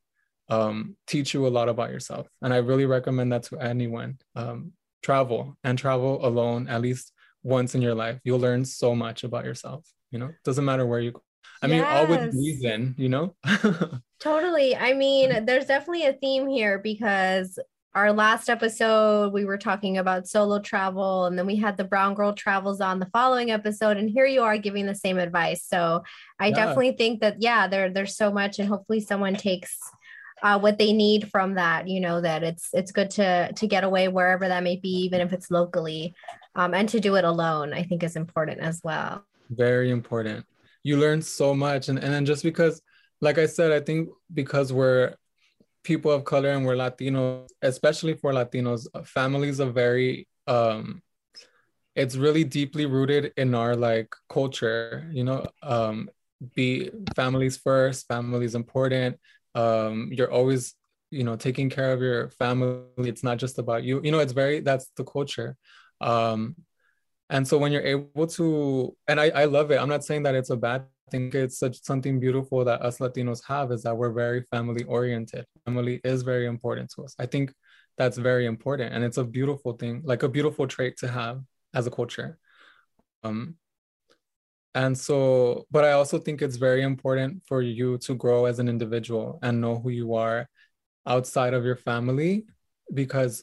um, 0.49 0.97
teach 1.07 1.35
you 1.35 1.47
a 1.47 1.49
lot 1.49 1.69
about 1.69 1.91
yourself. 1.91 2.29
And 2.43 2.53
I 2.53 2.59
really 2.59 2.87
recommend 2.87 3.33
that 3.33 3.45
to 3.45 3.59
anyone. 3.59 4.19
Um, 4.35 4.73
travel 5.03 5.57
and 5.63 5.79
travel 5.79 6.27
alone 6.27 6.69
at 6.69 6.81
least 6.81 7.13
once 7.45 7.77
in 7.77 7.83
your 7.83 7.95
life. 7.95 8.19
You'll 8.25 8.41
learn 8.41 8.65
so 8.65 8.95
much 8.95 9.23
about 9.23 9.45
yourself. 9.45 9.87
You 10.11 10.19
know, 10.19 10.31
doesn't 10.45 10.65
matter 10.65 10.85
where 10.85 11.01
you 11.01 11.13
go. 11.13 11.23
I 11.63 11.69
mean, 11.69 11.83
all 11.83 12.07
with 12.07 12.35
reason, 12.35 12.95
you 12.99 13.09
know? 13.09 13.35
Totally. 14.21 14.77
I 14.77 14.93
mean, 14.93 15.47
there's 15.47 15.67
definitely 15.67 16.07
a 16.07 16.13
theme 16.13 16.49
here 16.49 16.79
because 16.79 17.59
our 17.97 18.13
last 18.13 18.49
episode 18.51 19.33
we 19.33 19.45
were 19.47 19.57
talking 19.59 19.97
about 19.99 20.29
solo 20.29 20.59
travel 20.61 21.25
and 21.27 21.39
then 21.39 21.47
we 21.47 21.57
had 21.57 21.77
the 21.77 21.85
brown 21.85 22.15
girl 22.15 22.33
travels 22.35 22.81
on 22.81 23.01
the 23.01 23.07
following 23.07 23.51
episode 23.51 23.97
and 23.97 24.11
here 24.11 24.27
you 24.27 24.43
are 24.43 24.59
giving 24.59 24.87
the 24.87 24.95
same 24.95 25.19
advice. 25.19 25.65
So, 25.67 26.03
I 26.39 26.49
Yeah. 26.49 26.55
definitely 26.57 26.93
think 26.93 27.21
that 27.23 27.41
yeah, 27.41 27.67
there 27.69 27.89
there's 27.91 28.17
so 28.17 28.31
much 28.31 28.59
and 28.59 28.69
hopefully 28.69 29.01
someone 29.01 29.35
takes 29.35 29.79
uh, 30.43 30.59
what 30.59 30.77
they 30.79 30.93
need 30.93 31.31
from 31.31 31.55
that, 31.55 31.89
you 31.89 32.01
know, 32.01 32.21
that 32.21 32.43
it's 32.43 32.69
it's 32.75 32.93
good 32.93 33.11
to 33.13 33.53
to 33.55 33.67
get 33.67 33.85
away 33.85 34.09
wherever 34.09 34.47
that 34.49 34.63
may 34.63 34.77
be 34.77 34.91
even 35.07 35.21
if 35.23 35.33
it's 35.33 35.51
locally. 35.51 36.15
Um, 36.55 36.75
and 36.75 36.89
to 36.91 37.01
do 37.01 37.17
it 37.17 37.25
alone, 37.25 37.73
I 37.73 37.83
think 37.83 38.03
is 38.03 38.17
important 38.17 38.61
as 38.61 38.81
well. 38.85 39.25
very 39.51 39.91
important 39.91 40.45
you 40.83 40.97
learn 40.99 41.23
so 41.23 41.55
much 41.55 41.89
and, 41.89 41.99
and 41.99 42.13
then 42.13 42.25
just 42.27 42.43
because 42.43 42.83
like 43.21 43.39
i 43.39 43.47
said 43.47 43.71
i 43.73 43.81
think 43.81 44.09
because 44.35 44.73
we're 44.73 45.15
people 45.87 46.11
of 46.11 46.25
color 46.25 46.51
and 46.51 46.67
we're 46.67 46.75
latinos 46.75 47.49
especially 47.63 48.15
for 48.15 48.33
latinos 48.33 48.83
families 49.07 49.61
are 49.61 49.71
very 49.71 50.27
um 50.49 51.01
it's 51.95 52.17
really 52.17 52.43
deeply 52.43 52.87
rooted 52.87 53.33
in 53.37 53.55
our 53.55 53.77
like 53.77 54.11
culture 54.29 55.09
you 55.13 55.23
know 55.23 55.47
um 55.63 56.11
be 56.57 56.91
families 57.15 57.57
first 57.57 58.09
family 58.09 58.45
is 58.45 58.57
important 58.57 59.17
um 59.55 60.11
you're 60.13 60.33
always 60.39 60.75
you 61.13 61.23
know 61.23 61.37
taking 61.37 61.71
care 61.71 61.93
of 61.93 62.03
your 62.03 62.31
family 62.31 62.83
it's 63.13 63.23
not 63.23 63.39
just 63.39 63.57
about 63.61 63.85
you 63.85 64.01
you 64.03 64.11
know 64.11 64.19
it's 64.19 64.33
very 64.43 64.59
that's 64.59 64.91
the 64.97 65.05
culture 65.05 65.57
um 66.01 66.57
and 67.31 67.47
so 67.47 67.59
when 67.59 67.71
you're 67.71 67.91
able 67.95 68.27
to 68.27 68.95
and 69.07 69.21
I, 69.21 69.29
I 69.43 69.45
love 69.45 69.71
it 69.71 69.79
i'm 69.81 69.89
not 69.89 70.05
saying 70.05 70.25
that 70.25 70.35
it's 70.35 70.51
a 70.51 70.57
bad 70.57 70.85
thing 71.11 71.31
it's 71.35 71.59
such 71.59 71.83
something 71.83 72.19
beautiful 72.19 72.65
that 72.65 72.83
us 72.83 72.99
latinos 72.99 73.43
have 73.47 73.71
is 73.73 73.83
that 73.83 73.97
we're 73.97 74.13
very 74.13 74.43
family 74.51 74.85
oriented. 74.85 75.45
Family 75.65 76.01
is 76.05 76.23
very 76.23 76.47
important 76.47 76.91
to 76.95 77.05
us. 77.05 77.15
I 77.19 77.27
think 77.27 77.53
that's 77.97 78.19
very 78.19 78.47
important 78.47 78.95
and 78.95 79.05
it's 79.05 79.17
a 79.17 79.25
beautiful 79.25 79.73
thing 79.73 80.03
like 80.05 80.23
a 80.23 80.29
beautiful 80.29 80.67
trait 80.67 80.97
to 80.99 81.09
have 81.09 81.41
as 81.75 81.87
a 81.87 81.91
culture. 81.91 82.39
Um 83.25 83.57
and 84.75 84.97
so 84.99 85.67
but 85.71 85.85
i 85.85 85.93
also 85.93 86.19
think 86.19 86.43
it's 86.43 86.57
very 86.57 86.83
important 86.83 87.43
for 87.49 87.63
you 87.63 87.97
to 87.97 88.15
grow 88.15 88.45
as 88.45 88.59
an 88.59 88.69
individual 88.69 89.39
and 89.43 89.59
know 89.59 89.79
who 89.79 89.89
you 89.89 90.13
are 90.13 90.47
outside 91.07 91.55
of 91.55 91.65
your 91.65 91.77
family 91.77 92.45
because 92.93 93.43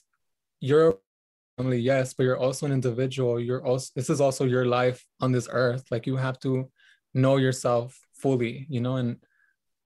you're 0.60 1.00
family 1.58 1.78
yes 1.78 2.14
but 2.14 2.24
you're 2.24 2.38
also 2.38 2.66
an 2.66 2.72
individual. 2.72 3.40
You're 3.40 3.66
also 3.66 3.92
this 3.96 4.10
is 4.10 4.22
also 4.22 4.46
your 4.46 4.66
life 4.66 5.06
on 5.22 5.32
this 5.32 5.48
earth. 5.52 5.84
Like 5.92 6.08
you 6.08 6.16
have 6.16 6.40
to 6.40 6.70
know 7.14 7.38
yourself 7.38 8.00
fully 8.14 8.66
you 8.70 8.82
know 8.82 8.96
and 8.96 9.18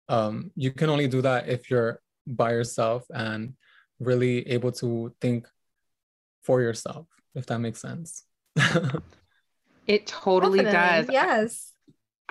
um 0.08 0.50
you 0.56 0.70
can 0.70 0.90
only 0.90 1.06
do 1.08 1.22
that 1.22 1.48
if 1.48 1.70
you're 1.70 2.00
by 2.26 2.50
yourself 2.52 3.04
and 3.14 3.54
really 4.00 4.46
able 4.48 4.72
to 4.72 5.14
think 5.20 5.46
for 6.42 6.60
yourself 6.60 7.06
if 7.34 7.46
that 7.46 7.58
makes 7.58 7.80
sense 7.80 8.24
It 9.86 10.06
totally 10.06 10.62
Definitely, 10.62 11.06
does. 11.06 11.12
Yes. 11.12 11.71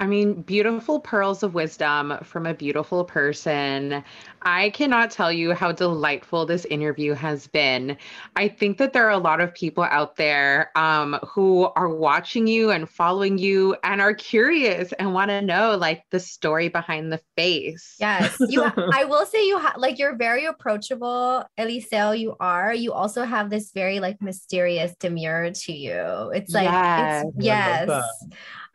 I 0.01 0.07
mean, 0.07 0.41
beautiful 0.41 0.99
pearls 0.99 1.43
of 1.43 1.53
wisdom 1.53 2.17
from 2.23 2.47
a 2.47 2.55
beautiful 2.55 3.05
person. 3.05 4.03
I 4.41 4.71
cannot 4.71 5.11
tell 5.11 5.31
you 5.31 5.53
how 5.53 5.71
delightful 5.71 6.47
this 6.47 6.65
interview 6.65 7.13
has 7.13 7.45
been. 7.45 7.95
I 8.35 8.47
think 8.47 8.79
that 8.79 8.93
there 8.93 9.05
are 9.05 9.11
a 9.11 9.19
lot 9.19 9.41
of 9.41 9.53
people 9.53 9.83
out 9.83 10.15
there 10.15 10.71
um, 10.75 11.19
who 11.23 11.65
are 11.75 11.87
watching 11.87 12.47
you 12.47 12.71
and 12.71 12.89
following 12.89 13.37
you 13.37 13.75
and 13.83 14.01
are 14.01 14.15
curious 14.15 14.91
and 14.93 15.13
want 15.13 15.29
to 15.29 15.39
know 15.39 15.77
like 15.77 16.03
the 16.09 16.19
story 16.19 16.67
behind 16.67 17.13
the 17.13 17.21
face. 17.37 17.97
Yes, 17.99 18.35
you. 18.49 18.63
I 18.91 19.05
will 19.05 19.27
say 19.27 19.45
you 19.45 19.59
have 19.59 19.77
like 19.77 19.99
you're 19.99 20.15
very 20.15 20.45
approachable, 20.45 21.45
Eliseo. 21.59 22.17
You 22.17 22.35
are. 22.39 22.73
You 22.73 22.91
also 22.93 23.23
have 23.23 23.51
this 23.51 23.71
very 23.71 23.99
like 23.99 24.19
mysterious 24.19 24.95
demure 24.99 25.51
to 25.51 25.71
you. 25.71 26.31
It's 26.33 26.55
like 26.55 26.63
Yes. 26.63 27.23
it's 27.35 27.45
yes. 27.45 28.03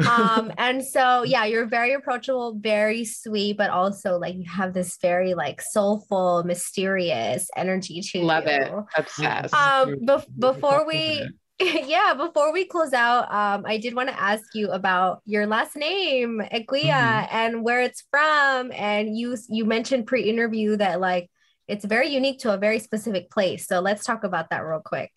I 0.04 0.18
love 0.20 0.38
um, 0.38 0.52
and 0.58 0.84
so 0.84 1.22
yeah, 1.22 1.44
you're 1.44 1.66
very 1.66 1.92
approachable, 1.94 2.54
very 2.58 3.04
sweet, 3.04 3.56
but 3.56 3.70
also 3.70 4.18
like 4.18 4.34
you 4.34 4.44
have 4.44 4.74
this 4.74 4.98
very 5.00 5.34
like 5.34 5.60
soulful, 5.62 6.44
mysterious 6.44 7.48
energy 7.56 8.00
to 8.02 8.20
Love 8.20 8.44
you. 8.44 8.50
it. 8.50 8.72
Obsessed. 8.96 9.54
Um, 9.54 9.96
bef- 10.06 10.26
before 10.38 10.86
we 10.86 11.28
yeah, 11.58 12.12
before 12.14 12.52
we 12.52 12.66
close 12.66 12.92
out, 12.92 13.32
um, 13.32 13.64
I 13.66 13.78
did 13.78 13.94
want 13.94 14.10
to 14.10 14.20
ask 14.20 14.44
you 14.54 14.68
about 14.70 15.22
your 15.24 15.46
last 15.46 15.74
name, 15.74 16.42
Equihua, 16.52 16.66
Mm-hmm. 16.90 17.36
and 17.36 17.62
where 17.64 17.80
it's 17.80 18.04
from. 18.10 18.72
And 18.72 19.16
you 19.16 19.36
you 19.48 19.64
mentioned 19.64 20.06
pre-interview 20.06 20.76
that 20.76 21.00
like 21.00 21.30
it's 21.66 21.84
very 21.84 22.08
unique 22.08 22.40
to 22.40 22.52
a 22.52 22.58
very 22.58 22.78
specific 22.78 23.30
place. 23.30 23.66
So 23.66 23.80
let's 23.80 24.04
talk 24.04 24.22
about 24.22 24.50
that 24.50 24.60
real 24.60 24.82
quick. 24.84 25.10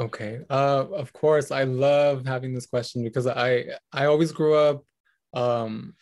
Okay. 0.00 0.40
Uh, 0.48 0.86
of 0.94 1.12
course, 1.12 1.50
I 1.50 1.64
love 1.64 2.24
having 2.24 2.54
this 2.54 2.64
question 2.64 3.04
because 3.04 3.26
I 3.26 3.66
I 3.92 4.06
always 4.06 4.32
grew 4.32 4.54
up 4.54 4.82
um, 5.34 5.94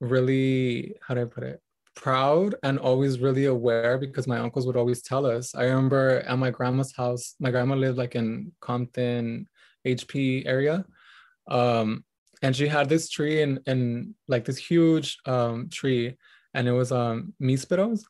really 0.00 0.94
how 1.02 1.14
do 1.14 1.22
I 1.22 1.24
put 1.24 1.42
it 1.42 1.60
proud 1.96 2.54
and 2.62 2.78
always 2.78 3.18
really 3.18 3.46
aware 3.46 3.98
because 3.98 4.28
my 4.28 4.38
uncles 4.38 4.66
would 4.66 4.76
always 4.76 5.02
tell 5.02 5.26
us. 5.26 5.52
I 5.54 5.64
remember 5.64 6.20
at 6.20 6.38
my 6.38 6.50
grandma's 6.50 6.94
house. 6.94 7.34
My 7.40 7.50
grandma 7.50 7.74
lived 7.74 7.98
like 7.98 8.14
in 8.14 8.52
Compton, 8.60 9.48
HP 9.84 10.46
area, 10.46 10.84
um, 11.48 12.04
and 12.40 12.54
she 12.54 12.68
had 12.68 12.88
this 12.88 13.08
tree 13.08 13.42
and 13.42 13.58
and 13.66 14.14
like 14.28 14.44
this 14.44 14.58
huge 14.58 15.18
um, 15.26 15.68
tree, 15.70 16.16
and 16.54 16.68
it 16.68 16.72
was 16.72 16.92
um 16.92 17.34
misperos, 17.42 18.02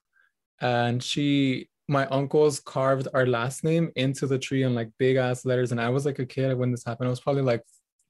and 0.61 1.03
she 1.03 1.71
my 1.89 2.07
uncles 2.07 2.61
carved 2.61 3.09
our 3.13 3.27
last 3.27 3.63
name 3.65 3.91
into 3.97 4.27
the 4.27 4.39
tree 4.39 4.63
in 4.63 4.75
like 4.75 4.91
big 4.99 5.17
ass 5.17 5.45
letters 5.45 5.71
and 5.71 5.81
i 5.81 5.89
was 5.89 6.07
like 6.07 6.19
a 6.19 6.27
kid 6.27 6.57
when 6.57 6.71
this 6.71 6.85
happened. 6.85 7.07
I 7.07 7.11
was 7.11 7.21
probably 7.21 7.43
like 7.43 7.63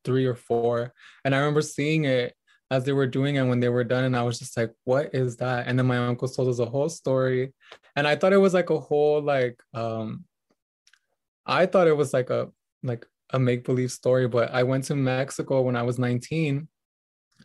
three 0.05 0.27
or 0.27 0.35
four 0.35 0.93
and 1.25 1.35
i 1.35 1.39
remember 1.39 1.62
seeing 1.62 2.05
it 2.05 2.35
as 2.70 2.85
they 2.85 2.93
were 2.93 3.07
doing 3.07 3.37
it 3.37 3.45
when 3.45 3.61
they 3.61 3.68
were 3.68 3.85
done 3.85 4.05
and 4.05 4.16
i 4.16 4.22
was 4.22 4.39
just 4.39 4.57
like 4.57 4.72
what 4.85 5.14
is 5.14 5.37
that? 5.37 5.66
And 5.66 5.79
then 5.79 5.87
my 5.87 5.99
uncles 5.99 6.37
told 6.37 6.49
us 6.49 6.59
a 6.59 6.66
whole 6.66 6.89
story 6.89 7.53
and 7.97 8.07
i 8.07 8.14
thought 8.14 8.33
it 8.33 8.39
was 8.39 8.55
like 8.55 8.70
a 8.70 8.79
whole 8.79 9.20
like 9.20 9.61
um 9.75 10.25
i 11.47 11.66
thought 11.66 11.89
it 11.89 11.97
was 11.97 12.12
like 12.12 12.31
a 12.31 12.51
like 12.83 13.07
a 13.31 13.39
make-believe 13.39 13.91
story 13.91 14.29
but 14.29 14.53
i 14.53 14.62
went 14.62 14.85
to 14.85 14.95
mexico 14.95 15.62
when 15.62 15.77
i 15.77 15.83
was 15.83 15.99
19 15.99 16.68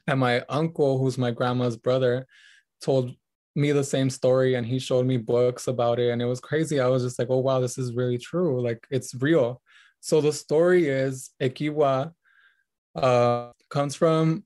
and 0.07 0.19
my 0.19 0.43
uncle 0.49 0.97
who's 0.97 1.17
my 1.17 1.31
grandma's 1.31 1.77
brother 1.77 2.27
told 2.81 3.15
me 3.55 3.71
the 3.71 3.83
same 3.83 4.09
story 4.09 4.55
and 4.55 4.65
he 4.65 4.79
showed 4.79 5.05
me 5.05 5.17
books 5.17 5.67
about 5.67 5.99
it 5.99 6.11
and 6.11 6.21
it 6.21 6.25
was 6.25 6.39
crazy. 6.39 6.79
I 6.79 6.87
was 6.87 7.03
just 7.03 7.19
like 7.19 7.29
oh 7.29 7.39
wow 7.39 7.59
this 7.59 7.77
is 7.77 7.95
really 7.95 8.17
true 8.17 8.61
like 8.61 8.85
it's 8.89 9.13
real. 9.15 9.61
So 10.01 10.21
the 10.21 10.31
story 10.31 10.87
is 10.87 11.31
Equihua 11.41 12.13
uh, 12.95 13.51
comes 13.69 13.95
from 13.95 14.43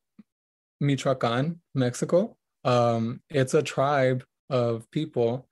michoacan 0.80 1.62
mexico. 1.76 2.36
Um, 2.64 3.22
it's 3.30 3.54
a 3.54 3.62
tribe 3.62 4.24
of 4.50 4.90
people 4.92 5.48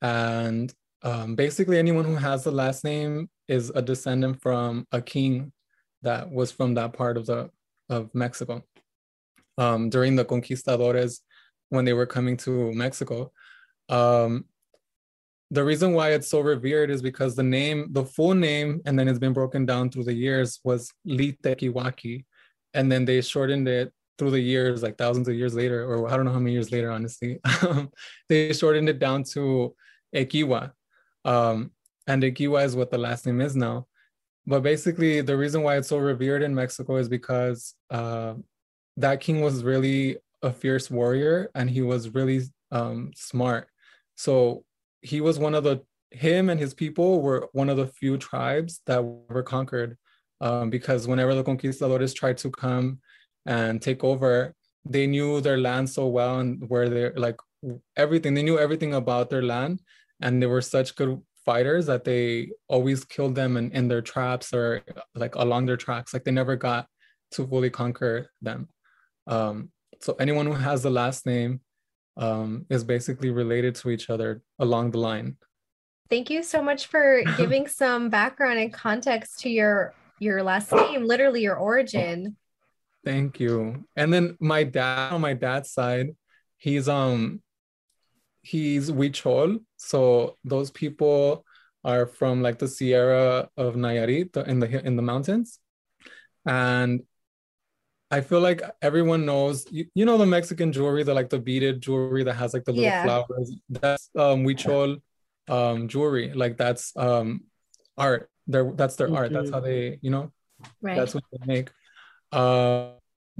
and 0.00 0.72
um, 1.02 1.34
basically 1.34 1.78
anyone 1.78 2.04
who 2.04 2.14
has 2.14 2.44
the 2.44 2.52
last 2.52 2.84
name 2.84 3.28
is 3.48 3.70
a 3.74 3.82
descendant 3.82 4.40
from 4.40 4.86
a 4.92 5.02
king 5.02 5.52
that 6.02 6.30
was 6.30 6.52
from 6.52 6.74
that 6.74 6.92
part 6.92 7.16
of 7.16 7.26
the 7.26 7.50
of 7.88 8.14
mexico. 8.14 8.62
Um, 9.58 9.90
during 9.90 10.16
the 10.16 10.24
conquistadores 10.24 11.20
when 11.72 11.86
they 11.86 11.94
were 11.94 12.04
coming 12.04 12.36
to 12.36 12.70
Mexico. 12.74 13.32
Um, 13.88 14.44
the 15.50 15.64
reason 15.64 15.94
why 15.94 16.10
it's 16.10 16.28
so 16.28 16.40
revered 16.40 16.90
is 16.90 17.00
because 17.00 17.34
the 17.34 17.42
name, 17.42 17.88
the 17.92 18.04
full 18.04 18.34
name, 18.34 18.82
and 18.84 18.98
then 18.98 19.08
it's 19.08 19.18
been 19.18 19.32
broken 19.32 19.64
down 19.64 19.88
through 19.88 20.04
the 20.04 20.12
years 20.12 20.60
was 20.64 20.92
Litekiwaki. 21.06 22.26
And 22.74 22.92
then 22.92 23.06
they 23.06 23.22
shortened 23.22 23.68
it 23.68 23.90
through 24.18 24.32
the 24.32 24.40
years, 24.40 24.82
like 24.82 24.98
thousands 24.98 25.28
of 25.28 25.34
years 25.34 25.54
later, 25.54 25.86
or 25.86 26.08
I 26.08 26.16
don't 26.16 26.26
know 26.26 26.32
how 26.32 26.38
many 26.38 26.52
years 26.52 26.70
later, 26.70 26.90
honestly. 26.90 27.40
they 28.28 28.52
shortened 28.52 28.90
it 28.90 28.98
down 28.98 29.24
to 29.32 29.74
Equihua. 30.14 30.72
Um, 31.24 31.70
and 32.06 32.22
Equihua 32.22 32.66
is 32.66 32.76
what 32.76 32.90
the 32.90 32.98
last 32.98 33.24
name 33.24 33.40
is 33.40 33.56
now. 33.56 33.86
But 34.46 34.62
basically, 34.62 35.22
the 35.22 35.38
reason 35.38 35.62
why 35.62 35.78
it's 35.78 35.88
so 35.88 35.96
revered 35.96 36.42
in 36.42 36.54
Mexico 36.54 36.96
is 36.96 37.08
because 37.08 37.74
uh, 37.90 38.34
that 38.98 39.20
king 39.20 39.40
was 39.40 39.64
really 39.64 40.18
a 40.42 40.52
fierce 40.52 40.90
warrior 40.90 41.50
and 41.54 41.70
he 41.70 41.82
was 41.82 42.14
really 42.14 42.42
um, 42.70 43.10
smart. 43.14 43.68
So 44.16 44.64
he 45.00 45.20
was 45.20 45.38
one 45.38 45.54
of 45.54 45.64
the 45.64 45.82
him 46.10 46.50
and 46.50 46.60
his 46.60 46.74
people 46.74 47.22
were 47.22 47.48
one 47.52 47.68
of 47.68 47.76
the 47.76 47.86
few 47.86 48.18
tribes 48.18 48.80
that 48.86 49.02
were 49.02 49.42
conquered 49.42 49.96
um, 50.40 50.70
because 50.70 51.08
whenever 51.08 51.34
the 51.34 51.44
conquistadores 51.44 52.12
tried 52.12 52.38
to 52.38 52.50
come 52.50 53.00
and 53.46 53.80
take 53.80 54.04
over, 54.04 54.54
they 54.84 55.06
knew 55.06 55.40
their 55.40 55.58
land 55.58 55.88
so 55.88 56.06
well 56.08 56.40
and 56.40 56.68
where 56.68 56.88
they're 56.88 57.14
like 57.16 57.36
everything. 57.96 58.34
They 58.34 58.42
knew 58.42 58.58
everything 58.58 58.94
about 58.94 59.30
their 59.30 59.42
land, 59.42 59.80
and 60.20 60.42
they 60.42 60.46
were 60.46 60.60
such 60.60 60.96
good 60.96 61.20
fighters 61.44 61.86
that 61.86 62.04
they 62.04 62.50
always 62.68 63.04
killed 63.04 63.34
them 63.34 63.56
in, 63.56 63.70
in 63.72 63.88
their 63.88 64.02
traps 64.02 64.52
or 64.52 64.82
like 65.14 65.34
along 65.36 65.66
their 65.66 65.76
tracks. 65.76 66.12
Like 66.12 66.24
they 66.24 66.30
never 66.30 66.56
got 66.56 66.86
to 67.32 67.46
fully 67.46 67.70
conquer 67.70 68.30
them. 68.40 68.68
Um, 69.26 69.70
so 70.02 70.14
anyone 70.18 70.46
who 70.46 70.52
has 70.52 70.82
the 70.82 70.90
last 70.90 71.26
name 71.26 71.60
um, 72.16 72.66
is 72.68 72.84
basically 72.84 73.30
related 73.30 73.74
to 73.76 73.90
each 73.90 74.10
other 74.10 74.42
along 74.58 74.90
the 74.90 74.98
line. 74.98 75.36
Thank 76.10 76.28
you 76.28 76.42
so 76.42 76.62
much 76.62 76.86
for 76.86 77.22
giving 77.36 77.66
some 77.68 78.10
background 78.10 78.58
and 78.58 78.72
context 78.72 79.40
to 79.40 79.48
your 79.48 79.94
your 80.18 80.42
last 80.42 80.72
name, 80.72 81.04
literally 81.04 81.42
your 81.42 81.56
origin. 81.56 82.36
Thank 83.04 83.40
you. 83.40 83.84
And 83.96 84.12
then 84.12 84.36
my 84.38 84.62
dad 84.62 85.12
on 85.12 85.20
my 85.20 85.34
dad's 85.34 85.70
side, 85.70 86.14
he's 86.58 86.88
um 86.88 87.40
he's 88.42 88.90
Huichol. 88.90 89.64
So 89.76 90.36
those 90.44 90.70
people 90.70 91.44
are 91.84 92.06
from 92.06 92.42
like 92.42 92.58
the 92.58 92.68
Sierra 92.68 93.48
of 93.56 93.74
Nayarit 93.74 94.36
in 94.46 94.60
the 94.60 94.86
in 94.86 94.96
the 94.96 95.02
mountains. 95.02 95.58
And 96.44 97.02
I 98.12 98.20
feel 98.20 98.40
like 98.40 98.60
everyone 98.82 99.24
knows, 99.24 99.66
you, 99.70 99.86
you 99.94 100.04
know, 100.04 100.18
the 100.18 100.26
Mexican 100.26 100.70
jewelry, 100.70 101.02
the 101.02 101.14
like 101.14 101.30
the 101.30 101.38
beaded 101.38 101.80
jewelry 101.80 102.22
that 102.24 102.34
has 102.34 102.52
like 102.52 102.64
the 102.64 102.72
little 102.72 102.84
Yeah. 102.84 103.02
flowers. 103.02 103.48
That's 103.70 104.10
um 104.14 104.44
Huichol 104.44 105.00
um 105.48 105.88
jewelry. 105.88 106.32
Like 106.34 106.58
that's 106.58 106.92
um 106.94 107.44
art. 107.96 108.28
Their 108.46 108.70
that's 108.72 108.96
their 108.96 109.12
art. 109.14 109.32
That's 109.32 109.50
how 109.50 109.60
they, 109.60 109.98
you 110.02 110.10
know, 110.10 110.30
Right. 110.82 110.96
that's 110.98 111.14
what 111.14 111.24
they 111.32 111.38
make. 111.46 111.70
Uh 112.30 112.90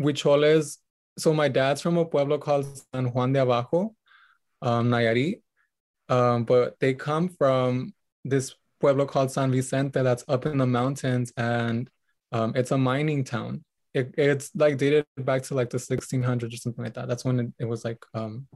Huicholes. 0.00 0.78
So 1.18 1.34
my 1.34 1.48
dad's 1.48 1.82
from 1.82 1.98
a 1.98 2.06
pueblo 2.06 2.38
called 2.38 2.64
San 2.94 3.12
Juan 3.12 3.34
de 3.34 3.42
Abajo, 3.42 3.94
um, 4.62 4.88
Nayarit. 4.88 5.42
Um, 6.08 6.44
but 6.44 6.80
they 6.80 6.94
come 6.94 7.28
from 7.28 7.92
this 8.24 8.54
pueblo 8.80 9.04
called 9.04 9.30
San 9.30 9.50
Vicente 9.52 10.02
that's 10.02 10.24
up 10.28 10.46
in 10.46 10.56
the 10.58 10.66
mountains 10.66 11.30
and 11.36 11.90
um, 12.32 12.54
it's 12.56 12.70
a 12.70 12.78
mining 12.78 13.24
town. 13.24 13.62
It, 13.94 14.14
it's 14.16 14.50
like 14.54 14.78
dated 14.78 15.06
back 15.18 15.42
to 15.44 15.54
like 15.54 15.70
the 15.70 15.78
1600s 15.78 16.54
or 16.54 16.56
something 16.56 16.84
like 16.84 16.94
that. 16.94 17.08
That's 17.08 17.24
when 17.24 17.40
it, 17.40 17.52
it 17.60 17.64
was 17.66 17.84
like 17.84 18.04
um, 18.14 18.46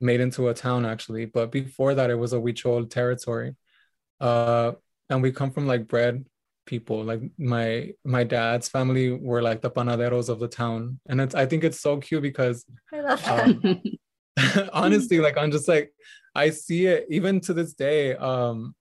made 0.00 0.20
into 0.20 0.48
a 0.48 0.54
town 0.54 0.84
actually. 0.84 1.26
But 1.26 1.52
before 1.52 1.94
that, 1.94 2.10
it 2.10 2.16
was 2.16 2.32
a 2.32 2.38
Huichol 2.38 2.90
territory. 2.90 3.54
Uh, 4.20 4.72
and 5.10 5.22
we 5.22 5.32
come 5.32 5.50
from 5.50 5.66
like 5.66 5.86
bread 5.88 6.24
people. 6.66 7.04
Like 7.04 7.20
my 7.38 7.92
my 8.04 8.24
dad's 8.24 8.68
family 8.68 9.12
were 9.12 9.42
like 9.42 9.60
the 9.60 9.70
panaderos 9.70 10.28
of 10.28 10.38
the 10.38 10.48
town, 10.48 11.00
and 11.08 11.20
it's 11.20 11.34
I 11.34 11.46
think 11.46 11.64
it's 11.64 11.80
so 11.80 11.98
cute 11.98 12.22
because 12.22 12.64
um, 13.26 13.82
honestly 14.72 15.18
like 15.18 15.36
i'm 15.36 15.50
just 15.50 15.68
like 15.68 15.92
i 16.34 16.50
see 16.50 16.86
it 16.86 17.06
even 17.10 17.40
to 17.40 17.52
this 17.52 17.74
day 17.74 18.14
um 18.16 18.74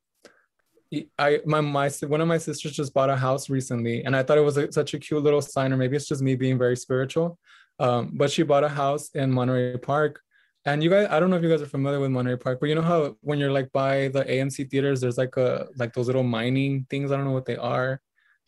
i 1.18 1.40
my 1.46 1.62
my 1.62 1.90
one 2.08 2.22
of 2.22 2.28
my 2.28 2.38
sisters 2.38 2.74
just 2.74 2.94
bought 2.94 3.10
a 3.10 3.16
house 3.16 3.50
recently 3.50 4.04
and 4.04 4.16
i 4.16 4.22
thought 4.24 4.38
it 4.38 4.42
was 4.42 4.58
a, 4.58 4.72
such 4.72 4.94
a 4.94 5.00
cute 5.00 5.24
little 5.24 5.42
sign 5.42 5.72
or 5.72 5.78
maybe 5.78 5.96
it's 5.96 6.08
just 6.08 6.22
me 6.22 6.36
being 6.36 6.58
very 6.58 6.78
spiritual. 6.78 7.38
Um 7.80 8.12
but 8.14 8.30
she 8.32 8.44
bought 8.44 8.64
a 8.64 8.70
house 8.70 9.10
in 9.16 9.32
monterey 9.32 9.78
park. 9.78 10.22
And 10.66 10.84
you 10.84 10.90
guys 10.90 11.08
i 11.10 11.20
don't 11.20 11.30
know 11.30 11.38
if 11.38 11.44
you 11.44 11.50
guys 11.50 11.62
are 11.62 11.74
familiar 11.78 12.00
with 12.00 12.12
monterey 12.12 12.38
park 12.38 12.60
but 12.60 12.70
you 12.70 12.76
know 12.76 12.88
how 12.94 13.16
when 13.22 13.40
you're 13.40 13.52
like 13.60 13.72
by 13.72 14.10
the 14.10 14.24
amc 14.26 14.70
theaters 14.70 15.02
there's 15.02 15.18
like 15.18 15.36
a 15.38 15.68
like 15.78 15.94
those 15.94 16.08
little 16.08 16.24
mining 16.38 16.86
things? 16.90 17.12
I 17.12 17.16
don't 17.16 17.26
know 17.26 17.38
what 17.40 17.46
they 17.46 17.58
are 17.58 18.02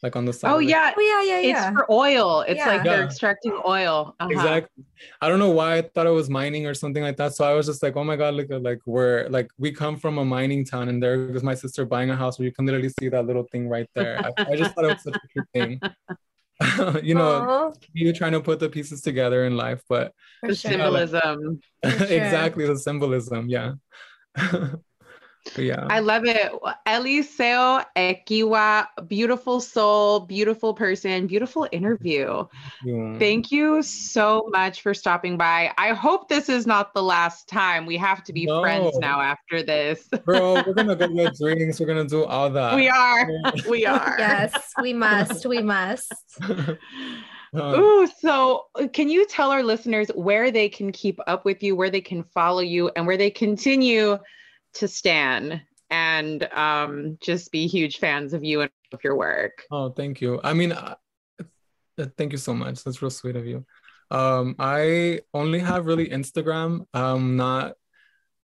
like 0.04 0.16
on 0.18 0.26
the 0.26 0.34
side 0.34 0.52
Oh 0.52 0.60
yeah. 0.60 0.92
Oh, 0.96 1.02
yeah, 1.02 1.40
yeah, 1.40 1.70
It's 1.70 1.76
for 1.78 1.90
oil. 1.92 2.42
It's 2.42 2.58
Yeah. 2.60 2.68
like 2.68 2.84
they're 2.84 3.00
Yeah. 3.00 3.06
extracting 3.06 3.58
oil. 3.66 4.14
Uh-huh. 4.20 4.30
Exactly. 4.32 4.84
I 5.22 5.30
don't 5.30 5.40
know 5.40 5.50
why 5.50 5.78
I 5.78 5.82
thought 5.82 6.06
it 6.06 6.12
was 6.12 6.30
mining 6.30 6.68
or 6.68 6.74
something 6.74 7.02
like 7.02 7.18
that. 7.18 7.34
So 7.34 7.46
I 7.46 7.54
was 7.54 7.66
just 7.66 7.82
like, 7.82 7.96
oh 7.96 8.04
my 8.04 8.18
god, 8.18 8.34
look 8.36 8.52
at 8.52 8.62
like 8.62 8.80
we're 8.86 9.28
like 9.30 9.50
we 9.58 9.72
come 9.72 9.96
from 9.98 10.18
a 10.18 10.26
mining 10.26 10.66
town, 10.66 10.90
and 10.90 11.02
there 11.02 11.18
was 11.32 11.42
my 11.44 11.56
sister 11.56 11.86
buying 11.86 12.10
a 12.10 12.16
house 12.16 12.38
where 12.38 12.46
you 12.46 12.52
can 12.52 12.66
literally 12.66 12.90
see 13.00 13.08
that 13.10 13.26
little 13.26 13.48
thing 13.52 13.68
right 13.70 13.90
there. 13.96 14.14
I, 14.26 14.52
I 14.52 14.56
just 14.56 14.76
thought 14.76 14.86
it 14.86 14.90
was 14.90 15.04
such 15.04 15.16
a 15.16 15.28
cute 15.30 15.48
thing. 15.54 15.82
you 17.04 17.16
know, 17.16 17.32
Aw, 17.50 17.72
you 17.94 18.14
trying 18.14 18.34
to 18.34 18.42
put 18.42 18.60
the 18.60 18.70
pieces 18.70 19.02
together 19.02 19.46
in 19.46 19.56
life, 19.58 19.82
but 19.90 20.14
for 20.42 20.50
The 20.50 20.56
sure. 20.56 20.72
symbolism. 20.72 21.60
exactly 21.84 22.68
the 22.68 22.78
symbolism, 22.78 23.50
yeah. 23.50 23.74
but 25.56 25.64
yeah. 25.64 25.86
I 25.90 26.00
love 26.00 26.24
it. 26.26 26.52
Eliseo 26.88 27.86
Equihua, 27.96 28.88
beautiful 29.08 29.60
soul, 29.60 30.22
beautiful 30.22 30.74
person, 30.74 31.28
beautiful 31.28 31.68
interview. 31.72 32.46
Yeah. 32.84 33.18
Thank 33.20 33.52
you 33.52 33.82
so 33.84 34.50
much 34.52 34.82
for 34.82 34.94
stopping 34.94 35.38
by. 35.38 35.72
I 35.78 35.90
hope 35.94 36.30
this 36.30 36.50
is 36.50 36.66
not 36.66 36.94
the 36.94 37.04
last 37.04 37.48
time. 37.48 37.86
We 37.86 37.98
have 37.98 38.24
to 38.26 38.34
be 38.34 38.46
friends 38.46 38.98
now 39.00 39.20
after 39.22 39.62
this. 39.64 40.08
Bro, 40.26 40.64
we're 40.66 40.74
gonna 40.74 40.96
go 40.96 41.08
get 41.16 41.36
drinks. 41.36 41.80
We're 41.80 41.88
gonna 41.88 42.08
do 42.08 42.24
all 42.24 42.50
that. 42.50 42.76
we 42.76 42.90
are. 42.90 43.30
We 43.70 43.86
are. 43.86 44.18
Yes, 44.24 44.72
we 44.82 44.94
must. 44.94 45.46
We 45.46 45.62
must. 45.62 46.14
Um, 46.42 46.78
Ooh, 47.56 48.08
so 48.20 48.66
uh, 48.76 48.88
can 48.88 49.10
you 49.10 49.26
tell 49.26 49.52
our 49.52 49.64
listeners 49.64 50.10
where 50.16 50.50
they 50.52 50.70
can 50.70 50.92
keep 50.92 51.20
up 51.28 51.46
with 51.46 51.62
you, 51.62 51.76
where 51.76 51.90
they 51.90 52.02
can 52.02 52.24
follow 52.24 52.62
you, 52.62 52.90
and 52.96 53.06
where 53.06 53.18
they 53.18 53.30
continue 53.30 54.18
to 54.76 54.88
stand 54.88 55.62
and 55.90 56.44
um, 56.54 57.18
just 57.22 57.52
be 57.52 57.68
huge 57.68 58.00
fans 58.00 58.34
of 58.34 58.44
you 58.44 58.62
and 58.62 58.72
of 58.94 59.04
your 59.04 59.16
work? 59.16 59.64
Oh, 59.72 59.90
thank 59.90 60.22
you. 60.22 60.40
I 60.44 60.54
mean, 60.54 60.72
uh, 60.72 60.96
uh, 61.40 62.06
thank 62.18 62.32
you 62.32 62.38
so 62.38 62.54
much. 62.54 62.84
That's 62.84 63.02
real 63.02 63.12
sweet 63.12 63.36
of 63.36 63.46
you. 63.46 63.66
Um, 64.10 64.56
I 64.60 65.22
only 65.34 65.60
have 65.60 65.86
really 65.86 66.10
Instagram. 66.10 66.86
I'm 66.94 67.36
not. 67.36 67.74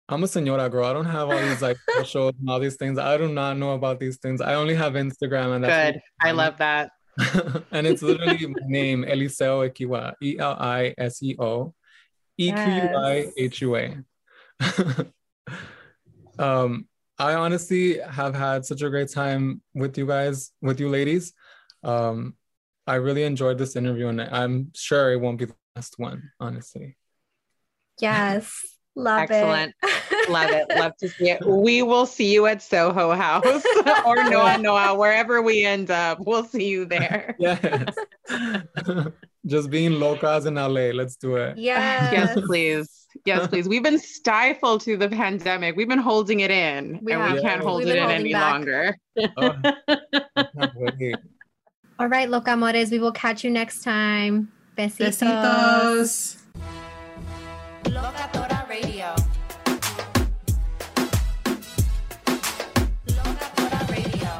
I'm 0.08 0.22
a 0.22 0.28
senora 0.28 0.70
girl. 0.70 0.84
I 0.84 0.92
don't 0.92 1.04
have 1.04 1.28
all 1.30 1.40
these 1.40 1.62
like 1.62 1.76
socials 1.96 2.34
and 2.38 2.48
all 2.48 2.60
these 2.60 2.76
things. 2.76 2.98
I 2.98 3.16
do 3.16 3.28
not 3.28 3.56
know 3.56 3.72
about 3.72 3.98
these 3.98 4.18
things. 4.18 4.40
I 4.40 4.54
only 4.54 4.74
have 4.74 4.92
Instagram, 4.92 5.56
and 5.56 5.64
that's 5.64 5.94
Good. 5.94 6.02
I 6.20 6.30
love 6.32 6.58
that. 6.58 6.90
and 7.72 7.86
it's 7.86 8.02
literally 8.02 8.46
my 8.46 8.60
name, 8.66 9.04
Eliseo 9.04 9.68
Equihua, 9.68 10.14
E 10.22 10.36
L 10.38 10.56
I 10.60 10.94
S 10.98 11.22
E 11.22 11.34
O, 11.38 11.74
E 12.38 12.52
Q 12.52 12.62
U 12.62 12.96
I 12.96 13.32
H 13.36 13.62
U 13.62 13.76
A. 13.76 13.96
Um, 16.38 16.86
I 17.18 17.34
honestly 17.34 17.98
have 17.98 18.34
had 18.34 18.64
such 18.64 18.82
a 18.82 18.90
great 18.90 19.10
time 19.10 19.62
with 19.74 19.96
you 19.96 20.06
guys, 20.06 20.52
with 20.60 20.80
you 20.80 20.88
ladies. 20.88 21.32
Um, 21.82 22.34
I 22.86 22.96
really 22.96 23.24
enjoyed 23.24 23.58
this 23.58 23.74
interview, 23.74 24.08
and 24.08 24.20
I'm 24.20 24.72
sure 24.74 25.12
it 25.12 25.20
won't 25.20 25.38
be 25.38 25.46
the 25.46 25.54
last 25.74 25.98
one, 25.98 26.30
honestly. 26.38 26.96
Yes. 28.00 28.52
Love 28.94 29.30
it. 29.30 29.34
Excellent. 29.34 29.74
it. 29.82 30.30
Love 30.30 30.50
it. 30.50 30.66
Love 30.70 30.96
to 30.98 31.08
see 31.08 31.30
it. 31.30 31.42
We 31.46 31.82
will 31.82 32.06
see 32.06 32.32
you 32.32 32.46
at 32.46 32.62
Soho 32.62 33.12
House 33.12 33.44
or 34.06 34.16
Noa 34.30 34.56
Noa, 34.58 34.94
wherever 34.94 35.42
we 35.42 35.64
end 35.64 35.90
up. 35.90 36.18
We'll 36.20 36.44
see 36.44 36.68
you 36.68 36.84
there. 36.86 37.36
Yes. 37.46 37.94
Just 39.46 39.70
being 39.70 40.00
locals 40.00 40.46
in 40.46 40.54
LA. 40.54 40.90
Let's 40.92 41.16
do 41.16 41.36
it. 41.36 41.58
Yes. 41.58 42.12
Yes, 42.12 42.46
please. 42.46 43.05
Yes, 43.24 43.46
please. 43.50 43.68
We've 43.68 43.82
been 43.82 43.98
stifled 43.98 44.82
through 44.82 44.98
the 44.98 45.08
pandemic. 45.08 45.76
We've 45.76 45.88
been 45.88 45.98
holding 45.98 46.40
it 46.40 46.50
in, 46.50 46.98
We 47.02 47.12
and 47.12 47.22
have. 47.22 47.32
we 47.34 47.40
can't 47.42 47.62
Yeah. 47.62 47.68
hold 47.68 47.84
We've 47.84 47.94
it 47.94 47.96
in 48.02 48.10
any 48.10 48.32
back. 48.32 48.52
longer. 48.52 48.96
Oh, 49.38 49.54
I 49.64 50.90
can't. 50.98 51.20
All 51.98 52.08
right, 52.08 52.28
locamores, 52.28 52.90
we 52.90 52.98
will 52.98 53.12
catch 53.12 53.42
you 53.44 53.50
next 53.50 53.82
time. 53.82 54.52
Besitos. 54.76 55.22
Besitos. 55.22 56.36
Locatora 57.84 58.68
Radio. 58.68 59.14
Locatora 63.06 63.80
Radio. 63.90 64.30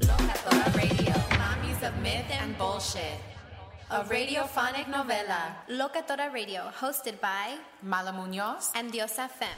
Locatora 0.00 0.74
Radio. 0.76 1.14
Mommies 1.38 1.82
of 1.86 1.94
myth 2.02 2.24
and 2.40 2.56
bullshit. 2.58 3.20
A 3.90 4.04
radiophonic 4.04 4.84
novela. 4.84 5.54
Locatora 5.70 6.30
Radio, 6.30 6.70
hosted 6.78 7.18
by 7.20 7.56
Mala 7.82 8.12
Munoz 8.12 8.70
and 8.74 8.92
Diosa 8.92 9.30
Femme. 9.30 9.48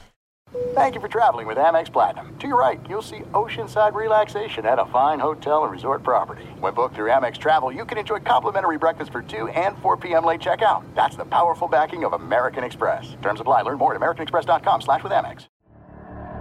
Thank 0.73 0.95
you 0.95 1.01
for 1.01 1.09
traveling 1.09 1.47
with 1.47 1.57
Amex 1.57 1.91
Platinum. 1.91 2.37
To 2.39 2.47
your 2.47 2.57
right, 2.57 2.79
you'll 2.87 3.01
see 3.01 3.19
oceanside 3.33 3.93
relaxation 3.93 4.65
at 4.65 4.79
a 4.79 4.85
fine 4.85 5.19
hotel 5.19 5.63
and 5.63 5.71
resort 5.71 6.03
property. 6.03 6.43
When 6.61 6.73
booked 6.73 6.95
through 6.95 7.09
Amex 7.09 7.37
Travel, 7.37 7.73
you 7.73 7.83
can 7.83 7.97
enjoy 7.97 8.19
complimentary 8.19 8.77
breakfast 8.77 9.11
for 9.11 9.21
2 9.21 9.49
and 9.49 9.77
4 9.79 9.97
p.m. 9.97 10.23
late 10.23 10.39
checkout. 10.39 10.85
That's 10.95 11.17
the 11.17 11.25
powerful 11.25 11.67
backing 11.67 12.05
of 12.05 12.13
American 12.13 12.63
Express. 12.63 13.17
Terms 13.21 13.41
apply. 13.41 13.63
Learn 13.63 13.79
more 13.79 13.93
at 13.93 13.99
americanexpress.com 13.99 14.81
slash 14.81 15.03
with 15.03 15.11
Amex. 15.11 15.47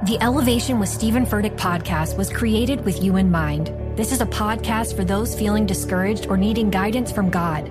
The 0.07 0.22
Elevation 0.22 0.78
with 0.78 0.88
Stephen 0.88 1.26
Furtick 1.26 1.57
podcast 1.57 2.16
was 2.16 2.30
created 2.32 2.84
with 2.84 3.03
you 3.03 3.16
in 3.16 3.32
mind. 3.32 3.72
This 3.97 4.12
is 4.12 4.20
a 4.20 4.26
podcast 4.26 4.95
for 4.95 5.05
those 5.05 5.36
feeling 5.36 5.66
discouraged 5.66 6.28
or 6.28 6.36
needing 6.36 6.70
guidance 6.70 7.11
from 7.11 7.30
God. 7.30 7.70